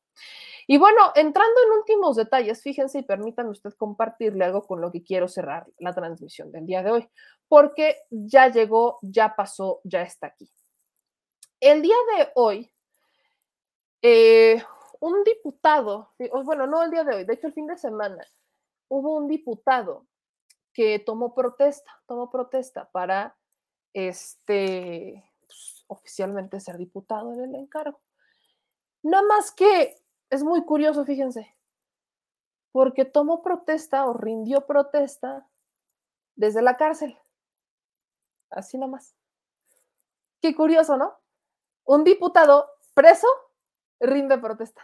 [0.66, 5.02] Y bueno, entrando en últimos detalles, fíjense y permítanme usted compartirle algo con lo que
[5.02, 7.08] quiero cerrar la transmisión del día de hoy,
[7.48, 10.50] porque ya llegó, ya pasó, ya está aquí.
[11.60, 12.72] El día de hoy,
[14.02, 14.62] eh,
[15.00, 16.12] un diputado,
[16.44, 18.24] bueno, no el día de hoy, de hecho el fin de semana,
[18.90, 20.06] hubo un diputado
[20.74, 23.36] que tomó protesta, tomó protesta para
[23.94, 28.00] este, pues, oficialmente ser diputado en el encargo.
[29.02, 29.96] Nada más que
[30.28, 31.56] es muy curioso, fíjense,
[32.72, 35.48] porque tomó protesta o rindió protesta
[36.34, 37.18] desde la cárcel.
[38.50, 39.16] Así nomás.
[40.42, 41.16] Qué curioso, ¿no?
[41.84, 43.28] Un diputado preso
[44.00, 44.82] rinde protesta.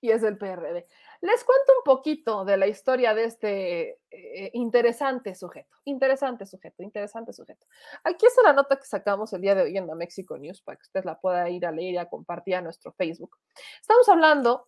[0.00, 0.86] Y es el PRD.
[1.24, 7.32] Les cuento un poquito de la historia de este eh, interesante sujeto, interesante sujeto, interesante
[7.32, 7.66] sujeto.
[8.04, 10.76] Aquí está la nota que sacamos el día de hoy en la Mexico News para
[10.76, 13.38] que usted la pueda ir a leer y a compartir a nuestro Facebook.
[13.80, 14.66] Estamos hablando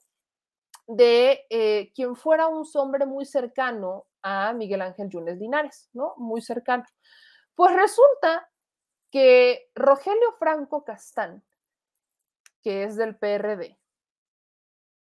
[0.86, 6.14] de eh, quien fuera un hombre muy cercano a Miguel Ángel Yunes Linares, ¿no?
[6.16, 6.84] Muy cercano.
[7.54, 8.50] Pues resulta
[9.10, 11.44] que Rogelio Franco Castán,
[12.62, 13.78] que es del PRD,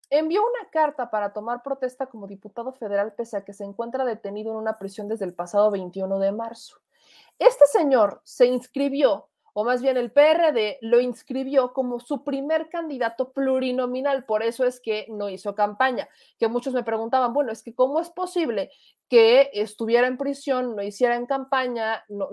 [0.09, 4.51] envió una carta para tomar protesta como diputado federal pese a que se encuentra detenido
[4.51, 6.77] en una prisión desde el pasado 21 de marzo.
[7.39, 13.31] Este señor se inscribió, o más bien el PRD lo inscribió como su primer candidato
[13.31, 16.07] plurinominal, por eso es que no hizo campaña,
[16.39, 18.71] que muchos me preguntaban, bueno, es que cómo es posible
[19.09, 22.29] que estuviera en prisión, no hiciera en campaña, no,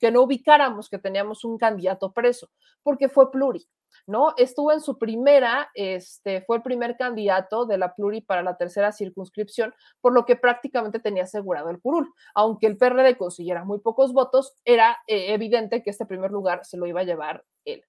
[0.00, 2.50] que no ubicáramos que teníamos un candidato preso,
[2.82, 3.66] porque fue pluri.
[4.06, 4.34] ¿No?
[4.36, 8.92] Estuvo en su primera, este, fue el primer candidato de la pluri para la tercera
[8.92, 12.12] circunscripción, por lo que prácticamente tenía asegurado el curul.
[12.34, 16.76] Aunque el PRD consiguiera muy pocos votos, era eh, evidente que este primer lugar se
[16.76, 17.84] lo iba a llevar él.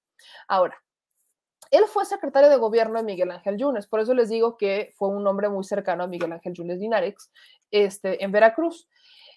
[0.48, 0.78] Ahora,
[1.72, 5.10] él fue secretario de gobierno de Miguel Ángel Yunes, por eso les digo que fue
[5.10, 7.32] un hombre muy cercano a Miguel Ángel Yunes Dinarex
[7.72, 8.88] este, en Veracruz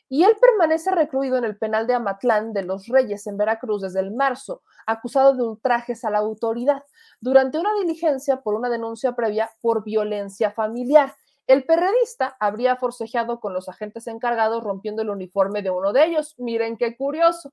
[0.09, 4.01] y él permanece recluido en el penal de Amatlán de los Reyes en Veracruz desde
[4.01, 6.83] el marzo, acusado de ultrajes a la autoridad,
[7.21, 11.15] durante una diligencia por una denuncia previa por violencia familiar.
[11.47, 16.35] El perredista habría forcejeado con los agentes encargados rompiendo el uniforme de uno de ellos.
[16.39, 17.53] Miren qué curioso.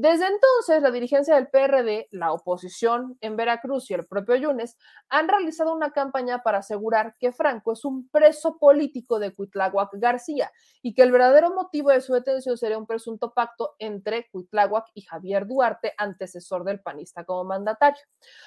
[0.00, 5.26] Desde entonces, la dirigencia del PRD, la oposición en Veracruz y el propio Yunes han
[5.26, 10.52] realizado una campaña para asegurar que Franco es un preso político de Cuitláhuac García
[10.82, 15.02] y que el verdadero motivo de su detención sería un presunto pacto entre Cuitláhuac y
[15.02, 18.04] Javier Duarte, antecesor del panista como mandatario.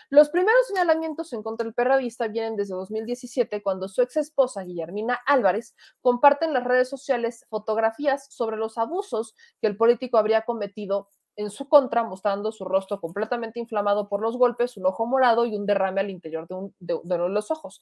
[0.09, 5.19] Los primeros señalamientos en contra del perredista vienen desde 2017, cuando su ex esposa Guillermina
[5.25, 11.09] Álvarez comparte en las redes sociales fotografías sobre los abusos que el político habría cometido
[11.41, 15.55] en su contra, mostrando su rostro completamente inflamado por los golpes, un ojo morado y
[15.55, 17.81] un derrame al interior de, un, de, uno de los ojos.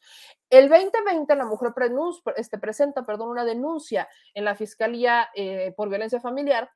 [0.49, 1.73] El 2020 la mujer
[2.36, 6.69] este, presenta perdón, una denuncia en la Fiscalía eh, por violencia familiar,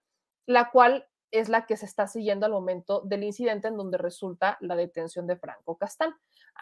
[0.46, 4.58] la cual es la que se está siguiendo al momento del incidente en donde resulta
[4.62, 6.14] la detención de Franco Castán.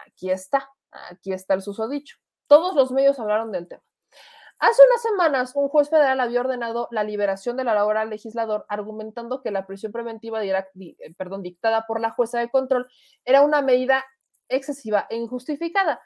[0.06, 2.16] Aquí está, aquí está el susodicho.
[2.46, 3.82] Todos los medios hablaron del tema.
[4.62, 9.50] Hace unas semanas, un juez federal había ordenado la liberación del ahora legislador, argumentando que
[9.50, 10.64] la prisión preventiva eh,
[11.18, 12.86] perdón, dictada por la jueza de control
[13.24, 14.04] era una medida
[14.48, 16.00] excesiva e injustificada.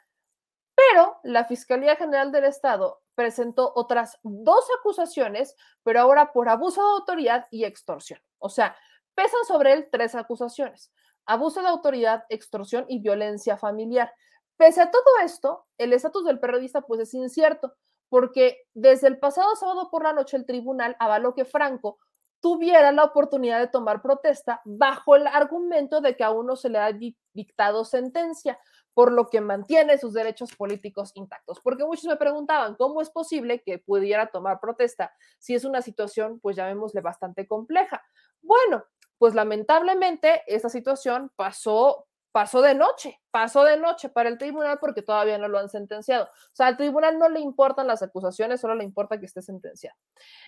[0.73, 6.89] Pero la Fiscalía General del Estado presentó otras dos acusaciones, pero ahora por abuso de
[6.89, 8.19] autoridad y extorsión.
[8.39, 8.75] O sea,
[9.13, 10.91] pesan sobre él tres acusaciones.
[11.27, 14.11] Abuso de autoridad, extorsión y violencia familiar.
[14.57, 17.75] Pese a todo esto, el estatus del periodista pues es incierto
[18.09, 21.97] porque desde el pasado sábado por la noche el tribunal avaló que Franco
[22.39, 26.79] tuviera la oportunidad de tomar protesta bajo el argumento de que aún no se le
[26.79, 26.91] ha
[27.33, 28.59] dictado sentencia,
[28.93, 31.59] por lo que mantiene sus derechos políticos intactos.
[31.63, 36.39] Porque muchos me preguntaban, ¿cómo es posible que pudiera tomar protesta si es una situación,
[36.39, 38.03] pues llamémosle, bastante compleja?
[38.41, 38.85] Bueno,
[39.17, 42.07] pues lamentablemente esta situación pasó
[42.37, 46.25] pasó de noche, pasó de noche para el tribunal porque todavía no lo han sentenciado.
[46.25, 49.97] O sea, al tribunal no le importan las acusaciones, solo le importa que esté sentenciado.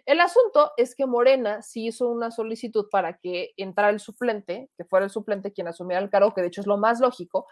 [0.05, 4.85] El asunto es que Morena sí hizo una solicitud para que entrara el suplente, que
[4.85, 7.47] fuera el suplente quien asumiera el cargo, que de hecho es lo más lógico,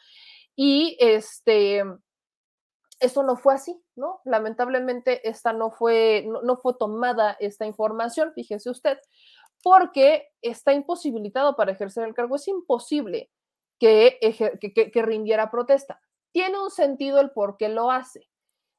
[0.55, 1.83] y este,
[2.99, 4.21] esto no fue así, ¿no?
[4.23, 8.99] Lamentablemente esta no fue, no, no fue tomada esta información, fíjese usted,
[9.63, 13.31] porque está imposibilitado para ejercer el cargo, es imposible
[13.79, 15.99] que, rindiera protesta.
[16.31, 18.29] Tiene un sentido el por qué lo hace.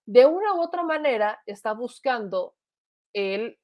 [0.07, 2.55] De una u otra manera está buscando
[3.13, 3.59] el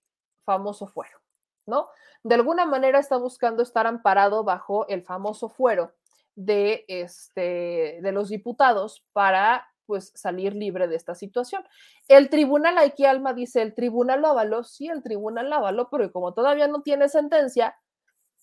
[0.44, 1.18] famoso fuero,
[1.66, 1.88] ¿no?
[2.22, 5.94] De alguna manera está buscando estar amparado bajo el famoso fuero
[6.34, 11.62] de, este, de los diputados para pues salir libre de esta situación.
[12.08, 16.10] El tribunal, aquí Alma dice, el tribunal lo avaló, sí, el tribunal lo avaló, pero
[16.10, 17.76] como todavía no tiene sentencia,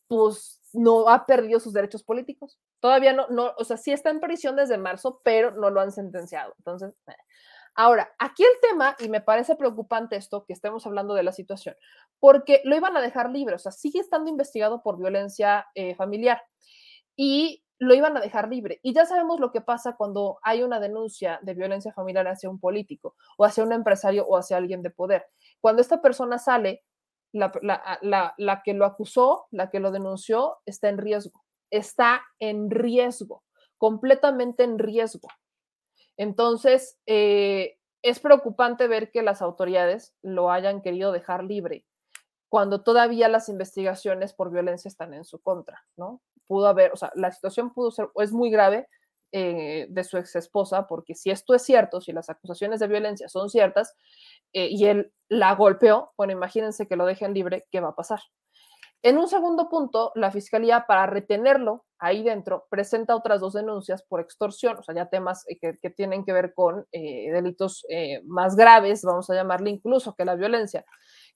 [0.07, 2.59] pues no ha perdido sus derechos políticos.
[2.79, 5.91] Todavía no, no, o sea, sí está en prisión desde marzo, pero no lo han
[5.91, 6.53] sentenciado.
[6.57, 7.15] Entonces, eh.
[7.75, 11.75] ahora, aquí el tema, y me parece preocupante esto, que estemos hablando de la situación,
[12.19, 16.41] porque lo iban a dejar libre, o sea, sigue estando investigado por violencia eh, familiar
[17.15, 18.79] y lo iban a dejar libre.
[18.83, 22.59] Y ya sabemos lo que pasa cuando hay una denuncia de violencia familiar hacia un
[22.59, 25.25] político o hacia un empresario o hacia alguien de poder.
[25.59, 26.83] Cuando esta persona sale,
[27.33, 31.43] la, que lo acusó, la que lo denunció, está en riesgo.
[31.69, 33.43] Está en riesgo,
[33.77, 35.29] completamente en riesgo.
[36.17, 41.85] Entonces, eh, es preocupante ver que las autoridades lo hayan querido dejar libre
[42.51, 46.21] cuando todavía las investigaciones por violencia están en su contra, ¿no?
[46.47, 48.89] Pudo haber, o sea, la situación pudo ser, es muy grave,
[49.33, 53.29] eh, de su ex esposa, porque si esto es cierto, si las acusaciones de violencia
[53.29, 53.95] son ciertas
[54.51, 58.19] eh, y él la golpeó, bueno, imagínense que lo dejen libre, ¿qué va a pasar?
[59.03, 64.19] En un segundo punto, la fiscalía, para retenerlo ahí dentro, presenta otras dos denuncias por
[64.19, 67.85] extorsión, o sea, ya temas eh, que, tienen que ver con delitos
[68.25, 70.83] más graves, vamos a llamarle incluso que la violencia,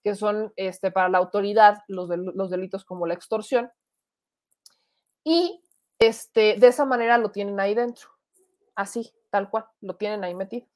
[0.04, 3.72] que son este, para la autoridad los, los delitos como la extorsión.
[5.24, 5.62] Y
[6.00, 8.10] este, de esa manera lo tienen ahí dentro,
[8.76, 10.68] así, tal cual, lo tienen ahí metido.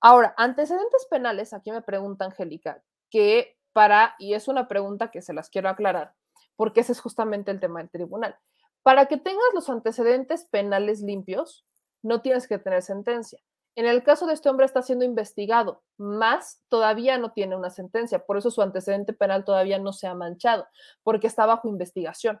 [0.00, 5.32] Ahora, antecedentes penales, aquí me pregunta Angélica, que para, y es una pregunta que se
[5.32, 6.14] las quiero aclarar,
[6.54, 8.36] porque ese es justamente el tema del tribunal.
[8.82, 11.66] Para que tengas los antecedentes penales limpios,
[12.02, 13.40] no tienes que tener sentencia.
[13.74, 18.24] En el caso de este hombre está siendo investigado, más todavía no tiene una sentencia,
[18.24, 20.66] por eso su antecedente penal todavía no se ha manchado,
[21.02, 22.40] porque está bajo investigación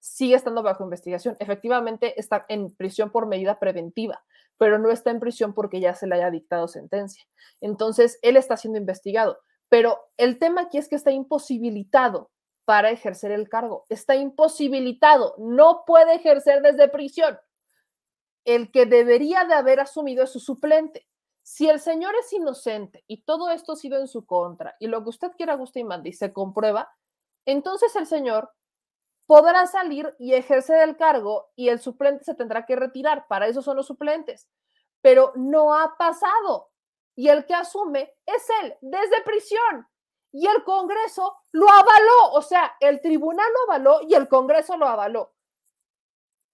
[0.00, 1.36] sigue estando bajo investigación.
[1.38, 4.24] Efectivamente está en prisión por medida preventiva,
[4.58, 7.24] pero no está en prisión porque ya se le haya dictado sentencia.
[7.60, 12.30] Entonces, él está siendo investigado, pero el tema aquí es que está imposibilitado
[12.64, 13.84] para ejercer el cargo.
[13.88, 17.38] Está imposibilitado, no puede ejercer desde prisión.
[18.44, 21.06] El que debería de haber asumido es su suplente.
[21.42, 25.02] Si el señor es inocente y todo esto ha sido en su contra y lo
[25.02, 26.90] que usted quiera, gusta y mande y se comprueba,
[27.44, 28.50] entonces el señor
[29.30, 33.28] podrá salir y ejercer el cargo y el suplente se tendrá que retirar.
[33.28, 34.48] Para eso son los suplentes.
[35.02, 36.72] Pero no ha pasado.
[37.14, 39.86] Y el que asume es él desde prisión.
[40.32, 42.32] Y el Congreso lo avaló.
[42.32, 45.32] O sea, el tribunal lo avaló y el Congreso lo avaló.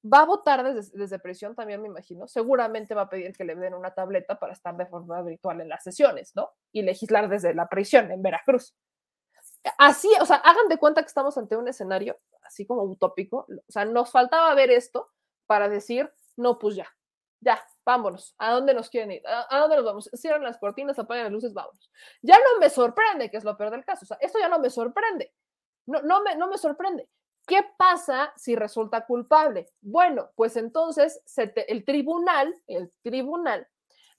[0.04, 2.28] Va a votar desde, desde prisión también, me imagino.
[2.28, 5.70] Seguramente va a pedir que le den una tableta para estar de forma virtual en
[5.70, 6.50] las sesiones, ¿no?
[6.72, 8.74] Y legislar desde la prisión en Veracruz.
[9.78, 13.46] Así, o sea, hagan de cuenta que estamos ante un escenario así como utópico.
[13.48, 15.10] O sea, nos faltaba ver esto
[15.46, 16.88] para decir, no, pues ya,
[17.40, 18.34] ya, vámonos.
[18.38, 19.22] ¿A dónde nos quieren ir?
[19.26, 20.10] ¿A, dónde nos vamos?
[20.14, 21.90] Cierran las cortinas, apagan las luces, vámonos.
[22.22, 24.04] Ya no me sorprende, que es lo peor del caso.
[24.04, 25.32] O sea, esto ya no me sorprende.
[25.86, 27.08] No, no, me, no me sorprende.
[27.46, 29.68] ¿Qué pasa si resulta culpable?
[29.80, 31.22] Bueno, pues entonces
[31.68, 33.68] el tribunal, el tribunal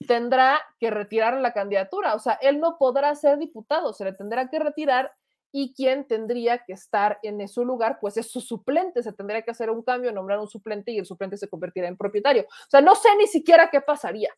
[0.06, 2.14] tendrá que retirar la candidatura.
[2.14, 5.12] O sea, él no podrá ser diputado, se le tendrá que retirar
[5.50, 9.50] y quien tendría que estar en su lugar, pues es su suplente, se tendría que
[9.50, 12.44] hacer un cambio, nombrar un suplente y el suplente se convertirá en propietario.
[12.44, 14.30] O sea, no sé ni siquiera qué pasaría.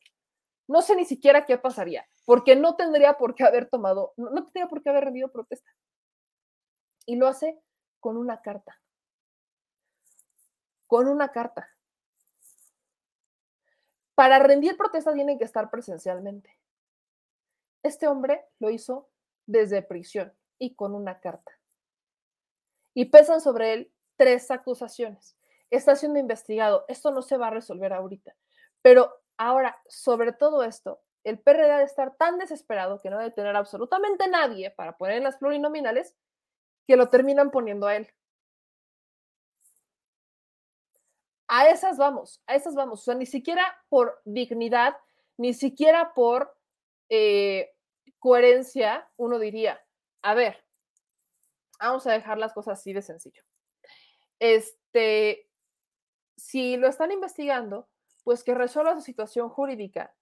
[0.69, 4.45] No sé ni siquiera qué pasaría, porque no tendría por qué haber tomado, no, no
[4.45, 5.69] tendría por qué haber rendido protesta.
[7.07, 7.61] Y lo hace
[7.99, 8.81] con una carta.
[10.87, 11.69] Con una carta.
[14.15, 16.57] Para rendir protesta tienen que estar presencialmente.
[17.83, 19.09] Este hombre lo hizo
[19.47, 21.59] desde prisión y con una carta.
[22.95, 25.37] Y pesan sobre él tres acusaciones.
[25.71, 26.85] Está siendo investigado.
[26.87, 28.37] Esto no se va a resolver ahorita.
[28.83, 33.57] Pero ahora, sobre todo esto, el PRD debe estar tan desesperado que no debe tener
[33.57, 36.15] absolutamente nadie para poner en las plurinominales
[36.87, 38.13] que lo terminan poniendo a él.
[41.49, 43.01] A esas vamos, a esas vamos.
[43.01, 44.97] O sea, ni siquiera por dignidad,
[45.37, 46.57] ni siquiera por
[47.09, 47.73] eh,
[48.19, 49.81] coherencia, uno diría,
[50.23, 50.65] a ver,
[51.81, 53.43] vamos a dejar las cosas así de sencillo.
[54.39, 55.49] Este,
[56.37, 57.89] si lo están investigando,
[58.25, 60.15] pues que resuelva su situación jurídica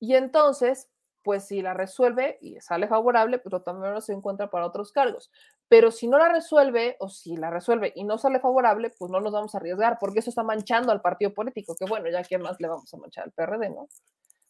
[0.00, 0.90] y entonces,
[1.22, 5.30] pues si la resuelve y sale favorable, pero también se encuentra para otros cargos.
[5.68, 9.20] Pero si no la resuelve o si la resuelve y no sale favorable, pues no
[9.20, 12.38] nos vamos a arriesgar porque eso está manchando al partido político, que bueno, ya que
[12.38, 13.88] más le vamos a manchar al PRD, ¿no?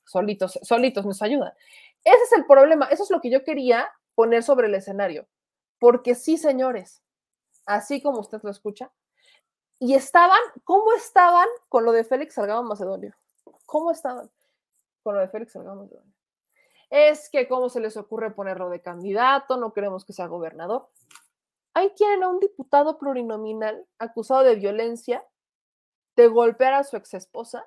[0.05, 1.53] Solitos, solitos nos ayudan.
[2.03, 3.89] Ese es el problema, eso es lo que yo quería
[4.23, 5.27] poner sobre el escenario.
[5.81, 7.03] Porque sí, señores,
[7.67, 8.93] así como usted lo escucha,
[9.81, 13.17] y estaban, ¿cómo estaban con lo de Félix Salgado Macedonio?
[13.67, 14.31] ¿Cómo estaban
[15.03, 16.15] con lo de Félix Salgado Macedonio?
[16.89, 20.89] Es que cómo se les ocurre ponerlo de candidato, no queremos que sea gobernador.
[21.75, 25.27] Ahí tienen a un diputado plurinominal acusado de violencia,
[26.15, 27.67] de golpear a su exesposa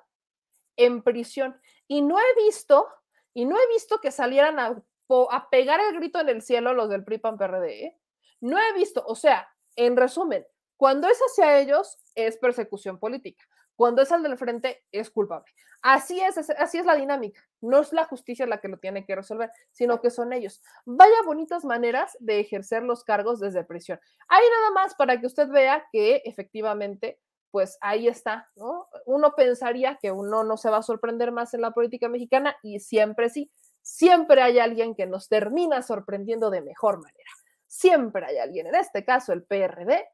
[0.76, 1.60] en prisión.
[1.86, 2.88] Y no he visto,
[3.34, 4.82] y no he visto que salieran a
[5.30, 7.20] a pegar el grito en el cielo los del PRI.
[7.66, 7.96] ¿eh?
[8.40, 10.46] No he visto, o sea, en resumen,
[10.76, 15.52] cuando es hacia ellos es persecución política, cuando es al del frente es culpable.
[15.82, 17.40] Así es, así es la dinámica.
[17.60, 20.62] No es la justicia la que lo tiene que resolver, sino que son ellos.
[20.84, 24.00] Vaya bonitas maneras de ejercer los cargos desde prisión.
[24.28, 27.20] Ahí nada más para que usted vea que efectivamente
[27.50, 28.86] pues ahí está, ¿no?
[29.06, 32.80] Uno pensaría que uno no se va a sorprender más en la política mexicana y
[32.80, 33.50] siempre sí,
[33.86, 37.30] siempre hay alguien que nos termina sorprendiendo de mejor manera.
[37.68, 38.66] Siempre hay alguien.
[38.66, 40.04] En este caso, el PRD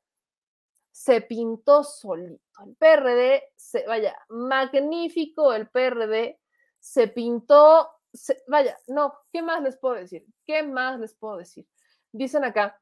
[0.90, 2.43] se pintó solito.
[2.66, 6.39] El PRD, se, vaya, magnífico el PRD,
[6.78, 7.89] se pintó,
[8.47, 10.27] vaya, no, ¿qué más les puedo decir?
[10.44, 11.66] ¿Qué más les puedo decir?
[12.12, 12.78] Dicen acá,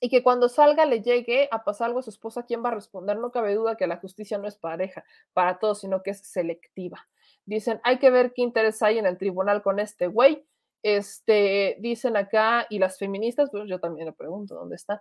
[0.00, 2.74] y que cuando salga le llegue a pasar algo a su esposa, ¿quién va a
[2.74, 3.18] responder?
[3.18, 5.04] No cabe duda que la justicia no es pareja
[5.34, 7.06] para todos, sino que es selectiva.
[7.48, 10.44] Dicen, hay que ver qué interés hay en el tribunal con este güey.
[10.82, 15.00] Este, dicen acá, y las feministas, pues yo también le pregunto dónde están.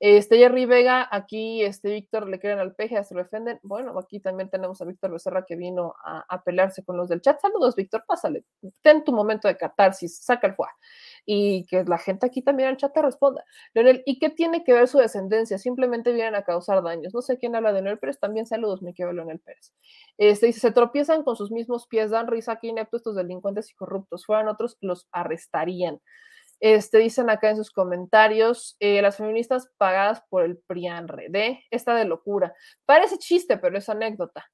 [0.00, 3.60] Este, Jerry Vega, aquí, este, Víctor le creen al peje, se lo defenden.
[3.62, 7.40] Bueno, aquí también tenemos a Víctor Becerra que vino a, pelearse con los del chat.
[7.40, 8.44] Saludos, Víctor, pásale,
[8.82, 10.70] ten tu momento de catarsis, saca el fuá.
[11.26, 13.44] Y que la gente aquí también en chat te responda.
[13.72, 15.58] Leonel, ¿y qué tiene que ver su descendencia?
[15.58, 17.14] Simplemente vienen a causar daños.
[17.14, 19.72] No sé quién habla de Leonel Pérez, también saludos, me quedo Leonel Pérez.
[20.18, 23.74] Este, dice, se tropiezan con sus mismos pies, dan risa, que ineptos estos delincuentes y
[23.74, 24.26] corruptos.
[24.26, 26.00] Fueran otros, los arrestarían.
[26.60, 31.94] Este, dicen acá en sus comentarios, eh, las feministas pagadas por el PRIAN de esta
[31.94, 32.54] de locura.
[32.86, 34.46] Parece chiste, pero es anécdota.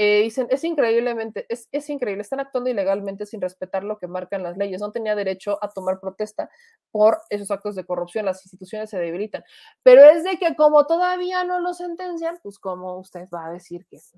[0.00, 4.44] Eh, dicen, es increíblemente, es, es, increíble, están actuando ilegalmente sin respetar lo que marcan
[4.44, 4.80] las leyes.
[4.80, 6.48] No tenía derecho a tomar protesta
[6.92, 9.42] por esos actos de corrupción, las instituciones se debilitan.
[9.82, 13.86] Pero es de que como todavía no lo sentencian, pues como usted va a decir
[13.90, 14.14] que es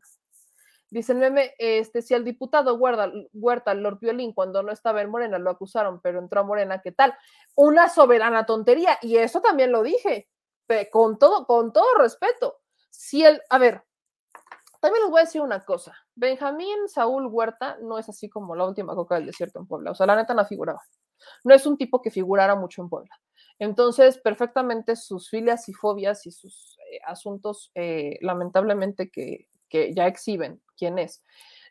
[0.90, 5.38] Dice meme, este, si al diputado Huerta, Huerta, Lord Violín, cuando no estaba en Morena,
[5.38, 7.16] lo acusaron, pero entró a Morena, ¿qué tal?
[7.54, 10.28] Una soberana tontería, y eso también lo dije,
[10.90, 12.58] con todo, con todo respeto.
[12.90, 13.84] Si el, a ver,
[14.80, 18.66] también les voy a decir una cosa, Benjamín Saúl Huerta no es así como la
[18.66, 20.80] última coca del desierto en Puebla, o sea, la neta no figuraba.
[21.44, 23.14] No es un tipo que figurara mucho en Puebla.
[23.58, 30.06] Entonces, perfectamente sus filias y fobias y sus eh, asuntos, eh, lamentablemente, que, que ya
[30.06, 31.22] exhiben quién es,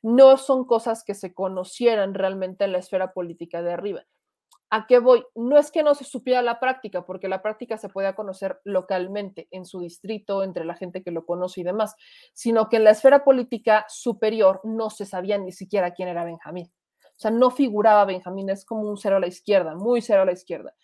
[0.04, 4.06] no son cosas que se conocieran realmente en la esfera política de arriba.
[4.72, 5.24] ¿A qué voy?
[5.34, 9.48] No es que no se supiera la práctica, porque la práctica se podía conocer localmente,
[9.50, 11.96] en su distrito, entre la gente que lo conoce y demás,
[12.34, 16.72] sino que en la esfera política superior no se sabía ni siquiera quién era Benjamín.
[17.02, 20.26] O sea, no figuraba Benjamín, es como un cero a la izquierda, muy cero a
[20.26, 20.76] la izquierda.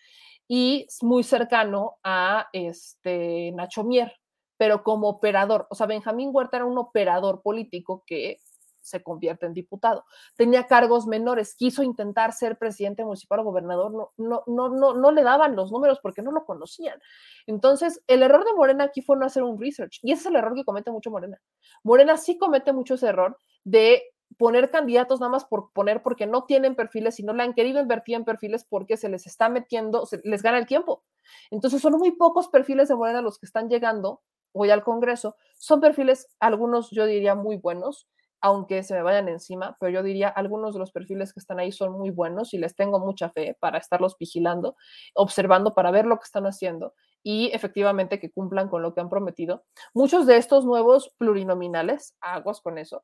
[0.48, 4.12] Y muy cercano a este Nacho Mier,
[4.56, 5.66] pero como operador.
[5.70, 8.40] O sea, Benjamín Huerta era un operador político que
[8.86, 10.04] se convierte en diputado.
[10.36, 15.10] Tenía cargos menores, quiso intentar ser presidente municipal o gobernador, no, no, no, no, no
[15.10, 17.00] le daban los números porque no lo conocían.
[17.46, 20.36] Entonces, el error de Morena aquí fue no hacer un research, y ese es el
[20.36, 21.40] error que comete mucho Morena.
[21.82, 24.02] Morena sí comete mucho ese error de
[24.38, 27.80] poner candidatos nada más por poner porque no tienen perfiles y no le han querido
[27.80, 31.04] invertir en perfiles porque se les está metiendo, se les gana el tiempo.
[31.50, 34.22] Entonces son muy pocos perfiles de Morena los que están llegando
[34.52, 35.36] hoy al Congreso.
[35.58, 38.08] Son perfiles, algunos yo diría muy buenos,
[38.46, 41.72] aunque se me vayan encima, pero yo diría algunos de los perfiles que están ahí
[41.72, 44.76] son muy buenos y les tengo mucha fe para estarlos vigilando,
[45.14, 46.94] observando para ver lo que están haciendo
[47.24, 49.64] y efectivamente que cumplan con lo que han prometido.
[49.94, 53.02] Muchos de estos nuevos plurinominales, aguas con eso,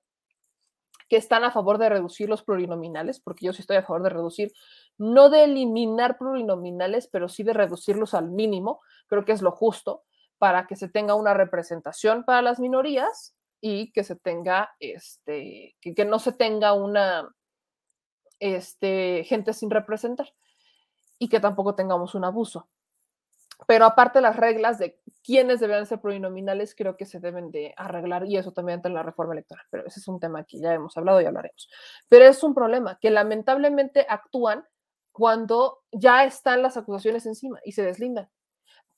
[1.08, 4.10] que están a favor de reducir los plurinominales, porque yo sí estoy a favor de
[4.10, 4.52] reducir,
[4.96, 10.04] no de eliminar plurinominales, pero sí de reducirlos al mínimo, creo que es lo justo
[10.38, 16.04] para que se tenga una representación para las minorías y que se tenga, este, que,
[16.04, 17.32] no se tenga una,
[18.40, 20.34] este, gente sin representar
[21.16, 22.68] y que tampoco tengamos un abuso.
[23.68, 28.26] Pero aparte las reglas de quiénes deben ser plurinominales creo que se deben de arreglar
[28.26, 30.74] y eso también entra en la reforma electoral, pero ese es un tema que ya
[30.74, 31.70] hemos hablado y hablaremos.
[32.08, 34.64] Pero es un problema que lamentablemente actúan
[35.12, 38.28] cuando ya están las acusaciones encima y se deslindan,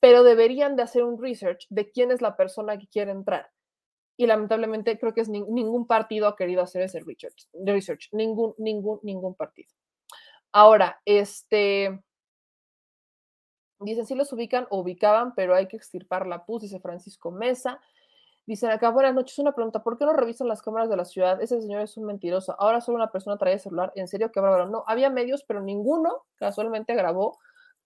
[0.01, 3.51] pero deberían de hacer un research de quién es la persona que quiere entrar
[4.17, 9.35] y lamentablemente creo que es ningún partido ha querido hacer ese research, ningún, ningún, ningún
[9.35, 9.71] partido.
[10.53, 12.01] Ahora, este,
[13.81, 17.81] dicen, sí los ubican o ubicaban, pero hay que extirpar la PUS, dice Francisco Mesa.
[18.47, 21.41] Dicen acá, buenas noches, una pregunta, ¿por qué no revisan las cámaras de la ciudad?
[21.41, 22.55] Ese señor es un mentiroso.
[22.59, 23.91] Ahora solo una persona trae celular.
[23.97, 24.69] ¿En serio qué bárbaro?
[24.69, 27.39] No, había medios, pero ninguno casualmente grabó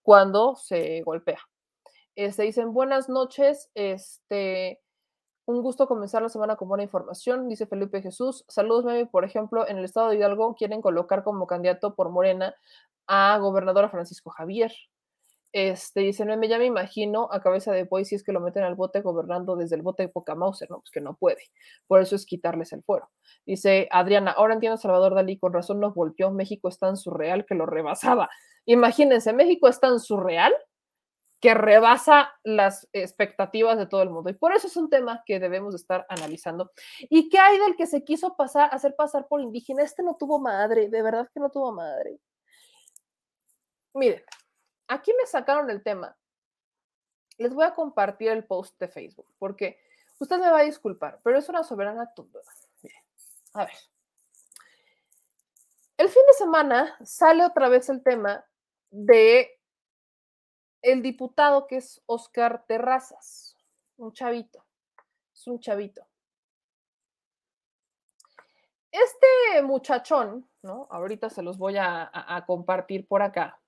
[0.02, 1.38] cuando se golpea.
[2.16, 4.80] Este, dicen, buenas noches, este,
[5.48, 8.44] un gusto comenzar la semana con buena información, dice Felipe Jesús.
[8.48, 9.06] Saludos, Memi.
[9.06, 12.54] Por ejemplo, en el estado de Hidalgo quieren colocar como candidato por Morena
[13.06, 14.70] a gobernadora Francisco Javier.
[15.52, 18.62] Este, dice Meme, ya me imagino a cabeza de boy si es que lo meten
[18.62, 21.40] al bote gobernando desde el bote de poca Mauser, no, pues que no puede.
[21.86, 23.08] Por eso es quitarles el fuero.
[23.46, 27.54] Dice Adriana, ahora entiendo Salvador Dalí, con razón nos volteó, México es tan surreal que
[27.54, 28.28] lo rebasaba.
[28.66, 30.52] Imagínense, México es tan surreal
[31.40, 34.30] que rebasa las expectativas de todo el mundo.
[34.30, 36.72] Y por eso es un tema que debemos estar analizando.
[36.98, 39.82] ¿Y qué hay del que se quiso pasar, hacer pasar por indígena?
[39.82, 42.18] Este no tuvo madre, de verdad que no tuvo madre.
[43.94, 44.22] Miren,
[44.88, 46.16] aquí me sacaron el tema.
[47.36, 49.80] Les voy a compartir el post de Facebook, porque
[50.18, 52.40] usted me va a disculpar, pero es una soberana tumba.
[53.54, 53.74] A ver.
[55.96, 58.44] El fin de semana sale otra vez el tema
[58.90, 59.57] de
[60.82, 63.56] el diputado que es Oscar Terrazas,
[63.96, 64.64] un chavito,
[65.34, 66.06] es un chavito.
[68.90, 70.86] Este muchachón, ¿no?
[70.90, 73.60] Ahorita se los voy a, compartir por acá.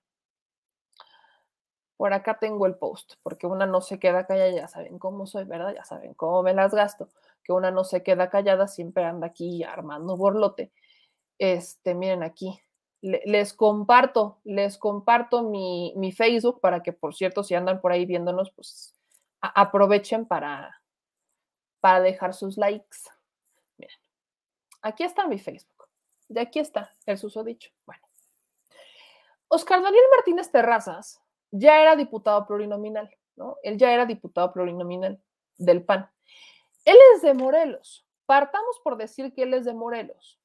[1.97, 5.45] Por acá tengo el post, porque una no se queda callada, ya saben cómo soy,
[5.45, 5.75] ¿verdad?
[5.75, 7.11] Ya saben cómo me las gasto,
[7.45, 10.73] que una no se queda callada, siempre anda aquí armando borlote.
[11.39, 12.59] Este, miren aquí,
[13.03, 18.51] les comparto, les comparto mi, Facebook para que, por cierto, si andan por ahí viéndonos,
[18.51, 18.95] pues
[19.41, 20.83] aprovechen para,
[21.81, 22.99] para dejar sus likes.
[23.79, 23.97] Miren,
[24.83, 25.89] aquí está mi Facebook.
[26.29, 27.71] De aquí está el susodicho.
[27.87, 28.03] Bueno.
[29.49, 31.21] Oscar Daniel Martínez Terrazas
[31.51, 33.57] ya era diputado plurinominal, ¿no?
[33.63, 35.21] Él ya era diputado plurinominal
[35.57, 36.09] del PAN.
[36.85, 38.07] Él es de Morelos.
[38.27, 40.39] Partamos por decir que él es de Morelos.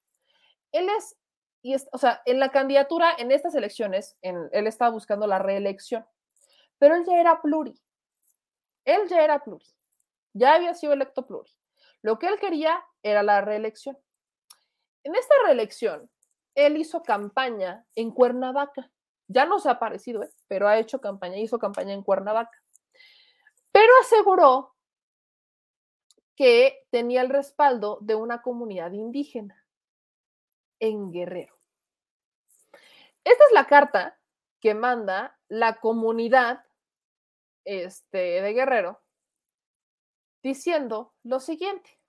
[0.72, 1.18] Él es
[1.66, 6.06] y o sea, en la candidatura, en estas elecciones, él estaba buscando la reelección,
[6.78, 7.74] pero él ya era pluri.
[8.84, 9.66] Él ya era pluri.
[10.34, 11.50] Ya había sido electo pluri.
[12.04, 13.98] Lo que él quería era la reelección.
[15.04, 16.08] En esta reelección,
[16.54, 18.92] él hizo campaña en Cuernavaca.
[19.28, 20.30] Ya no se ha aparecido, ¿eh?
[20.48, 22.62] pero ha hecho campaña, hizo campaña en Cuernavaca.
[23.72, 24.76] Pero aseguró
[26.36, 29.66] que tenía el respaldo de una comunidad indígena
[30.80, 31.55] en Guerrero.
[33.26, 34.20] Esta es la carta
[34.62, 36.64] que manda la comunidad
[37.66, 39.02] este, de Guerrero
[40.44, 42.00] diciendo lo siguiente.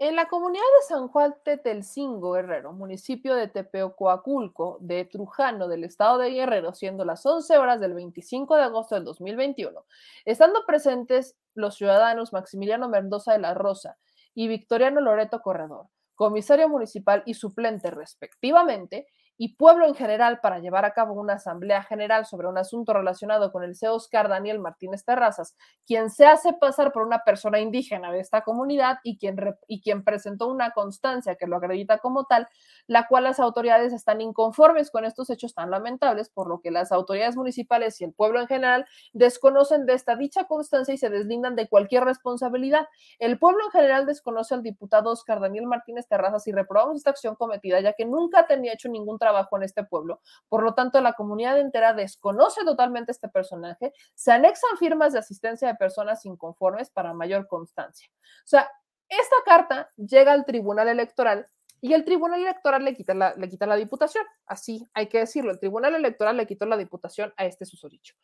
[0.00, 6.18] En la comunidad de San Juan Tetelcingo, Guerrero, municipio de Tepeocoaculco, de Trujano, del estado
[6.18, 9.84] de Guerrero, siendo las 11 horas del 25 de agosto del 2021,
[10.24, 13.98] estando presentes los ciudadanos Maximiliano Mendoza de la Rosa
[14.32, 19.08] y Victoriano Loreto Corredor, comisario municipal y suplente respectivamente,
[19.40, 23.52] y pueblo en general para llevar a cabo una asamblea general sobre un asunto relacionado
[23.52, 25.56] con el CEO Oscar Daniel Martínez Terrazas,
[25.86, 29.38] quien se hace pasar por una persona indígena de esta comunidad y quien,
[29.68, 32.48] y quien presentó una constancia que lo acredita como tal,
[32.88, 36.90] la cual las autoridades están inconformes con estos hechos tan lamentables, por lo que las
[36.90, 41.54] autoridades municipales y el pueblo en general desconocen de esta dicha constancia y se deslindan
[41.54, 42.88] de cualquier responsabilidad.
[43.20, 47.36] El pueblo en general desconoce al diputado Oscar Daniel Martínez Terrazas y reprobamos esta acción
[47.36, 50.20] cometida, ya que nunca tenía hecho ningún trabajo trabajo en este pueblo.
[50.48, 53.92] Por lo tanto, la comunidad entera desconoce totalmente este personaje.
[54.14, 58.08] Se anexan firmas de asistencia de personas inconformes para mayor constancia.
[58.20, 58.70] O sea,
[59.08, 61.46] esta carta llega al Tribunal Electoral
[61.80, 64.24] y el Tribunal Electoral le quita la, le quita la diputación.
[64.46, 65.50] Así hay que decirlo.
[65.50, 68.14] El Tribunal Electoral le quitó la diputación a este susodicho,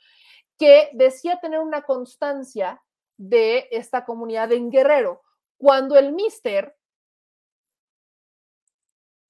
[0.59, 2.83] que decía tener una constancia
[3.17, 5.23] de esta comunidad en Guerrero,
[5.57, 6.77] cuando el mister,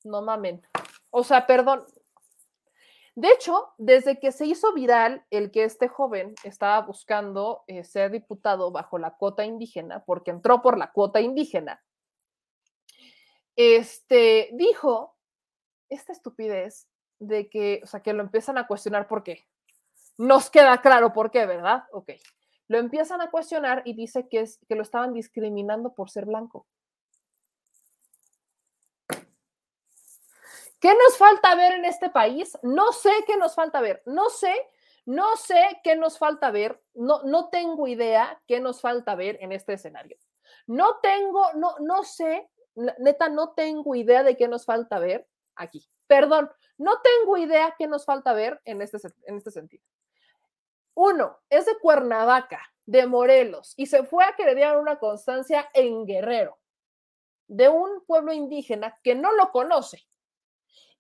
[0.05, 0.63] no mamen,
[1.17, 1.85] o sea, perdón.
[3.15, 8.11] De hecho, desde que se hizo viral el que este joven estaba buscando eh, ser
[8.11, 11.81] diputado bajo la cuota indígena, porque entró por la cuota indígena,
[13.55, 15.17] este dijo
[15.89, 16.89] esta estupidez
[17.21, 19.47] de que, o sea, que lo empiezan a cuestionar por qué.
[20.19, 21.85] Nos queda claro por qué, ¿verdad?
[21.93, 22.11] Ok.
[22.67, 26.67] Lo empiezan a cuestionar y dice que, es, que lo estaban discriminando por ser blanco.
[30.81, 32.59] ¿Qué nos falta ver en este país?
[32.63, 34.03] No sé qué nos falta ver.
[34.07, 34.55] No sé,
[35.07, 36.81] no sé qué nos falta ver.
[36.95, 40.19] No, no tengo idea qué nos falta ver en este escenario.
[40.67, 42.49] No tengo, no, no sé,
[42.99, 45.27] neta, no tengo idea de qué nos falta ver
[45.57, 45.89] aquí.
[46.07, 49.85] Perdón, no tengo idea qué nos falta ver en este, en este sentido.
[50.95, 56.59] Uno, es de Cuernavaca, de Morelos, y se fue a crear una constancia en Guerrero,
[57.49, 60.07] de un pueblo indígena que no lo conoce,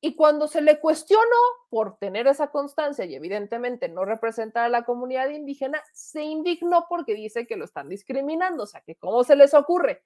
[0.05, 1.22] y cuando se le cuestionó
[1.70, 7.14] por tener esa constancia y evidentemente no representar a la comunidad indígena, se indignó porque
[7.14, 8.64] dice que lo están discriminando.
[8.64, 10.05] O sea, que cómo se les ocurre.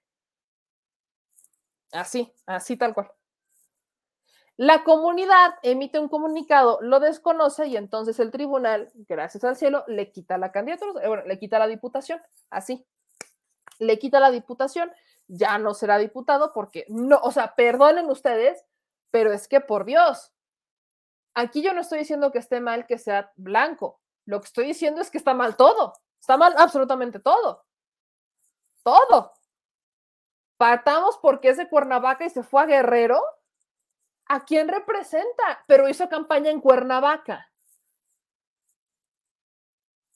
[1.91, 3.11] Así, así tal cual.
[4.57, 10.12] La comunidad emite un comunicado, lo desconoce y entonces el tribunal, gracias al cielo, le
[10.12, 12.87] quita la candidatura, eh, bueno, le quita la diputación, así.
[13.81, 14.93] Le quita la diputación,
[15.27, 18.65] ya no será diputado porque no, o sea, perdonen ustedes,
[19.11, 20.33] pero es que por Dios,
[21.35, 24.01] aquí yo no estoy diciendo que esté mal que sea blanco.
[24.25, 25.95] Lo que estoy diciendo es que está mal todo.
[26.21, 27.65] Está mal absolutamente todo.
[28.83, 29.33] Todo.
[30.59, 33.23] Partamos porque es de Cuernavaca y se fue a Guerrero.
[34.27, 35.65] ¿A quién representa?
[35.67, 37.51] Pero hizo campaña en Cuernavaca.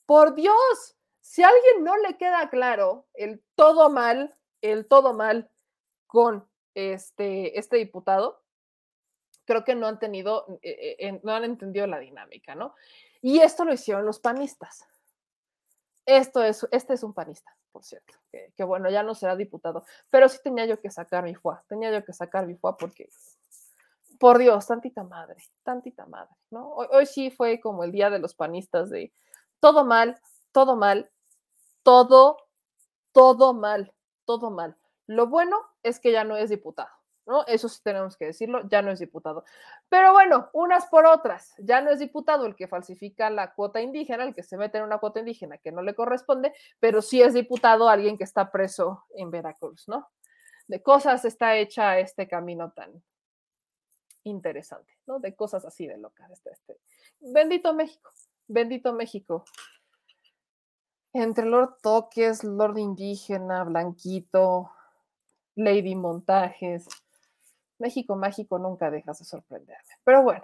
[0.05, 5.49] Por Dios, si a alguien no le queda claro el todo mal, el todo mal
[6.05, 8.42] con este, este diputado,
[9.45, 12.75] creo que no han tenido, eh, eh, no han entendido la dinámica, ¿no?
[13.21, 14.85] Y esto lo hicieron los panistas.
[16.05, 20.27] Esto es, este es un panista, por cierto, que, bueno, ya no será diputado, pero
[20.27, 23.09] sí tenía yo que sacar mi fuá, tenía yo que sacar mi fuá porque,
[24.19, 26.73] por Dios, tantita madre, tantita madre, ¿no?
[26.73, 29.13] Hoy, hoy sí fue como el día de los panistas de
[29.61, 30.19] todo mal,
[30.51, 31.09] todo mal,
[31.83, 32.37] todo,
[33.13, 33.93] todo mal,
[34.25, 34.75] todo mal.
[35.07, 36.89] Lo bueno es que ya no es diputado.
[37.25, 37.45] ¿No?
[37.47, 39.45] Eso sí tenemos que decirlo, ya no es diputado.
[39.89, 44.23] Pero bueno, unas por otras, ya no es diputado el que falsifica la cuota indígena,
[44.23, 47.33] el que se mete en una cuota indígena que no le corresponde, pero sí es
[47.33, 50.09] diputado alguien que está preso en Veracruz, ¿no?
[50.67, 53.03] De cosas está hecha este camino tan
[54.23, 55.19] interesante, ¿no?
[55.19, 56.31] De cosas así de locas.
[56.31, 56.79] Este, este.
[57.19, 58.09] Bendito México,
[58.47, 59.45] bendito México.
[61.13, 64.71] Entre Lord Toques, Lord Indígena, Blanquito,
[65.55, 66.87] Lady Montajes,
[67.79, 69.93] México mágico nunca dejas de sorprenderme.
[70.03, 70.43] Pero bueno,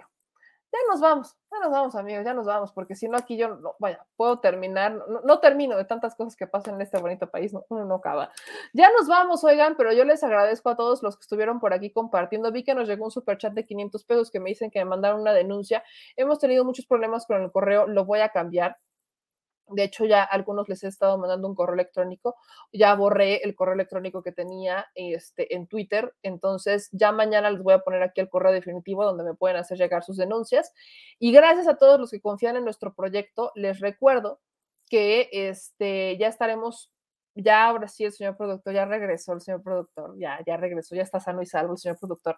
[0.72, 3.56] ya nos vamos, ya nos vamos amigos, ya nos vamos, porque si no aquí yo,
[3.56, 7.52] no, vaya, puedo terminar, no, termino de tantas cosas que pasan en este bonito país,
[7.52, 8.30] no, uno no acaba.
[8.72, 11.90] Ya nos vamos, oigan, pero yo les agradezco a todos los que estuvieron por aquí
[11.90, 12.52] compartiendo.
[12.52, 14.84] Vi que nos llegó un super chat de 500 pesos que me dicen que me
[14.84, 15.82] mandaron una denuncia.
[16.16, 18.76] Hemos tenido muchos problemas con el correo, lo voy a cambiar
[19.70, 22.36] de hecho, ya algunos les he estado mandando un correo electrónico.
[22.72, 26.14] Ya borré el correo electrónico que tenía este, en Twitter.
[26.22, 29.78] Entonces, ya mañana les voy a poner aquí el correo definitivo donde me pueden hacer
[29.78, 30.72] llegar sus denuncias.
[31.18, 34.40] Y gracias a todos los que confían en nuestro proyecto, les recuerdo
[34.88, 36.90] que este, ya estaremos
[37.34, 41.02] ya ahora sí el señor productor, ya regresó el señor productor, ya, ya regresó, ya
[41.02, 42.36] está sano y salvo el señor productor.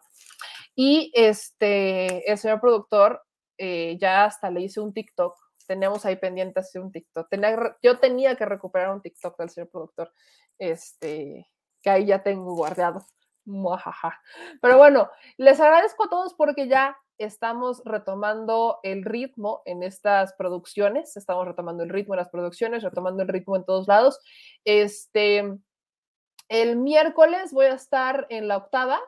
[0.74, 3.22] Y este, el señor productor
[3.58, 5.34] eh, ya hasta le hice un TikTok,
[5.72, 7.30] teníamos ahí pendiente hacer un TikTok.
[7.30, 10.12] Tenía, yo tenía que recuperar un TikTok del señor productor,
[10.58, 11.48] este,
[11.82, 13.06] que ahí ya tengo guardado.
[14.60, 21.16] Pero bueno, les agradezco a todos porque ya estamos retomando el ritmo en estas producciones,
[21.16, 24.20] estamos retomando el ritmo en las producciones, retomando el ritmo en todos lados.
[24.64, 25.58] Este,
[26.48, 29.00] el miércoles voy a estar en la octava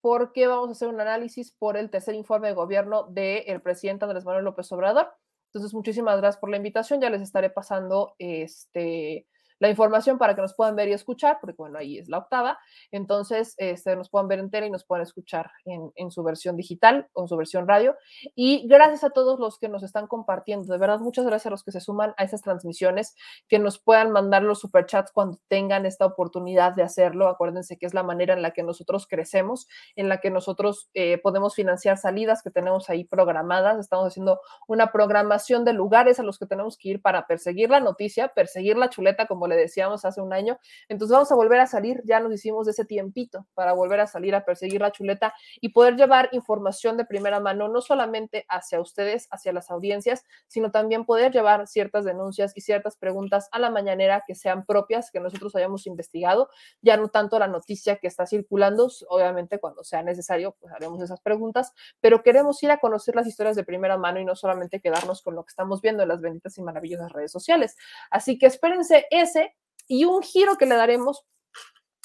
[0.00, 4.24] porque vamos a hacer un análisis por el tercer informe de gobierno del presidente Andrés
[4.24, 5.12] Manuel López Obrador.
[5.52, 7.00] Entonces, muchísimas gracias por la invitación.
[7.00, 9.26] Ya les estaré pasando este,
[9.60, 12.58] la información para que nos puedan ver y escuchar, porque bueno, ahí es la octava.
[12.90, 17.08] Entonces, este, nos puedan ver entera y nos puedan escuchar en, en, su versión digital
[17.12, 17.94] o en su versión radio.
[18.34, 20.72] Y gracias a todos los que nos están compartiendo.
[20.72, 23.14] De verdad, muchas gracias a los que se suman a esas transmisiones,
[23.48, 27.28] que nos puedan mandar los superchats cuando tengan esta oportunidad de hacerlo.
[27.28, 31.18] Acuérdense que es la manera en la que nosotros crecemos, en la que nosotros eh,
[31.18, 33.78] podemos financiar salidas que tenemos ahí programadas.
[33.78, 37.80] Estamos haciendo una programación de lugares a los que tenemos que ir para perseguir la
[37.80, 40.58] noticia, perseguir la chuleta, como le decíamos hace un año.
[40.88, 44.34] Entonces vamos a volver a salir, ya nos hicimos ese tiempito para volver a salir
[44.34, 49.28] a perseguir la chuleta y poder llevar información de primera mano, no solamente hacia ustedes,
[49.30, 54.24] hacia las audiencias, sino también poder llevar ciertas denuncias y ciertas preguntas a la mañanera
[54.26, 56.48] que sean propias, que nosotros hayamos investigado,
[56.80, 61.20] ya no tanto la noticia que está circulando, obviamente cuando sea necesario, pues haremos esas
[61.20, 65.22] preguntas, pero queremos ir a conocer las historias de primera mano y no solamente quedarnos
[65.22, 67.76] con lo que estamos viendo en las benditas y maravillosas redes sociales.
[68.10, 69.39] Así que espérense ese
[69.86, 71.24] y un giro que le daremos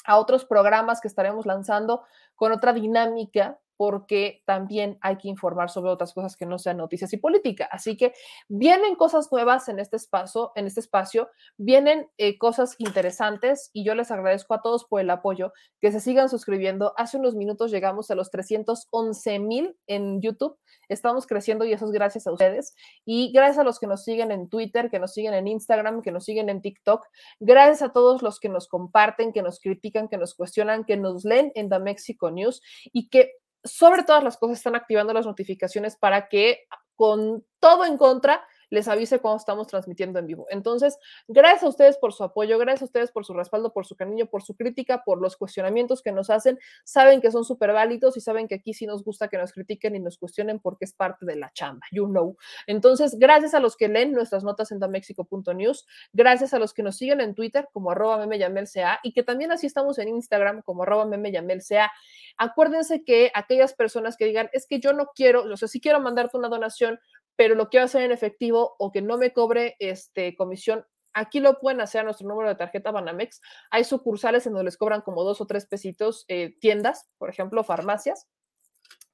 [0.04, 2.04] a otros programas que estaremos lanzando
[2.36, 7.12] con otra dinámica porque también hay que informar sobre otras cosas que no sean noticias
[7.12, 7.68] y política.
[7.70, 8.12] Así que
[8.48, 13.94] vienen cosas nuevas en este espacio, en este espacio, vienen eh, cosas interesantes y yo
[13.94, 16.94] les agradezco a todos por el apoyo, que se sigan suscribiendo.
[16.96, 20.58] Hace unos minutos llegamos a los 311 mil en YouTube.
[20.88, 22.74] Estamos creciendo y eso es gracias a ustedes.
[23.04, 26.12] Y gracias a los que nos siguen en Twitter, que nos siguen en Instagram, que
[26.12, 27.04] nos siguen en TikTok.
[27.40, 31.24] Gracias a todos los que nos comparten, que nos critican, que nos cuestionan, que nos
[31.24, 32.62] leen en The Mexico News
[32.92, 33.32] y que
[33.64, 38.88] sobre todas las cosas están activando las notificaciones para que con todo en contra les
[38.88, 40.46] avise cuando estamos transmitiendo en vivo.
[40.50, 40.98] Entonces,
[41.28, 44.26] gracias a ustedes por su apoyo, gracias a ustedes por su respaldo, por su cariño,
[44.26, 46.58] por su crítica, por los cuestionamientos que nos hacen.
[46.84, 49.96] Saben que son súper válidos y saben que aquí sí nos gusta que nos critiquen
[49.96, 52.36] y nos cuestionen porque es parte de la chamba, you know.
[52.66, 56.96] Entonces, gracias a los que leen nuestras notas en damexico.news, gracias a los que nos
[56.96, 61.06] siguen en Twitter como arroba memeyamelca y que también así estamos en Instagram como arroba
[61.06, 61.92] memeyamelca.
[62.38, 66.00] Acuérdense que aquellas personas que digan, es que yo no quiero, o sea, sí quiero
[66.00, 66.98] mandarte una donación,
[67.36, 71.60] pero lo quiero hacer en efectivo o que no me cobre este, comisión, aquí lo
[71.60, 73.40] pueden hacer a nuestro número de tarjeta Banamex.
[73.70, 77.64] Hay sucursales en donde les cobran como dos o tres pesitos, eh, tiendas, por ejemplo,
[77.64, 78.26] farmacias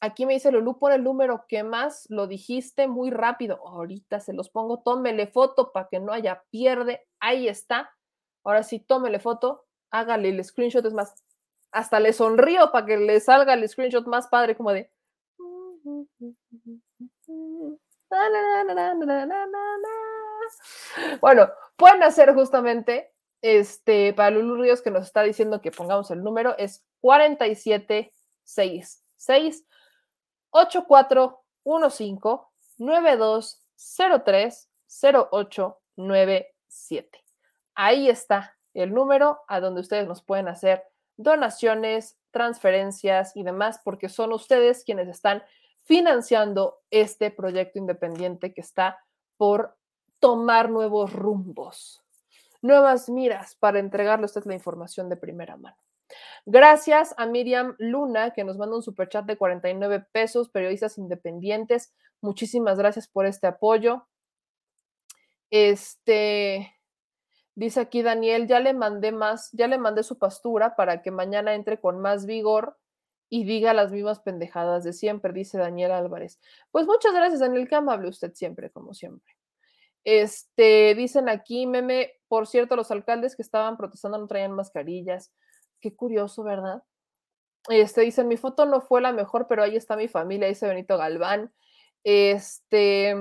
[0.00, 3.66] aquí me dice Lulú, por el número que más lo dijiste muy rápido.
[3.66, 7.06] Ahorita se los pongo, tómele foto para que no haya pierde.
[7.20, 7.90] Ahí está.
[8.42, 11.14] Ahora sí, tómele foto, hágale el screenshot, es más,
[11.70, 14.90] hasta le sonrío para que le salga el screenshot más padre, como de.
[21.20, 23.12] Bueno, pueden hacer justamente
[23.42, 29.64] este, para Lulu Ríos que nos está diciendo que pongamos el número, es 4766
[30.50, 32.46] 8415
[32.78, 34.70] 9203
[35.02, 37.24] 0897.
[37.74, 40.84] Ahí está el número a donde ustedes nos pueden hacer
[41.16, 45.42] donaciones, transferencias y demás, porque son ustedes quienes están
[45.82, 48.98] financiando este proyecto independiente que está
[49.36, 49.76] por
[50.18, 52.02] tomar nuevos rumbos
[52.62, 55.76] nuevas miras para entregarle a usted la información de primera mano.
[56.46, 61.92] Gracias a Miriam Luna, que nos manda un superchat de 49 pesos, periodistas independientes.
[62.20, 64.06] Muchísimas gracias por este apoyo.
[65.50, 66.74] Este,
[67.54, 71.54] dice aquí Daniel, ya le mandé más, ya le mandé su pastura para que mañana
[71.54, 72.76] entre con más vigor
[73.28, 76.40] y diga las mismas pendejadas de siempre, dice Daniel Álvarez.
[76.72, 79.36] Pues muchas gracias, Daniel, que amable usted siempre, como siempre.
[80.02, 85.32] Este, dicen aquí, meme, por cierto, los alcaldes que estaban protestando no traían mascarillas.
[85.80, 86.84] Qué curioso, ¿verdad?
[87.68, 90.96] Este, dicen, mi foto no fue la mejor, pero ahí está mi familia, dice Benito
[90.96, 91.52] Galván.
[92.04, 93.16] Este,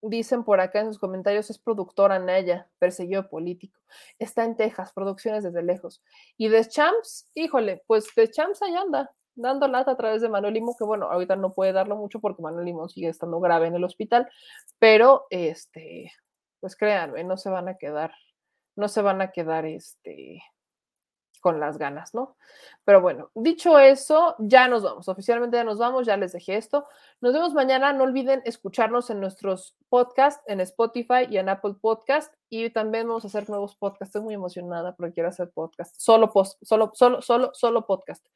[0.00, 3.80] dicen por acá en sus comentarios, es productora Naya, perseguido político.
[4.20, 6.00] Está en Texas, producciones desde lejos.
[6.36, 10.54] Y de Champs, híjole, pues de Champs ahí anda, dando lata a través de Manuel
[10.54, 13.74] Limón, que bueno, ahorita no puede darlo mucho porque Manuel Limón sigue estando grave en
[13.74, 14.30] el hospital,
[14.78, 16.12] pero este,
[16.60, 18.12] pues créanme, no se van a quedar,
[18.76, 20.42] no se van a quedar este
[21.40, 22.36] con las ganas, ¿no?
[22.84, 26.86] Pero bueno, dicho eso, ya nos vamos, oficialmente ya nos vamos, ya les dejé esto.
[27.20, 32.34] Nos vemos mañana, no olviden escucharnos en nuestros podcasts en Spotify y en Apple Podcast
[32.48, 34.08] y también vamos a hacer nuevos podcasts.
[34.08, 38.26] Estoy muy emocionada porque quiero hacer podcast, solo post, solo solo solo solo podcast.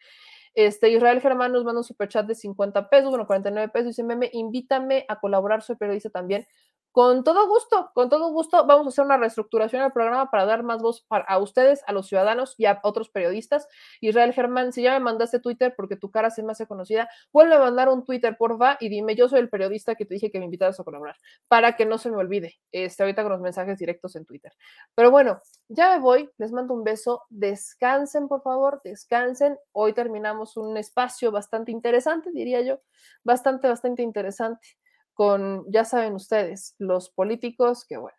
[0.54, 3.88] Este, Israel Germán nos manda un superchat de 50 pesos, bueno, 49 pesos.
[3.88, 6.46] Dice, meme, invítame a colaborar, soy periodista también.
[6.92, 10.64] Con todo gusto, con todo gusto, vamos a hacer una reestructuración del programa para dar
[10.64, 13.68] más voz a ustedes, a los ciudadanos y a otros periodistas.
[14.00, 17.54] Israel Germán, si ya me mandaste Twitter porque tu cara se me hace conocida, vuelve
[17.54, 20.40] a mandar un Twitter, porfa, y dime, yo soy el periodista que te dije que
[20.40, 23.78] me invitaras a colaborar, para que no se me olvide, este, ahorita con los mensajes
[23.78, 24.52] directos en Twitter.
[24.96, 29.56] Pero bueno, ya me voy, les mando un beso, descansen, por favor, descansen.
[29.70, 32.80] Hoy terminamos un espacio bastante interesante, diría yo,
[33.22, 34.76] bastante, bastante interesante
[35.20, 38.16] con, ya saben ustedes, los políticos, que bueno.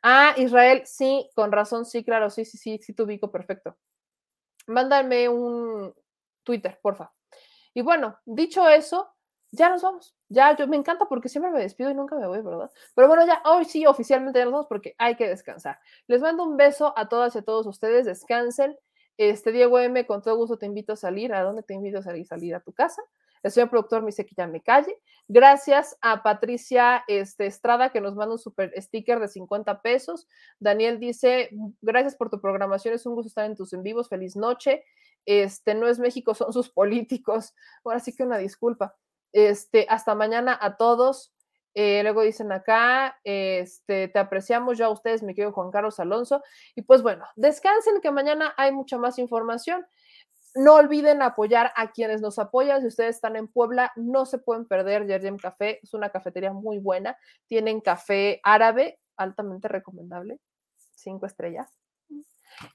[0.00, 3.76] Ah, Israel, sí, con razón, sí, claro, sí, sí, sí, sí, te ubico perfecto.
[4.68, 5.92] Mándame un
[6.44, 7.12] Twitter, porfa.
[7.74, 9.12] Y bueno, dicho eso,
[9.50, 10.14] ya nos vamos.
[10.28, 12.70] Ya, yo me encanta porque siempre me despido y nunca me voy, ¿verdad?
[12.94, 15.80] Pero bueno, ya hoy sí, oficialmente ya nos vamos porque hay que descansar.
[16.06, 18.06] Les mando un beso a todas y a todos ustedes.
[18.06, 18.78] Descansen.
[19.16, 21.34] Este Diego M, con todo gusto te invito a salir.
[21.34, 22.24] ¿A dónde te invito a salir?
[22.24, 23.02] Salir a tu casa.
[23.46, 25.00] El señor productor me dice me calle.
[25.28, 30.26] Gracias a Patricia este, Estrada que nos manda un super sticker de 50 pesos.
[30.58, 31.50] Daniel dice,
[31.80, 34.82] gracias por tu programación, es un gusto estar en tus en vivos, feliz noche.
[35.26, 37.54] Este, no es México, son sus políticos.
[37.84, 38.96] Ahora sí que una disculpa.
[39.32, 41.32] Este, hasta mañana a todos.
[41.74, 46.42] Eh, luego dicen acá, este, te apreciamos ya ustedes, me quedo Juan Carlos Alonso.
[46.74, 49.86] Y pues bueno, descansen que mañana hay mucha más información.
[50.56, 52.80] No olviden apoyar a quienes nos apoyan.
[52.80, 55.80] Si ustedes están en Puebla, no se pueden perder Yerjem Café.
[55.82, 57.18] Es una cafetería muy buena.
[57.46, 60.40] Tienen café árabe, altamente recomendable.
[60.94, 61.70] Cinco estrellas.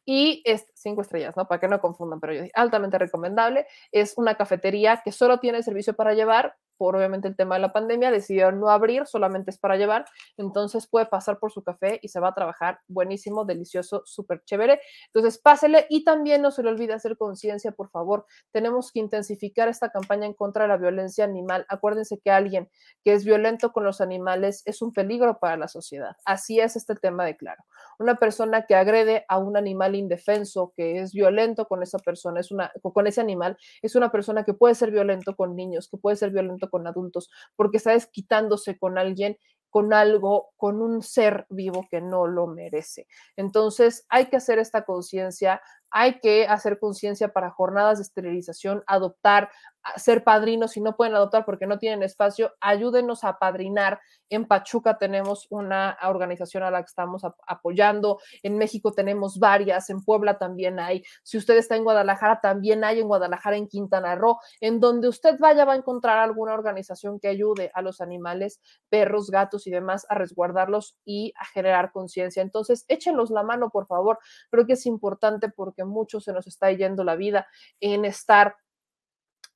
[0.06, 1.48] Y es cinco estrellas, ¿no?
[1.48, 3.66] Para que no confundan, pero yo altamente recomendable.
[3.92, 7.72] Es una cafetería que solo tiene servicio para llevar, por obviamente el tema de la
[7.72, 10.04] pandemia, decidieron no abrir, solamente es para llevar,
[10.36, 14.82] entonces puede pasar por su café y se va a trabajar buenísimo, delicioso, súper chévere.
[15.14, 18.26] Entonces pásele y también no se le olvide hacer conciencia, por favor.
[18.52, 21.68] Tenemos que intensificar esta campaña en contra de la violencia animal.
[21.70, 22.68] Acuérdense que alguien
[23.04, 26.16] que es violento con los animales es un peligro para la sociedad.
[26.26, 27.64] Así es este tema de claro.
[28.00, 32.50] Una persona que agrede a un animal indefenso, que es violento con esa persona, es
[32.50, 36.16] una, con ese animal, es una persona que puede ser violento con niños, que puede
[36.16, 39.38] ser violento con adultos, porque está desquitándose con alguien
[39.72, 43.08] con algo, con un ser vivo que no lo merece.
[43.38, 45.62] Entonces, hay que hacer esta conciencia,
[45.92, 49.50] hay que hacer conciencia para jornadas de esterilización, adoptar,
[49.96, 54.00] ser padrinos, si no pueden adoptar porque no tienen espacio, ayúdenos a padrinar.
[54.30, 60.04] En Pachuca tenemos una organización a la que estamos apoyando, en México tenemos varias, en
[60.04, 64.40] Puebla también hay, si usted está en Guadalajara, también hay en Guadalajara, en Quintana Roo,
[64.62, 69.30] en donde usted vaya va a encontrar alguna organización que ayude a los animales, perros,
[69.30, 72.42] gatos y demás a resguardarlos y a generar conciencia.
[72.42, 74.20] Entonces, échenlos la mano, por favor.
[74.50, 77.48] Creo que es importante porque mucho se nos está yendo la vida
[77.80, 78.56] en estar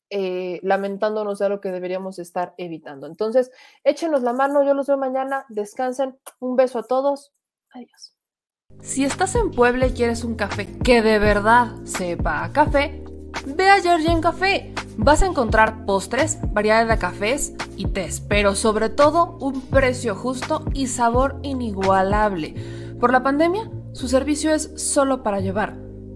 [0.09, 3.07] eh, lamentándonos de lo que deberíamos estar evitando.
[3.07, 3.51] Entonces,
[3.83, 7.33] échenos la mano, yo los veo mañana, descansen, un beso a todos,
[7.71, 8.15] adiós.
[8.81, 13.03] Si estás en Puebla y quieres un café que de verdad sepa a café,
[13.45, 14.73] ve a en Café.
[14.97, 20.63] Vas a encontrar postres, variedad de cafés y tés, pero sobre todo un precio justo
[20.73, 22.55] y sabor inigualable.
[22.99, 25.75] Por la pandemia, su servicio es solo para llevar,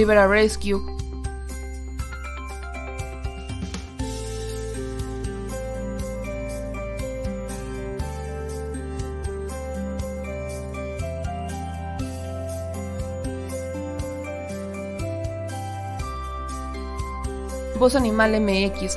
[0.00, 0.80] Rivera Rescue.
[17.78, 18.96] Voz Animal MX,